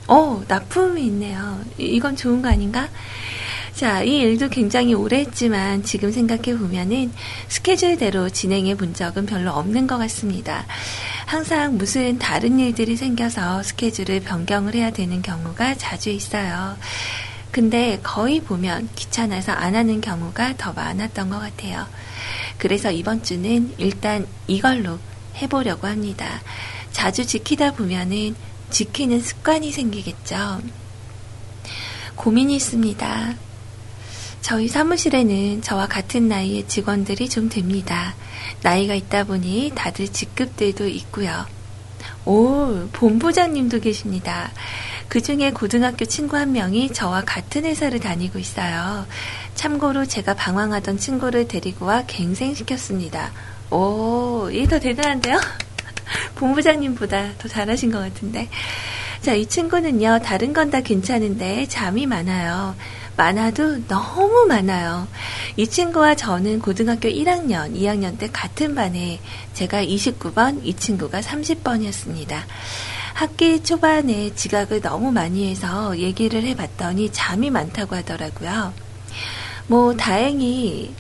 오, 0.08 0.44
납품이 0.48 1.04
있네요. 1.08 1.60
이- 1.78 1.86
이건 1.86 2.16
좋은 2.16 2.42
거 2.42 2.50
아닌가? 2.50 2.88
자, 3.74 4.04
이 4.04 4.18
일도 4.18 4.50
굉장히 4.50 4.94
오래 4.94 5.20
했지만 5.20 5.84
지금 5.84 6.12
생각해 6.12 6.58
보면은 6.58 7.12
스케줄대로 7.50 8.30
진행해 8.30 8.76
본 8.78 8.94
적은 8.94 9.26
별로 9.26 9.52
없는 9.52 9.86
것 9.88 9.98
같습니다. 9.98 10.66
항상 11.26 11.78
무슨 11.78 12.18
다른 12.18 12.58
일들이 12.60 12.96
생겨서 12.96 13.64
스케줄을 13.64 14.22
변경을 14.22 14.76
해야 14.76 14.92
되는 14.92 15.22
경우가 15.22 15.76
자주 15.76 16.10
있어요. 16.10 16.78
근데 17.52 18.00
거의 18.04 18.40
보면 18.42 18.90
귀찮아서 18.96 19.52
안 19.52 19.76
하는 19.76 20.00
경우가 20.02 20.56
더 20.58 20.72
많았던 20.72 21.30
것 21.30 21.40
같아요. 21.40 21.86
그래서 22.58 22.92
이번 22.92 23.24
주는 23.24 23.74
일단 23.78 24.26
이걸로 24.48 25.00
해보려고 25.38 25.88
합니다. 25.88 26.42
자주 26.94 27.26
지키다 27.26 27.74
보면은 27.74 28.36
지키는 28.76 29.22
습관이 29.22 29.72
생기겠죠. 29.72 30.60
고민이 32.16 32.58
있습니다. 32.58 33.34
저희 34.42 34.68
사무실에는 34.68 35.62
저와 35.62 35.88
같은 35.88 36.28
나이의 36.28 36.68
직원들이 36.68 37.30
좀 37.30 37.48
됩니다. 37.48 38.16
나이가 38.64 38.94
있다 38.94 39.24
보니 39.24 39.72
다들 39.76 40.10
직급들도 40.10 40.90
있고요. 40.90 41.46
오, 42.26 42.90
본부장님도 42.92 43.80
계십니다. 43.80 44.52
그 45.08 45.22
중에 45.22 45.52
고등학교 45.52 46.04
친구 46.04 46.36
한 46.36 46.52
명이 46.52 46.92
저와 46.92 47.22
같은 47.22 47.64
회사를 47.64 48.02
다니고 48.02 48.40
있어요. 48.40 49.06
참고로 49.54 50.06
제가 50.06 50.34
방황하던 50.34 50.98
친구를 50.98 51.48
데리고 51.48 51.86
와 51.86 52.04
갱생시켰습니다. 52.06 53.32
오, 53.72 54.50
이게 54.52 54.68
더 54.68 54.80
대단한데요? 54.80 55.40
본부장님보다 56.36 57.34
더 57.38 57.48
잘하신 57.48 57.92
것 57.92 58.00
같은데. 58.00 58.50
자, 59.22 59.34
이 59.34 59.46
친구는요, 59.48 60.20
다른 60.24 60.54
건 60.54 60.70
다 60.70 60.82
괜찮은데 60.82 61.68
잠이 61.68 62.06
많아요. 62.06 62.76
많아도 63.18 63.88
너무 63.88 64.46
많아요. 64.48 65.08
이 65.56 65.66
친구와 65.68 66.16
저는 66.16 66.60
고등학교 66.60 67.08
1학년, 67.08 67.76
2학년 67.76 68.18
때 68.20 68.30
같은 68.32 68.76
반에 68.76 69.20
제가 69.54 69.84
29번, 69.84 70.60
이 70.66 70.74
친구가 70.74 71.22
30번이었습니다. 71.22 72.44
학기 73.14 73.64
초반에 73.64 74.36
지각을 74.36 74.82
너무 74.82 75.12
많이 75.12 75.50
해서 75.50 75.98
얘기를 75.98 76.44
해봤더니 76.44 77.12
잠이 77.14 77.50
많다고 77.50 77.96
하더라고요. 77.96 78.74
뭐, 79.68 79.96
다행히, 79.96 80.94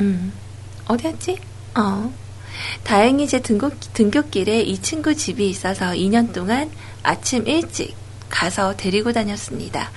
음, 0.00 0.32
어디였지? 0.88 1.38
어. 1.76 2.10
다행히 2.84 3.28
제 3.28 3.40
등교, 3.40 3.70
등교길에 3.92 4.62
이 4.62 4.78
친구 4.80 5.14
집이 5.14 5.48
있어서 5.50 5.86
2년 5.90 6.32
동안 6.32 6.70
아침 7.02 7.46
일찍 7.46 7.94
가서 8.30 8.76
데리고 8.76 9.12
다녔습니다. 9.12 9.90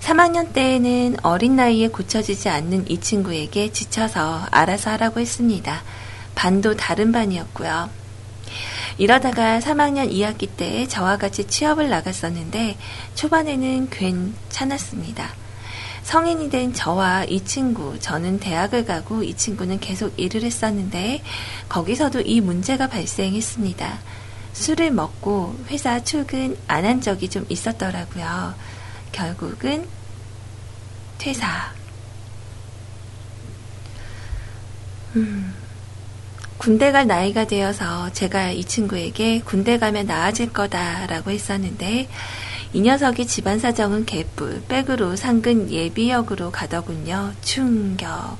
3학년 0.00 0.52
때에는 0.52 1.16
어린 1.22 1.56
나이에 1.56 1.88
고쳐지지 1.88 2.48
않는 2.48 2.90
이 2.90 3.00
친구에게 3.00 3.72
지쳐서 3.72 4.46
알아서 4.50 4.90
하라고 4.92 5.20
했습니다. 5.20 5.82
반도 6.34 6.76
다른 6.76 7.12
반이었고요. 7.12 7.90
이러다가 8.98 9.58
3학년 9.58 10.10
2학기 10.10 10.48
때 10.56 10.86
저와 10.86 11.18
같이 11.18 11.46
취업을 11.46 11.90
나갔었는데 11.90 12.78
초반에는 13.14 13.90
괜찮았습니다. 13.90 15.45
성인이 16.06 16.50
된 16.50 16.72
저와 16.72 17.24
이 17.24 17.44
친구, 17.44 17.98
저는 17.98 18.38
대학을 18.38 18.84
가고 18.84 19.24
이 19.24 19.34
친구는 19.34 19.80
계속 19.80 20.16
일을 20.16 20.44
했었는데 20.44 21.20
거기서도 21.68 22.20
이 22.20 22.40
문제가 22.40 22.86
발생했습니다. 22.86 23.98
술을 24.52 24.92
먹고 24.92 25.56
회사 25.68 26.04
출근 26.04 26.56
안 26.68 26.84
한 26.84 27.00
적이 27.00 27.28
좀 27.28 27.44
있었더라고요. 27.48 28.54
결국은 29.10 29.84
퇴사. 31.18 31.72
음, 35.16 35.52
군대 36.56 36.92
갈 36.92 37.08
나이가 37.08 37.48
되어서 37.48 38.12
제가 38.12 38.52
이 38.52 38.62
친구에게 38.62 39.40
군대 39.40 39.76
가면 39.76 40.06
나아질 40.06 40.52
거다라고 40.52 41.32
했었는데 41.32 42.08
이 42.76 42.82
녀석이 42.82 43.26
집안 43.26 43.58
사정은 43.58 44.04
개뿔, 44.04 44.64
백으로 44.68 45.16
상근 45.16 45.70
예비역으로 45.70 46.52
가더군요. 46.52 47.32
충격. 47.40 48.36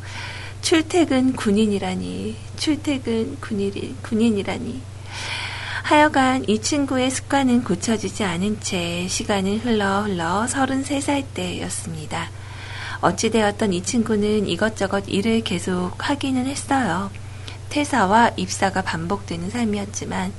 출퇴근 0.60 1.32
군인이라니, 1.32 2.36
출퇴근 2.58 3.38
군인, 3.40 3.96
군인이라니. 4.02 4.82
하여간 5.84 6.44
이 6.50 6.60
친구의 6.60 7.10
습관은 7.10 7.64
고쳐지지 7.64 8.24
않은 8.24 8.60
채 8.60 9.08
시간은 9.08 9.60
흘러 9.60 10.02
흘러 10.02 10.44
33살 10.44 11.24
때였습니다. 11.32 12.28
어찌되었던 13.00 13.72
이 13.72 13.82
친구는 13.82 14.48
이것저것 14.48 15.04
일을 15.08 15.44
계속 15.44 15.92
하기는 15.96 16.44
했어요. 16.44 17.10
퇴사와 17.70 18.32
입사가 18.36 18.82
반복되는 18.82 19.48
삶이었지만 19.48 20.34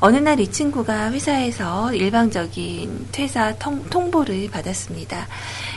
어느 0.00 0.16
날 0.16 0.40
이 0.40 0.50
친구가 0.50 1.12
회사에서 1.12 1.94
일방적인 1.94 3.08
퇴사 3.12 3.54
통, 3.58 3.84
통보를 3.88 4.50
받았습니다. 4.50 5.28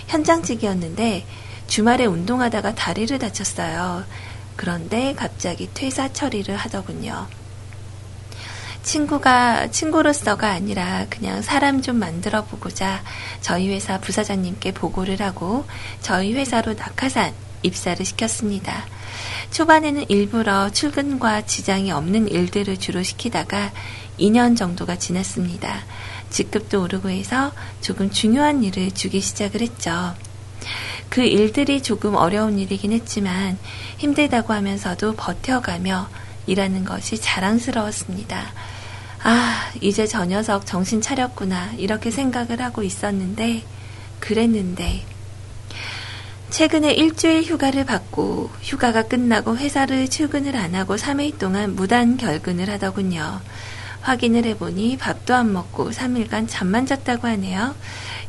현장직이었는데 0.07 1.25
주말에 1.67 2.05
운동하다가 2.05 2.75
다리를 2.75 3.17
다쳤어요. 3.19 4.03
그런데 4.55 5.13
갑자기 5.15 5.69
퇴사 5.73 6.11
처리를 6.11 6.55
하더군요. 6.55 7.27
친구가 8.81 9.69
친구로서가 9.69 10.49
아니라 10.49 11.05
그냥 11.09 11.41
사람 11.41 11.81
좀 11.81 11.97
만들어 11.97 12.45
보고자 12.45 13.03
저희 13.41 13.69
회사 13.69 13.99
부사장님께 13.99 14.71
보고를 14.71 15.21
하고 15.21 15.65
저희 16.01 16.33
회사로 16.33 16.73
낙하산 16.73 17.33
입사를 17.63 18.03
시켰습니다. 18.05 18.85
초반에는 19.51 20.09
일부러 20.09 20.69
출근과 20.69 21.45
지장이 21.45 21.91
없는 21.91 22.29
일들을 22.29 22.77
주로 22.77 23.03
시키다가 23.03 23.71
2년 24.19 24.57
정도가 24.57 24.97
지났습니다. 24.97 25.83
직급도 26.29 26.83
오르고 26.83 27.09
해서 27.09 27.51
조금 27.81 28.09
중요한 28.09 28.63
일을 28.63 28.91
주기 28.91 29.21
시작을 29.21 29.61
했죠. 29.61 30.13
그 31.09 31.21
일들이 31.21 31.81
조금 31.81 32.15
어려운 32.15 32.59
일이긴 32.59 32.91
했지만 32.91 33.57
힘들다고 33.97 34.53
하면서도 34.53 35.15
버텨가며 35.15 36.09
일하는 36.47 36.85
것이 36.85 37.19
자랑스러웠습니다. 37.19 38.53
아, 39.23 39.71
이제 39.81 40.05
저 40.05 40.25
녀석 40.25 40.65
정신 40.65 41.01
차렸구나. 41.01 41.73
이렇게 41.77 42.11
생각을 42.11 42.61
하고 42.61 42.83
있었는데, 42.83 43.63
그랬는데, 44.19 45.03
최근에 46.49 46.93
일주일 46.93 47.43
휴가를 47.43 47.85
받고 47.85 48.49
휴가가 48.61 49.03
끝나고 49.03 49.57
회사를 49.57 50.07
출근을 50.07 50.55
안 50.55 50.75
하고 50.75 50.95
3일 50.95 51.37
동안 51.37 51.75
무단 51.75 52.15
결근을 52.15 52.69
하더군요. 52.69 53.41
확인을 54.01 54.45
해보니 54.45 54.97
밥도 54.97 55.35
안 55.35 55.53
먹고 55.53 55.91
3일간 55.91 56.45
잠만 56.47 56.85
잤다고 56.85 57.27
하네요. 57.27 57.75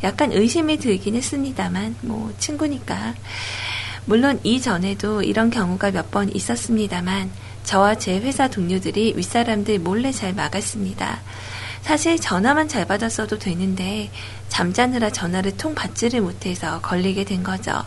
약간 0.02 0.32
의심이 0.32 0.78
들긴 0.78 1.14
했습니다만, 1.14 1.96
뭐, 2.02 2.32
친구니까. 2.38 3.14
물론 4.06 4.40
이전에도 4.42 5.22
이런 5.22 5.50
경우가 5.50 5.90
몇 5.90 6.10
번 6.10 6.34
있었습니다만, 6.34 7.30
저와 7.64 7.96
제 7.96 8.18
회사 8.18 8.48
동료들이 8.48 9.14
윗사람들 9.16 9.80
몰래 9.80 10.10
잘 10.12 10.32
막았습니다. 10.34 11.20
사실 11.82 12.18
전화만 12.18 12.68
잘 12.68 12.86
받았어도 12.86 13.38
되는데, 13.38 14.10
잠자느라 14.48 15.10
전화를 15.10 15.56
통 15.56 15.74
받지를 15.74 16.22
못해서 16.22 16.80
걸리게 16.80 17.24
된 17.24 17.42
거죠. 17.42 17.84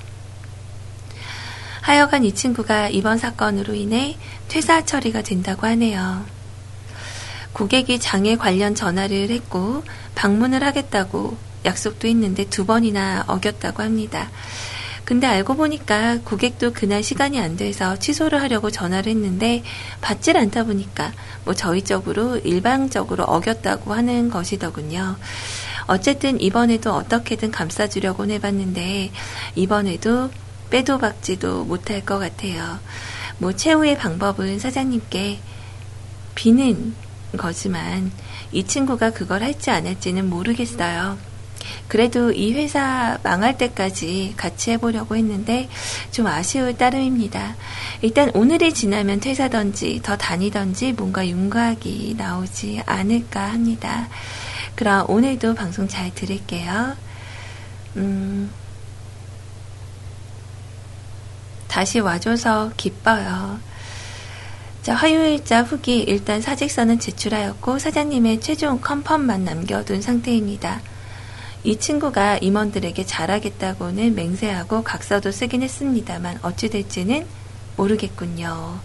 하여간 1.82 2.24
이 2.26 2.34
친구가 2.34 2.90
이번 2.90 3.18
사건으로 3.18 3.74
인해 3.74 4.16
퇴사 4.48 4.86
처리가 4.86 5.24
된다고 5.24 5.66
하네요. 5.68 6.24
고객이 7.54 8.00
장애 8.00 8.36
관련 8.36 8.76
전화를 8.76 9.30
했고 9.30 9.84
방문을 10.16 10.64
하겠다고 10.64 11.38
약속도 11.66 12.08
했는데 12.08 12.46
두 12.46 12.66
번이나 12.66 13.26
어겼다고 13.28 13.84
합니다. 13.84 14.30
근데 15.04 15.28
알고 15.28 15.56
보니까 15.56 16.20
고객도 16.24 16.72
그날 16.74 17.04
시간이 17.04 17.40
안 17.40 17.58
돼서 17.58 17.98
취소를 17.98 18.42
하려고 18.42 18.72
전화를 18.72 19.12
했는데 19.12 19.64
받질 20.00 20.38
않다 20.38 20.64
보니까 20.64 21.12
뭐 21.44 21.54
저희 21.54 21.82
쪽으로 21.82 22.38
일방적으로 22.38 23.26
어겼다고 23.26 23.94
하는 23.94 24.30
것이더군요. 24.30 25.18
어쨌든 25.88 26.40
이번에도 26.40 26.94
어떻게든 26.94 27.52
감싸주려고 27.52 28.26
해봤는데 28.26 29.12
이번에도 29.56 30.30
빼도 30.70 31.00
박지도 31.00 31.66
못할 31.66 32.06
것 32.06 32.18
같아요. 32.18 32.80
뭐 33.40 33.54
최후의 33.54 33.98
방법은 33.98 34.60
사장님께 34.60 35.40
비는 36.36 36.96
거지만 37.38 38.12
이 38.52 38.64
친구가 38.64 39.12
그걸 39.12 39.44
할지 39.44 39.72
안 39.72 39.86
할지는 39.88 40.30
모르겠어요. 40.30 41.18
그래도 41.88 42.32
이 42.32 42.54
회사 42.54 43.20
망할 43.24 43.58
때까지 43.58 44.34
같이 44.38 44.72
해보려고 44.72 45.16
했는데 45.16 45.70
좀 46.12 46.28
아쉬울 46.28 46.78
따름입니다. 46.78 47.56
일단 48.02 48.32
오늘이 48.34 48.74
지나면 48.74 49.20
퇴사던지 49.20 50.02
더 50.02 50.18
다니던지 50.18 50.94
뭔가 50.94 51.28
윤곽이 51.28 52.16
나오지 52.18 52.84
않을까 52.86 53.52
합니다. 53.52 54.08
그럼 54.76 55.10
오늘도 55.10 55.56
방송 55.56 55.88
잘 55.88 56.14
들을게요. 56.14 56.96
음, 57.98 58.50
다시 61.68 62.00
와줘서 62.00 62.72
기뻐요. 62.78 63.60
자, 64.82 64.96
화요일자 64.96 65.62
후기 65.62 66.00
일단 66.00 66.42
사직서는 66.42 67.00
제출하였고 67.00 67.78
사장님의 67.78 68.42
최종 68.42 68.82
컨펌만 68.82 69.44
남겨둔 69.44 70.02
상태입니다. 70.02 70.82
이 71.64 71.78
친구가 71.78 72.40
임원들에게 72.40 73.06
잘하겠다고는 73.06 74.16
맹세하고 74.16 74.82
각서도 74.84 75.32
쓰긴 75.32 75.62
했습니다만 75.62 76.40
어찌 76.42 76.72
될지는 76.72 77.28
모르겠군요. 77.78 78.80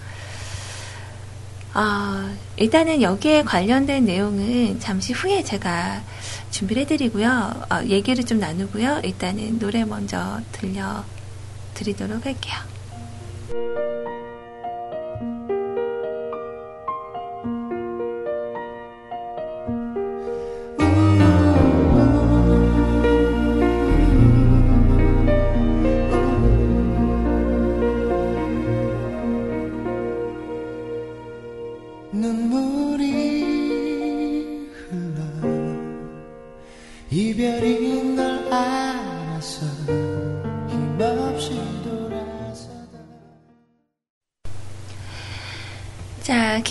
아, 1.72 2.34
일단은 2.56 3.00
여기에 3.00 3.44
관련된 3.44 4.04
내용은 4.04 4.78
잠시 4.78 5.14
후에 5.14 5.42
제가 5.42 6.02
준비를 6.50 6.82
해드리고요. 6.82 7.28
어, 7.70 7.82
얘기를 7.86 8.22
좀 8.22 8.38
나누고요. 8.38 9.00
일단은 9.02 9.58
노래 9.58 9.86
먼저 9.86 10.40
들려 10.52 11.04
드리도록 11.72 12.26
할게요. 12.26 12.54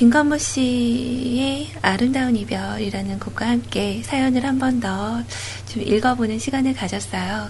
김건모 0.06 0.38
씨의 0.38 1.72
아름다운 1.82 2.36
이별이라는 2.36 3.20
곡과 3.20 3.48
함께 3.50 4.04
사연을 4.04 4.46
한 4.46 4.60
번 4.60 4.80
더 4.80 5.24
좀 5.66 5.82
읽어보는 5.82 6.38
시간을 6.38 6.76
가졌어요. 6.76 7.50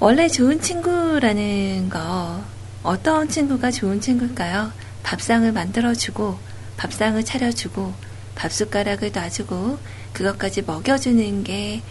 원래 0.00 0.26
좋은 0.26 0.60
친구라는 0.60 1.88
거, 1.88 2.42
어떤 2.82 3.28
친구가 3.28 3.70
좋은 3.70 4.00
친구일까요? 4.00 4.72
밥상을 5.04 5.52
만들어주고, 5.52 6.36
밥상을 6.78 7.24
차려주고, 7.24 7.94
밥숟가락을 8.34 9.12
놔주고, 9.12 9.78
그것까지 10.14 10.62
먹여주는 10.62 11.44
게 11.44 11.82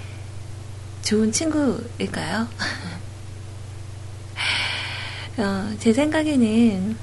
좋은 1.01 1.31
친구일까요? 1.31 2.49
어, 5.37 5.73
제 5.79 5.93
생각에는 5.93 6.97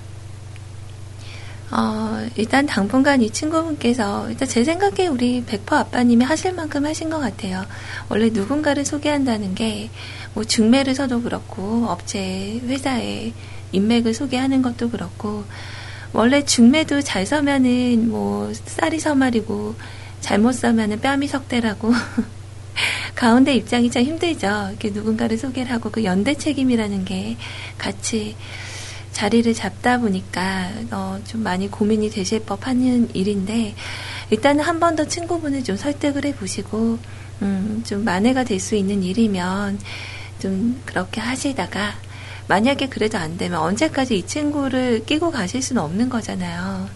어, 1.76 2.24
일단 2.36 2.66
당분간 2.66 3.20
이 3.20 3.30
친구분께서, 3.30 4.30
일단 4.30 4.46
제 4.46 4.62
생각에 4.62 5.08
우리 5.08 5.44
백퍼 5.44 5.76
아빠님이 5.76 6.24
하실 6.24 6.52
만큼 6.52 6.86
하신 6.86 7.10
것 7.10 7.18
같아요. 7.18 7.66
원래 8.08 8.30
누군가를 8.30 8.84
소개한다는 8.84 9.56
게, 9.56 9.90
뭐, 10.34 10.44
중매를 10.44 10.94
서도 10.94 11.22
그렇고, 11.22 11.86
업체, 11.88 12.60
회사에 12.64 13.32
인맥을 13.72 14.14
소개하는 14.14 14.62
것도 14.62 14.90
그렇고, 14.90 15.44
원래 16.12 16.44
중매도 16.44 17.02
잘 17.02 17.26
서면은, 17.26 18.08
뭐, 18.08 18.52
쌀이 18.66 19.00
서말이고, 19.00 19.74
잘못 20.20 20.52
서면은 20.52 21.00
뺨이 21.00 21.26
석대라고. 21.26 21.92
가운데 23.16 23.52
입장이 23.52 23.90
참 23.90 24.04
힘들죠. 24.04 24.46
이렇게 24.70 24.90
누군가를 24.90 25.38
소개를 25.38 25.72
하고, 25.72 25.90
그 25.90 26.04
연대 26.04 26.34
책임이라는 26.34 27.04
게 27.04 27.36
같이, 27.78 28.36
자리를 29.14 29.54
잡다 29.54 29.98
보니까 29.98 30.70
어, 30.90 31.18
좀 31.26 31.42
많이 31.42 31.70
고민이 31.70 32.10
되실 32.10 32.40
법한 32.44 33.10
일인데 33.14 33.74
일단은 34.30 34.62
한 34.64 34.80
번 34.80 34.96
더 34.96 35.06
친구분을 35.06 35.64
좀 35.64 35.76
설득을 35.76 36.24
해보시고 36.26 36.98
음, 37.42 37.82
좀 37.86 38.04
만회가 38.04 38.44
될 38.44 38.60
수 38.60 38.74
있는 38.76 39.02
일이면 39.02 39.78
좀 40.40 40.80
그렇게 40.84 41.20
하시다가 41.20 41.94
만약에 42.48 42.88
그래도 42.88 43.16
안 43.16 43.38
되면 43.38 43.58
언제까지 43.60 44.18
이 44.18 44.26
친구를 44.26 45.06
끼고 45.06 45.30
가실 45.30 45.62
수는 45.62 45.80
없는 45.80 46.08
거잖아요. 46.10 46.88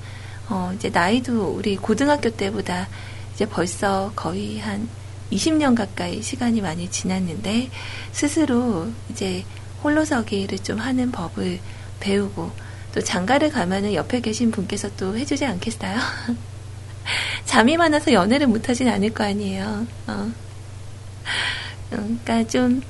어, 0.51 0.73
이제 0.75 0.91
나이도 0.91 1.55
우리 1.57 1.77
고등학교 1.77 2.31
때보다 2.31 2.89
이제 3.35 3.47
벌써 3.47 4.13
거의 4.17 4.59
한 4.59 4.89
20년 5.33 5.75
가까이 5.77 6.21
시간이 6.23 6.61
많이 6.61 6.91
지났는데 6.91 7.71
스스로 8.13 8.89
이제 9.11 9.45
홀로서기를 9.85 10.59
좀 10.59 10.79
하는 10.79 11.13
법을 11.13 11.59
배우고 12.01 12.51
또 12.95 13.01
장가를 13.01 13.51
가면은 13.51 13.95
옆에 13.95 14.21
계신 14.21 14.51
분께서 14.51 14.89
또 14.97 15.17
해주지 15.17 15.45
않겠어요? 15.45 15.97
잠이 17.45 17.77
많아서 17.77 18.13
연애를 18.13 18.47
못하진 18.47 18.89
않을 18.89 19.15
거 19.15 19.25
아니에요. 19.25 19.87
어. 20.07 20.31
그러니까 21.91 22.45
좀 22.47 22.83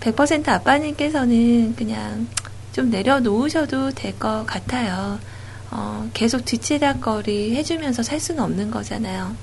100% 0.00 0.48
아빠님께서는 0.48 1.74
그냥 1.76 2.26
좀 2.72 2.90
내려놓으셔도 2.90 3.90
될 3.92 4.18
것 4.18 4.44
같아요. 4.46 5.18
어, 5.70 6.08
계속 6.14 6.44
뒤치다거리 6.44 7.54
해주면서 7.56 8.02
살 8.02 8.20
수는 8.20 8.42
없는 8.42 8.70
거잖아요. 8.70 9.34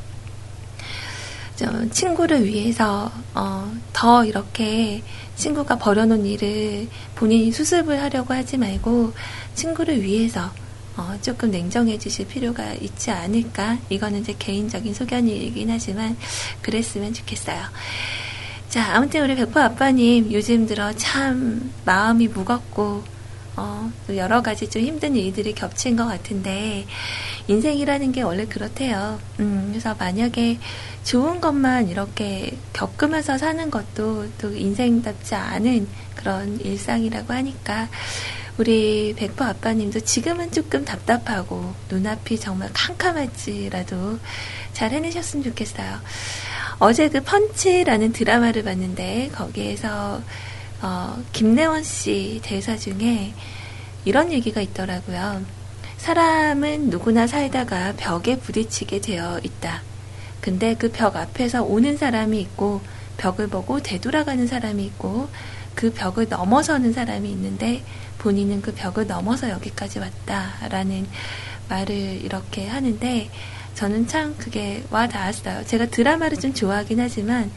좀 1.62 1.92
친구를 1.92 2.44
위해서 2.44 3.12
어, 3.36 3.72
더 3.94 4.26
이렇게 4.26 5.04
친구가 5.36 5.78
벌여놓은 5.78 6.26
일을 6.26 6.88
본인이 7.14 7.52
수습을 7.52 8.02
하려고 8.02 8.34
하지 8.34 8.58
말고 8.58 9.14
친구를 9.54 10.02
위해서 10.02 10.50
어, 10.98 11.16
조금 11.22 11.52
냉정해 11.52 12.00
주실 12.00 12.28
필요가 12.28 12.74
있지 12.74 13.12
않을까. 13.12 13.78
이거는 13.90 14.24
제 14.24 14.34
개인적인 14.40 14.96
소견이긴 14.96 15.70
하지만 15.70 16.18
그랬으면 16.64 17.14
좋겠어요. 17.14 17.62
자, 18.70 18.96
아무튼 18.96 19.24
우리 19.24 19.36
백호 19.36 19.60
아빠님 19.60 20.32
요즘 20.32 20.66
들어 20.66 20.92
참 20.94 21.72
마음이 21.86 22.28
무겁고 22.30 23.04
어, 23.58 23.92
또 24.08 24.16
여러 24.16 24.42
가지 24.42 24.70
좀 24.70 24.82
힘든 24.82 25.16
일들이 25.16 25.54
겹친 25.54 25.96
것 25.96 26.06
같은데 26.06 26.86
인생이라는 27.48 28.12
게 28.12 28.22
원래 28.22 28.46
그렇대요. 28.46 29.20
음, 29.40 29.68
그래서 29.70 29.96
만약에 29.96 30.60
좋은 31.04 31.42
것만 31.42 31.90
이렇게 31.90 32.58
겪으면서 32.74 33.38
사는 33.38 33.70
것도 33.70 34.28
또 34.38 34.56
인생답지 34.56 35.36
않은 35.36 35.88
그런 36.16 36.60
일상이라고 36.62 37.34
하니까 37.34 37.90
우리 38.58 39.14
백퍼 39.18 39.46
아빠님도 39.46 40.02
지금은 40.02 40.52
조금 40.52 40.86
답답하고 40.86 41.74
눈앞이 41.90 42.40
정말 42.40 42.70
캄캄할지라도 42.74 44.20
잘 44.74 44.92
해내셨으면 44.92 45.44
좋겠어요. 45.46 46.00
어제 46.80 47.10
그 47.10 47.22
펀치라는 47.22 48.12
드라마를 48.12 48.64
봤는데 48.64 49.32
거기에서 49.34 50.22
어, 50.82 51.22
김래원 51.32 51.84
씨 51.84 52.40
대사 52.44 52.76
중에 52.76 53.34
이런 54.06 54.32
얘기가 54.32 54.62
있더라고요. 54.62 55.44
사람은 55.98 56.90
누구나 56.90 57.28
살다가 57.28 57.94
벽에 57.98 58.40
부딪히게 58.40 59.02
되어 59.02 59.40
있다. 59.44 59.84
근데 60.42 60.74
그 60.74 60.92
벽 60.92 61.16
앞에서 61.16 61.64
오는 61.64 61.98
사람이 61.98 62.40
있고 62.42 62.82
벽을 63.18 63.48
보고 63.48 63.80
되돌아가는 63.80 64.48
사람이 64.48 64.84
있고 64.86 65.30
그 65.76 65.94
벽을 65.94 66.28
넘어서는 66.30 66.94
사람이 66.94 67.30
있는데 67.32 67.84
본인은 68.18 68.62
그 68.62 68.74
벽을 68.74 69.06
넘어서 69.06 69.50
여기까지 69.52 70.00
왔다라는 70.00 71.08
말을 71.70 71.96
이렇게 72.24 72.68
하는데 72.68 73.30
저는 73.76 74.08
참 74.08 74.36
그게 74.38 74.84
와 74.90 75.08
닿았어요. 75.08 75.64
제가 75.66 75.86
드라마를 75.88 76.38
좀 76.40 76.54
좋아하긴 76.54 77.00
하지만 77.00 77.52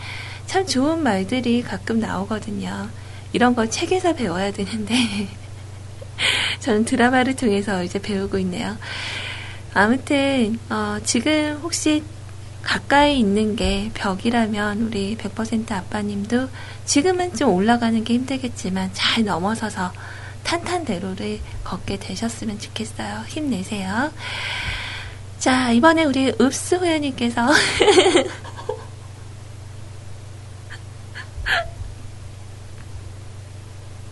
참 0.46 0.66
좋은 0.66 1.02
말들이 1.02 1.62
가끔 1.62 2.00
나오거든요. 2.00 2.88
이런 3.34 3.54
걸 3.56 3.68
책에서 3.68 4.14
배워야 4.14 4.52
되는데 4.52 4.94
저는 6.60 6.84
드라마를 6.84 7.34
통해서 7.34 7.82
이제 7.82 7.98
배우고 7.98 8.38
있네요. 8.38 8.76
아무튼 9.74 10.56
어, 10.70 10.98
지금 11.04 11.58
혹시 11.60 12.04
가까이 12.62 13.18
있는 13.18 13.56
게 13.56 13.90
벽이라면 13.94 14.82
우리 14.82 15.16
100% 15.16 15.72
아빠님도 15.72 16.48
지금은 16.86 17.34
좀 17.34 17.50
올라가는 17.50 18.04
게 18.04 18.14
힘들겠지만 18.14 18.90
잘 18.94 19.24
넘어서서 19.24 19.92
탄탄대로를 20.44 21.40
걷게 21.64 21.98
되셨으면 21.98 22.60
좋겠어요. 22.60 23.24
힘내세요. 23.26 24.12
자, 25.40 25.72
이번에 25.72 26.04
우리 26.04 26.32
읍스 26.40 26.76
호연님께서 26.76 27.48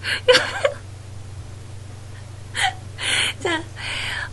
자, 3.41 3.63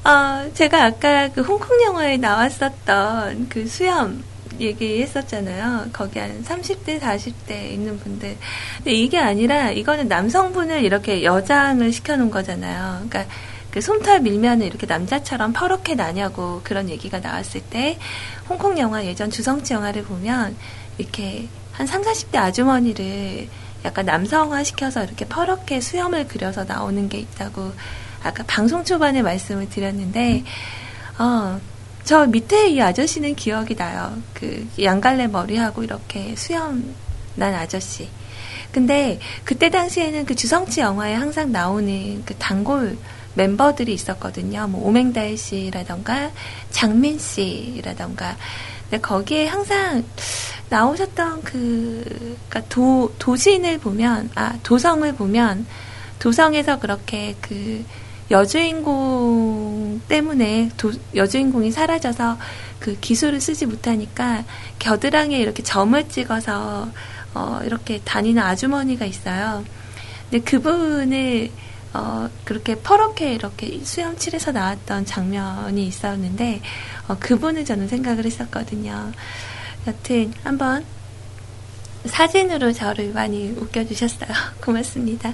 어, 0.04 0.52
제가 0.54 0.86
아까 0.86 1.30
그 1.30 1.42
홍콩 1.42 1.82
영화에 1.84 2.18
나왔었던 2.18 3.50
그 3.50 3.68
수염 3.68 4.24
얘기했었잖아요. 4.60 5.88
거기 5.94 6.20
한 6.20 6.44
30대, 6.44 7.00
40대 7.00 7.72
있는 7.72 7.98
분들. 8.00 8.38
근데 8.78 8.92
이게 8.92 9.18
아니라 9.18 9.72
이거는 9.72 10.08
남성분을 10.08 10.84
이렇게 10.84 11.24
여장을 11.24 11.92
시켜놓은 11.92 12.32
거잖아요. 12.32 13.08
그러니까 13.08 13.26
그 13.72 13.82
솜털 13.82 14.22
밀면은 14.22 14.66
이렇게 14.66 14.88
남자처럼 14.88 15.54
퍼렇게 15.54 15.96
나냐고 15.96 16.62
그런 16.64 16.90
얘기가 16.90 17.20
나왔을 17.20 17.62
때 17.62 18.00
홍콩 18.50 18.80
영화 18.80 19.06
예전 19.06 19.30
주성치 19.30 19.74
영화를 19.74 20.04
보면 20.04 20.56
이렇게 20.98 21.48
한 21.72 21.86
3, 21.86 22.02
40대 22.02 22.38
아주머니를 22.38 23.48
약간 23.86 24.06
남성화 24.06 24.64
시켜서 24.64 25.04
이렇게 25.04 25.26
퍼렇게 25.26 25.82
수염을 25.82 26.28
그려서 26.28 26.64
나오는 26.64 27.08
게 27.08 27.18
있다고 27.20 27.72
아까 28.24 28.44
방송 28.46 28.84
초반에 28.84 29.22
말씀을 29.22 29.70
드렸는데, 29.70 30.44
어, 31.18 31.60
저 32.04 32.26
밑에 32.26 32.70
이 32.70 32.82
아저씨는 32.82 33.36
기억이 33.36 33.76
나요. 33.76 34.18
그 34.34 34.68
양갈래 34.82 35.28
머리하고 35.28 35.84
이렇게 35.84 36.36
수염 36.36 36.96
난 37.36 37.54
아저씨. 37.54 38.10
근데 38.72 39.20
그때 39.44 39.70
당시에는 39.70 40.26
그 40.26 40.36
주성치 40.36 40.82
영화에 40.82 41.14
항상 41.14 41.52
나오는 41.52 42.24
그 42.26 42.36
단골 42.36 42.98
멤버들이 43.36 43.94
있었거든요. 43.94 44.68
뭐 44.68 44.88
오맹달 44.88 45.38
씨라던가 45.38 46.32
장민 46.72 47.18
씨라던가. 47.18 48.38
근데 48.90 49.02
거기에 49.02 49.48
항상 49.48 50.04
나오셨던 50.70 51.44
그, 51.44 52.38
그니까 52.50 52.62
도, 52.70 53.14
도진을 53.20 53.80
보면, 53.80 54.30
아, 54.36 54.58
도성을 54.64 55.12
보면, 55.14 55.66
도성에서 56.20 56.80
그렇게 56.80 57.36
그 57.42 57.84
여주인공 58.32 60.02
때문에 60.08 60.70
도, 60.78 60.92
여주인공이 61.16 61.72
사라져서 61.72 62.38
그 62.80 63.00
기술을 63.00 63.42
쓰지 63.42 63.66
못하니까 63.66 64.44
겨드랑이에 64.78 65.40
이렇게 65.40 65.64
점을 65.64 66.08
찍어서 66.08 66.90
어, 67.34 67.60
이렇게 67.64 68.00
다니는 68.04 68.42
아주머니가 68.42 69.06
있어요. 69.06 69.64
근데 70.30 70.44
그분을 70.44 71.50
어, 71.94 72.30
그렇게 72.44 72.76
퍼렇게 72.76 73.34
이렇게 73.34 73.80
수염 73.84 74.16
칠해서 74.16 74.52
나왔던 74.52 75.06
장면이 75.06 75.88
있었는데 75.88 76.62
어, 77.08 77.18
그분을 77.20 77.66
저는 77.66 77.88
생각을 77.88 78.26
했었거든요. 78.26 79.12
여튼 79.88 80.34
한번 80.44 80.86
사진으로 82.06 82.72
저를 82.72 83.12
많이 83.14 83.50
웃겨주셨어요. 83.52 84.30
고맙습니다. 84.62 85.34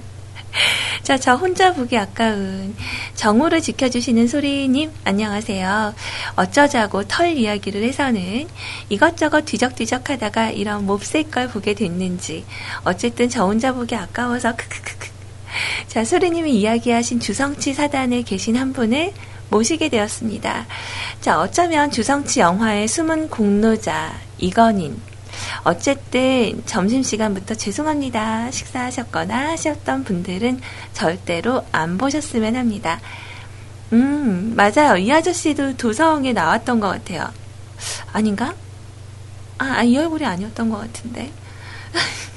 자, 1.04 1.18
저 1.18 1.36
혼자 1.36 1.74
보기 1.74 1.98
아까운 1.98 2.76
정오를 3.14 3.62
지켜주시는 3.62 4.28
소리님, 4.28 4.92
안녕하세요. 5.04 5.94
어쩌자고 6.36 7.08
털 7.08 7.38
이야기를 7.38 7.84
해서는 7.84 8.48
이것저것 8.90 9.46
뒤적뒤적 9.46 10.10
하다가 10.10 10.50
이런 10.52 10.86
몹쓸 10.86 11.30
걸 11.30 11.48
보게 11.48 11.76
됐는지, 11.76 12.46
어쨌든 12.86 13.30
저 13.30 13.46
혼자 13.46 13.74
보기 13.74 13.96
아까워서 13.96 14.56
크크크크. 14.56 15.10
자, 15.88 16.04
소리님이 16.04 16.60
이야기하신 16.60 17.20
주성치 17.20 17.74
사단에 17.74 18.24
계신 18.24 18.56
한 18.56 18.74
분을 18.74 19.14
모시게 19.50 19.90
되었습니다. 19.90 20.66
자, 21.22 21.40
어쩌면 21.40 21.92
주성치 21.92 22.40
영화의 22.40 22.88
숨은 22.88 23.30
공로자, 23.30 24.14
이건인, 24.38 25.00
어쨌든 25.64 26.62
점심시간부터 26.66 27.56
죄송합니다. 27.56 28.52
식사하셨거나 28.52 29.50
하셨던 29.52 30.04
분들은 30.04 30.62
절대로 30.94 31.64
안 31.72 31.98
보셨으면 31.98 32.56
합니다. 32.56 33.00
음, 33.94 34.54
맞아요. 34.56 34.98
이 34.98 35.12
아저씨도 35.12 35.78
도성에 35.78 36.34
나왔던 36.34 36.80
것 36.80 36.90
같아요. 36.90 37.32
아닌가? 38.12 38.54
아, 39.58 39.84
이 39.84 39.98
얼굴이 39.98 40.26
아니었던 40.26 40.70
것 40.70 40.78
같은데. 40.80 41.32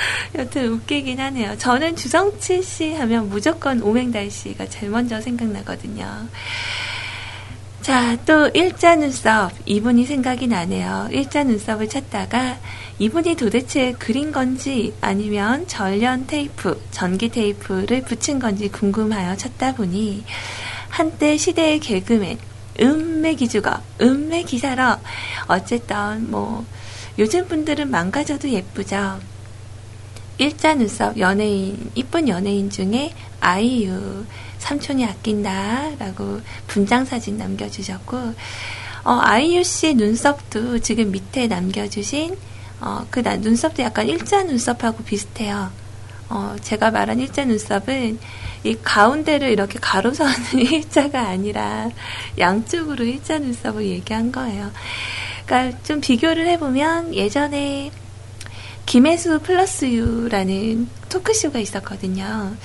여튼 0.36 0.72
웃기긴 0.72 1.20
하네요. 1.20 1.56
저는 1.58 1.96
주성치 1.96 2.62
씨 2.62 2.94
하면 2.94 3.28
무조건 3.28 3.82
오맹달 3.82 4.30
씨가 4.30 4.66
제일 4.68 4.90
먼저 4.90 5.20
생각나거든요. 5.20 6.28
자, 7.82 8.16
또 8.26 8.48
일자 8.48 8.96
눈썹. 8.96 9.50
이분이 9.64 10.04
생각이 10.04 10.46
나네요. 10.46 11.08
일자 11.10 11.42
눈썹을 11.42 11.88
찾다가 11.88 12.58
이분이 12.98 13.36
도대체 13.36 13.92
그린 13.92 14.30
건지 14.32 14.92
아니면 15.00 15.66
전련 15.66 16.26
테이프, 16.26 16.78
전기 16.90 17.30
테이프를 17.30 18.02
붙인 18.02 18.38
건지 18.40 18.68
궁금하여 18.68 19.36
찾다 19.36 19.74
보니 19.74 20.24
한때 20.90 21.36
시대의 21.36 21.80
개그맨, 21.80 22.38
음매 22.80 23.34
기주거, 23.34 23.80
음매 24.02 24.42
기사러. 24.42 24.98
어쨌든 25.46 26.30
뭐 26.30 26.66
요즘 27.18 27.48
분들은 27.48 27.90
망가져도 27.90 28.50
예쁘죠. 28.50 29.18
일자 30.38 30.74
눈썹 30.74 31.18
연예인, 31.18 31.90
이쁜 31.94 32.28
연예인 32.28 32.70
중에 32.70 33.12
아이유, 33.40 34.24
삼촌이 34.58 35.04
아낀다라고 35.04 36.40
분장 36.68 37.04
사진 37.04 37.36
남겨주셨고, 37.38 38.16
어, 39.04 39.18
아이유 39.22 39.64
씨의 39.64 39.94
눈썹도 39.94 40.78
지금 40.78 41.10
밑에 41.10 41.48
남겨주신, 41.48 42.36
어, 42.80 43.06
그 43.10 43.22
나, 43.22 43.36
눈썹도 43.36 43.82
약간 43.82 44.08
일자 44.08 44.44
눈썹하고 44.44 45.02
비슷해요. 45.02 45.70
어, 46.30 46.56
제가 46.60 46.90
말한 46.90 47.18
일자 47.18 47.44
눈썹은 47.44 48.18
이 48.64 48.76
가운데를 48.82 49.50
이렇게 49.50 49.78
가로서는 49.80 50.34
일자가 50.54 51.28
아니라 51.28 51.88
양쪽으로 52.38 53.04
일자 53.04 53.38
눈썹을 53.38 53.86
얘기한 53.86 54.30
거예요. 54.30 54.70
그러니까 55.46 55.78
좀 55.82 56.00
비교를 56.00 56.46
해보면 56.46 57.14
예전에 57.14 57.90
김혜수 58.88 59.40
플러스 59.40 59.84
유라는 59.84 60.88
토크쇼가 61.10 61.58
있었거든요. 61.58 62.56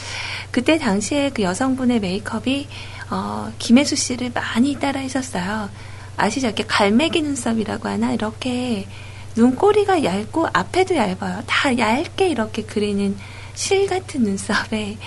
그때 0.52 0.78
당시에 0.78 1.32
그 1.32 1.42
여성분의 1.42 2.00
메이크업이 2.00 2.70
어, 3.10 3.52
김혜수 3.60 3.98
씨를 3.98 4.32
많이 4.34 4.76
따라 4.80 5.02
했었어요. 5.02 5.70
아시죠? 6.16 6.48
이렇게 6.48 6.64
갈매기 6.64 7.22
눈썹이라고 7.24 7.90
하나? 7.90 8.14
이렇게 8.14 8.88
눈꼬리가 9.36 10.06
얇고 10.06 10.48
앞에도 10.54 10.96
얇아요. 10.96 11.44
다 11.46 11.78
얇게 11.78 12.30
이렇게 12.30 12.64
그리는 12.64 13.18
실 13.54 13.88
같은 13.88 14.24
눈썹에 14.24 14.98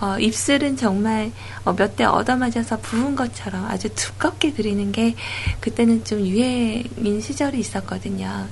어, 0.00 0.20
입술은 0.20 0.76
정말 0.76 1.32
어, 1.64 1.74
몇 1.74 1.96
대 1.96 2.04
얻어맞아서 2.04 2.78
부은 2.78 3.16
것처럼 3.16 3.64
아주 3.64 3.88
두껍게 3.92 4.52
그리는 4.52 4.92
게 4.92 5.16
그때는 5.58 6.04
좀 6.04 6.20
유행인 6.20 7.20
시절이 7.20 7.58
있었거든요. 7.58 8.46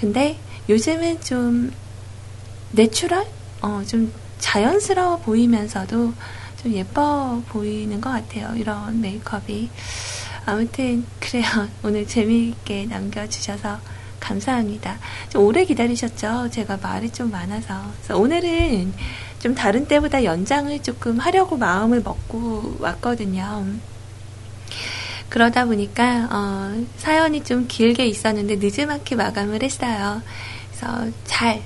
근데 0.00 0.38
요즘은 0.68 1.20
좀 1.20 1.72
natural? 2.72 3.26
어, 3.62 3.82
좀 3.86 4.12
자연스러워 4.38 5.18
보이면서도 5.18 6.12
좀 6.62 6.72
예뻐 6.72 7.42
보이는 7.48 8.00
것 8.00 8.10
같아요. 8.10 8.54
이런 8.56 9.00
메이크업이. 9.00 9.70
아무튼, 10.46 11.04
그래요. 11.18 11.44
오늘 11.82 12.06
재미있게 12.06 12.86
남겨주셔서 12.86 13.78
감사합니다. 14.18 14.98
좀 15.28 15.44
오래 15.44 15.64
기다리셨죠? 15.64 16.50
제가 16.50 16.78
말이 16.82 17.10
좀 17.10 17.30
많아서. 17.30 17.82
오늘은 18.14 18.92
좀 19.38 19.54
다른 19.54 19.86
때보다 19.86 20.24
연장을 20.24 20.82
조금 20.82 21.18
하려고 21.18 21.56
마음을 21.56 22.02
먹고 22.02 22.76
왔거든요. 22.80 23.64
그러다 25.28 25.64
보니까, 25.64 26.28
어, 26.30 26.84
사연이 26.98 27.42
좀 27.42 27.66
길게 27.68 28.06
있었는데 28.06 28.56
늦지막히 28.56 29.14
마감을 29.14 29.62
했어요. 29.62 30.20
그래서 30.80 31.10
잘 31.24 31.62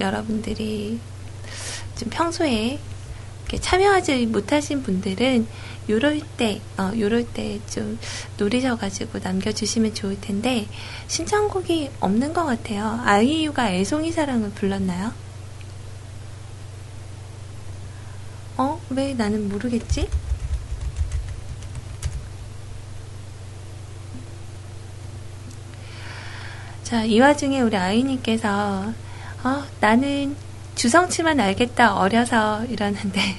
여러분들이 0.00 0.98
좀 1.98 2.08
평소에 2.08 2.78
참여하지 3.60 4.26
못하신 4.26 4.82
분들은 4.82 5.46
요럴 5.90 6.20
때, 6.38 6.60
어, 6.78 6.90
요럴 6.98 7.26
때 7.32 7.60
좀 7.70 7.98
노리셔가지고 8.38 9.20
남겨주시면 9.22 9.94
좋을 9.94 10.20
텐데, 10.20 10.66
신청곡이 11.06 11.90
없는 12.00 12.32
것 12.32 12.44
같아요. 12.44 13.00
아이유가 13.04 13.70
애송이 13.72 14.10
사랑을 14.10 14.50
불렀나요? 14.50 15.12
어? 18.56 18.80
왜 18.90 19.12
나는 19.14 19.48
모르겠지? 19.50 20.08
자, 26.86 27.02
이 27.02 27.18
와중에 27.18 27.60
우리 27.62 27.76
아이님께서, 27.76 28.92
어, 29.42 29.64
나는 29.80 30.36
주성치만 30.76 31.40
알겠다, 31.40 31.96
어려서, 31.96 32.64
이러는데, 32.66 33.34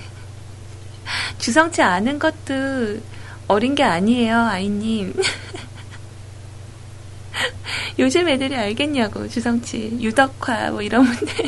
주성치 1.39 1.81
아는 1.81 2.19
것도 2.19 2.99
어린 3.47 3.73
게 3.73 3.83
아니에요, 3.83 4.37
아이님. 4.37 5.13
요즘 7.97 8.27
애들이 8.27 8.53
알겠냐고, 8.53 9.29
주성치. 9.29 9.97
유덕화, 10.01 10.71
뭐 10.71 10.81
이런 10.81 11.05
분들. 11.05 11.45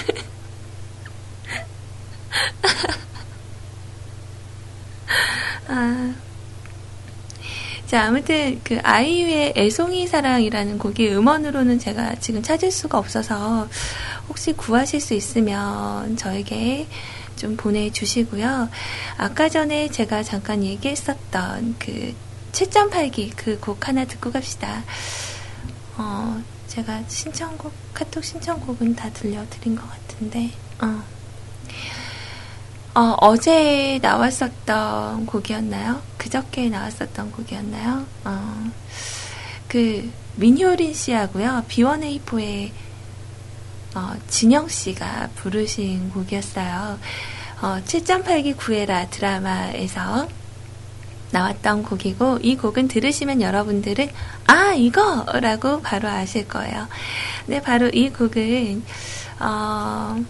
아. 5.68 6.14
자, 8.00 8.06
아무튼 8.06 8.62
그 8.64 8.80
아이유의 8.82 9.56
애송이 9.58 10.08
사랑이라는 10.08 10.78
곡이 10.78 11.10
음원으로는 11.10 11.80
제가 11.80 12.16
지금 12.22 12.42
찾을 12.42 12.72
수가 12.72 12.98
없어서 12.98 13.68
혹시 14.30 14.54
구하실 14.54 15.02
수 15.02 15.14
있으면 15.16 16.16
저에게 16.16 16.88
좀 17.36 17.58
보내주시고요. 17.58 18.70
아까 19.18 19.50
전에 19.50 19.90
제가 19.90 20.24
잠깐 20.24 20.64
얘기했었던 20.64 21.76
그 21.78 22.16
7.8기 22.54 23.36
그 23.36 23.60
곡 23.60 23.86
하나 23.90 24.06
듣고 24.06 24.32
갑시다. 24.32 24.82
어, 25.98 26.42
제가 26.68 27.04
신청곡, 27.10 27.74
카톡 27.94 28.24
신청곡은 28.24 28.96
다 28.96 29.10
들려드린 29.12 29.76
것 29.76 29.86
같은데, 29.90 30.52
어. 30.82 31.19
어, 33.00 33.16
어제 33.22 33.98
나왔었던 34.02 35.26
곡이었나요? 35.26 36.02
그저께 36.18 36.68
나왔었던 36.68 37.32
곡이었나요? 37.32 38.06
어, 38.26 38.72
그, 39.70 40.12
민효린 40.36 40.94
씨하고요, 40.94 41.64
B1A4의 41.70 42.72
어, 43.96 44.16
진영 44.28 44.68
씨가 44.68 45.30
부르신 45.36 46.10
곡이었어요. 46.10 47.00
어, 47.62 47.82
7.8기 47.86 48.58
구해라 48.58 49.08
드라마에서 49.08 50.28
나왔던 51.32 51.84
곡이고, 51.84 52.40
이 52.42 52.58
곡은 52.58 52.90
들으시면 52.90 53.42
여러분들은, 53.42 54.10
아, 54.48 54.74
이거! 54.74 55.24
라고 55.40 55.82
바로 55.82 56.10
아실 56.10 56.50
거예요. 56.50 56.90
네, 57.46 57.62
바로 57.62 57.88
이 57.88 58.10
곡은, 58.10 58.84
어, 59.40 60.22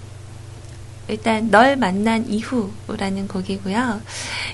일단 1.10 1.50
널 1.50 1.76
만난 1.76 2.30
이후라는 2.30 3.28
곡이고요. 3.28 4.02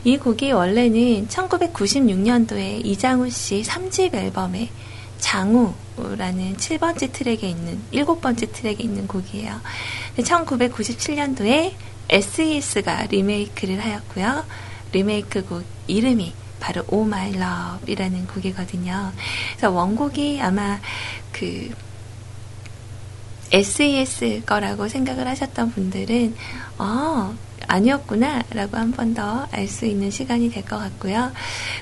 이 0.04 0.18
곡이 0.18 0.52
원래는 0.52 1.28
1996년도에 1.28 2.86
이장우 2.86 3.30
씨 3.30 3.62
3집 3.62 4.16
앨범에 4.16 4.70
장우라는 5.20 6.56
7번째 6.58 7.12
트랙에 7.12 7.50
있는 7.50 7.80
7번째 7.92 8.52
트랙에 8.52 8.78
있는 8.80 9.08
곡이에요. 9.08 9.60
1997년도에 10.18 11.74
SES가 12.10 13.08
리메이크를 13.08 13.84
하였고요. 13.84 14.46
리메이크 14.92 15.46
곡 15.46 15.64
이름이 15.88 16.34
바로 16.60 16.84
Oh 16.92 17.08
My 17.08 17.34
Love이라는 17.34 18.28
곡이거든요. 18.28 19.12
그래서 19.52 19.72
원곡이 19.72 20.40
아마 20.42 20.80
그 21.32 21.70
SES 23.56 24.44
거라고 24.46 24.88
생각을 24.90 25.28
하셨던 25.28 25.72
분들은 25.72 26.36
어 26.78 27.34
아니었구나 27.68 28.44
라고 28.52 28.78
한 28.78 28.92
번 28.92 29.14
더 29.16 29.48
알 29.52 29.68
수 29.68 29.86
있는 29.86 30.12
시간이 30.12 30.52
될 30.52 30.64
것 30.66 30.78
같고요. 30.78 31.32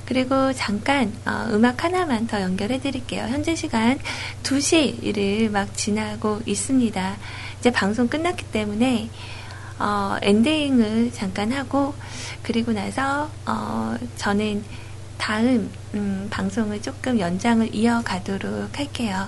그리고 0.05 0.53
잠깐 0.53 1.11
어, 1.25 1.47
음악 1.51 1.83
하나만 1.83 2.27
더 2.27 2.41
연결해 2.41 2.79
드릴게요. 2.79 3.25
현재 3.27 3.55
시간 3.55 3.99
2시를 4.43 5.49
막 5.49 5.75
지나고 5.75 6.41
있습니다. 6.45 7.15
이제 7.59 7.71
방송 7.71 8.07
끝났기 8.07 8.45
때문에 8.51 9.09
어, 9.79 10.15
엔딩을 10.21 11.11
잠깐 11.11 11.51
하고 11.51 11.93
그리고 12.43 12.71
나서 12.71 13.29
어, 13.45 13.95
저는 14.17 14.63
다음 15.17 15.71
음, 15.95 16.27
방송을 16.29 16.81
조금 16.81 17.19
연장을 17.19 17.73
이어가도록 17.75 18.77
할게요. 18.77 19.27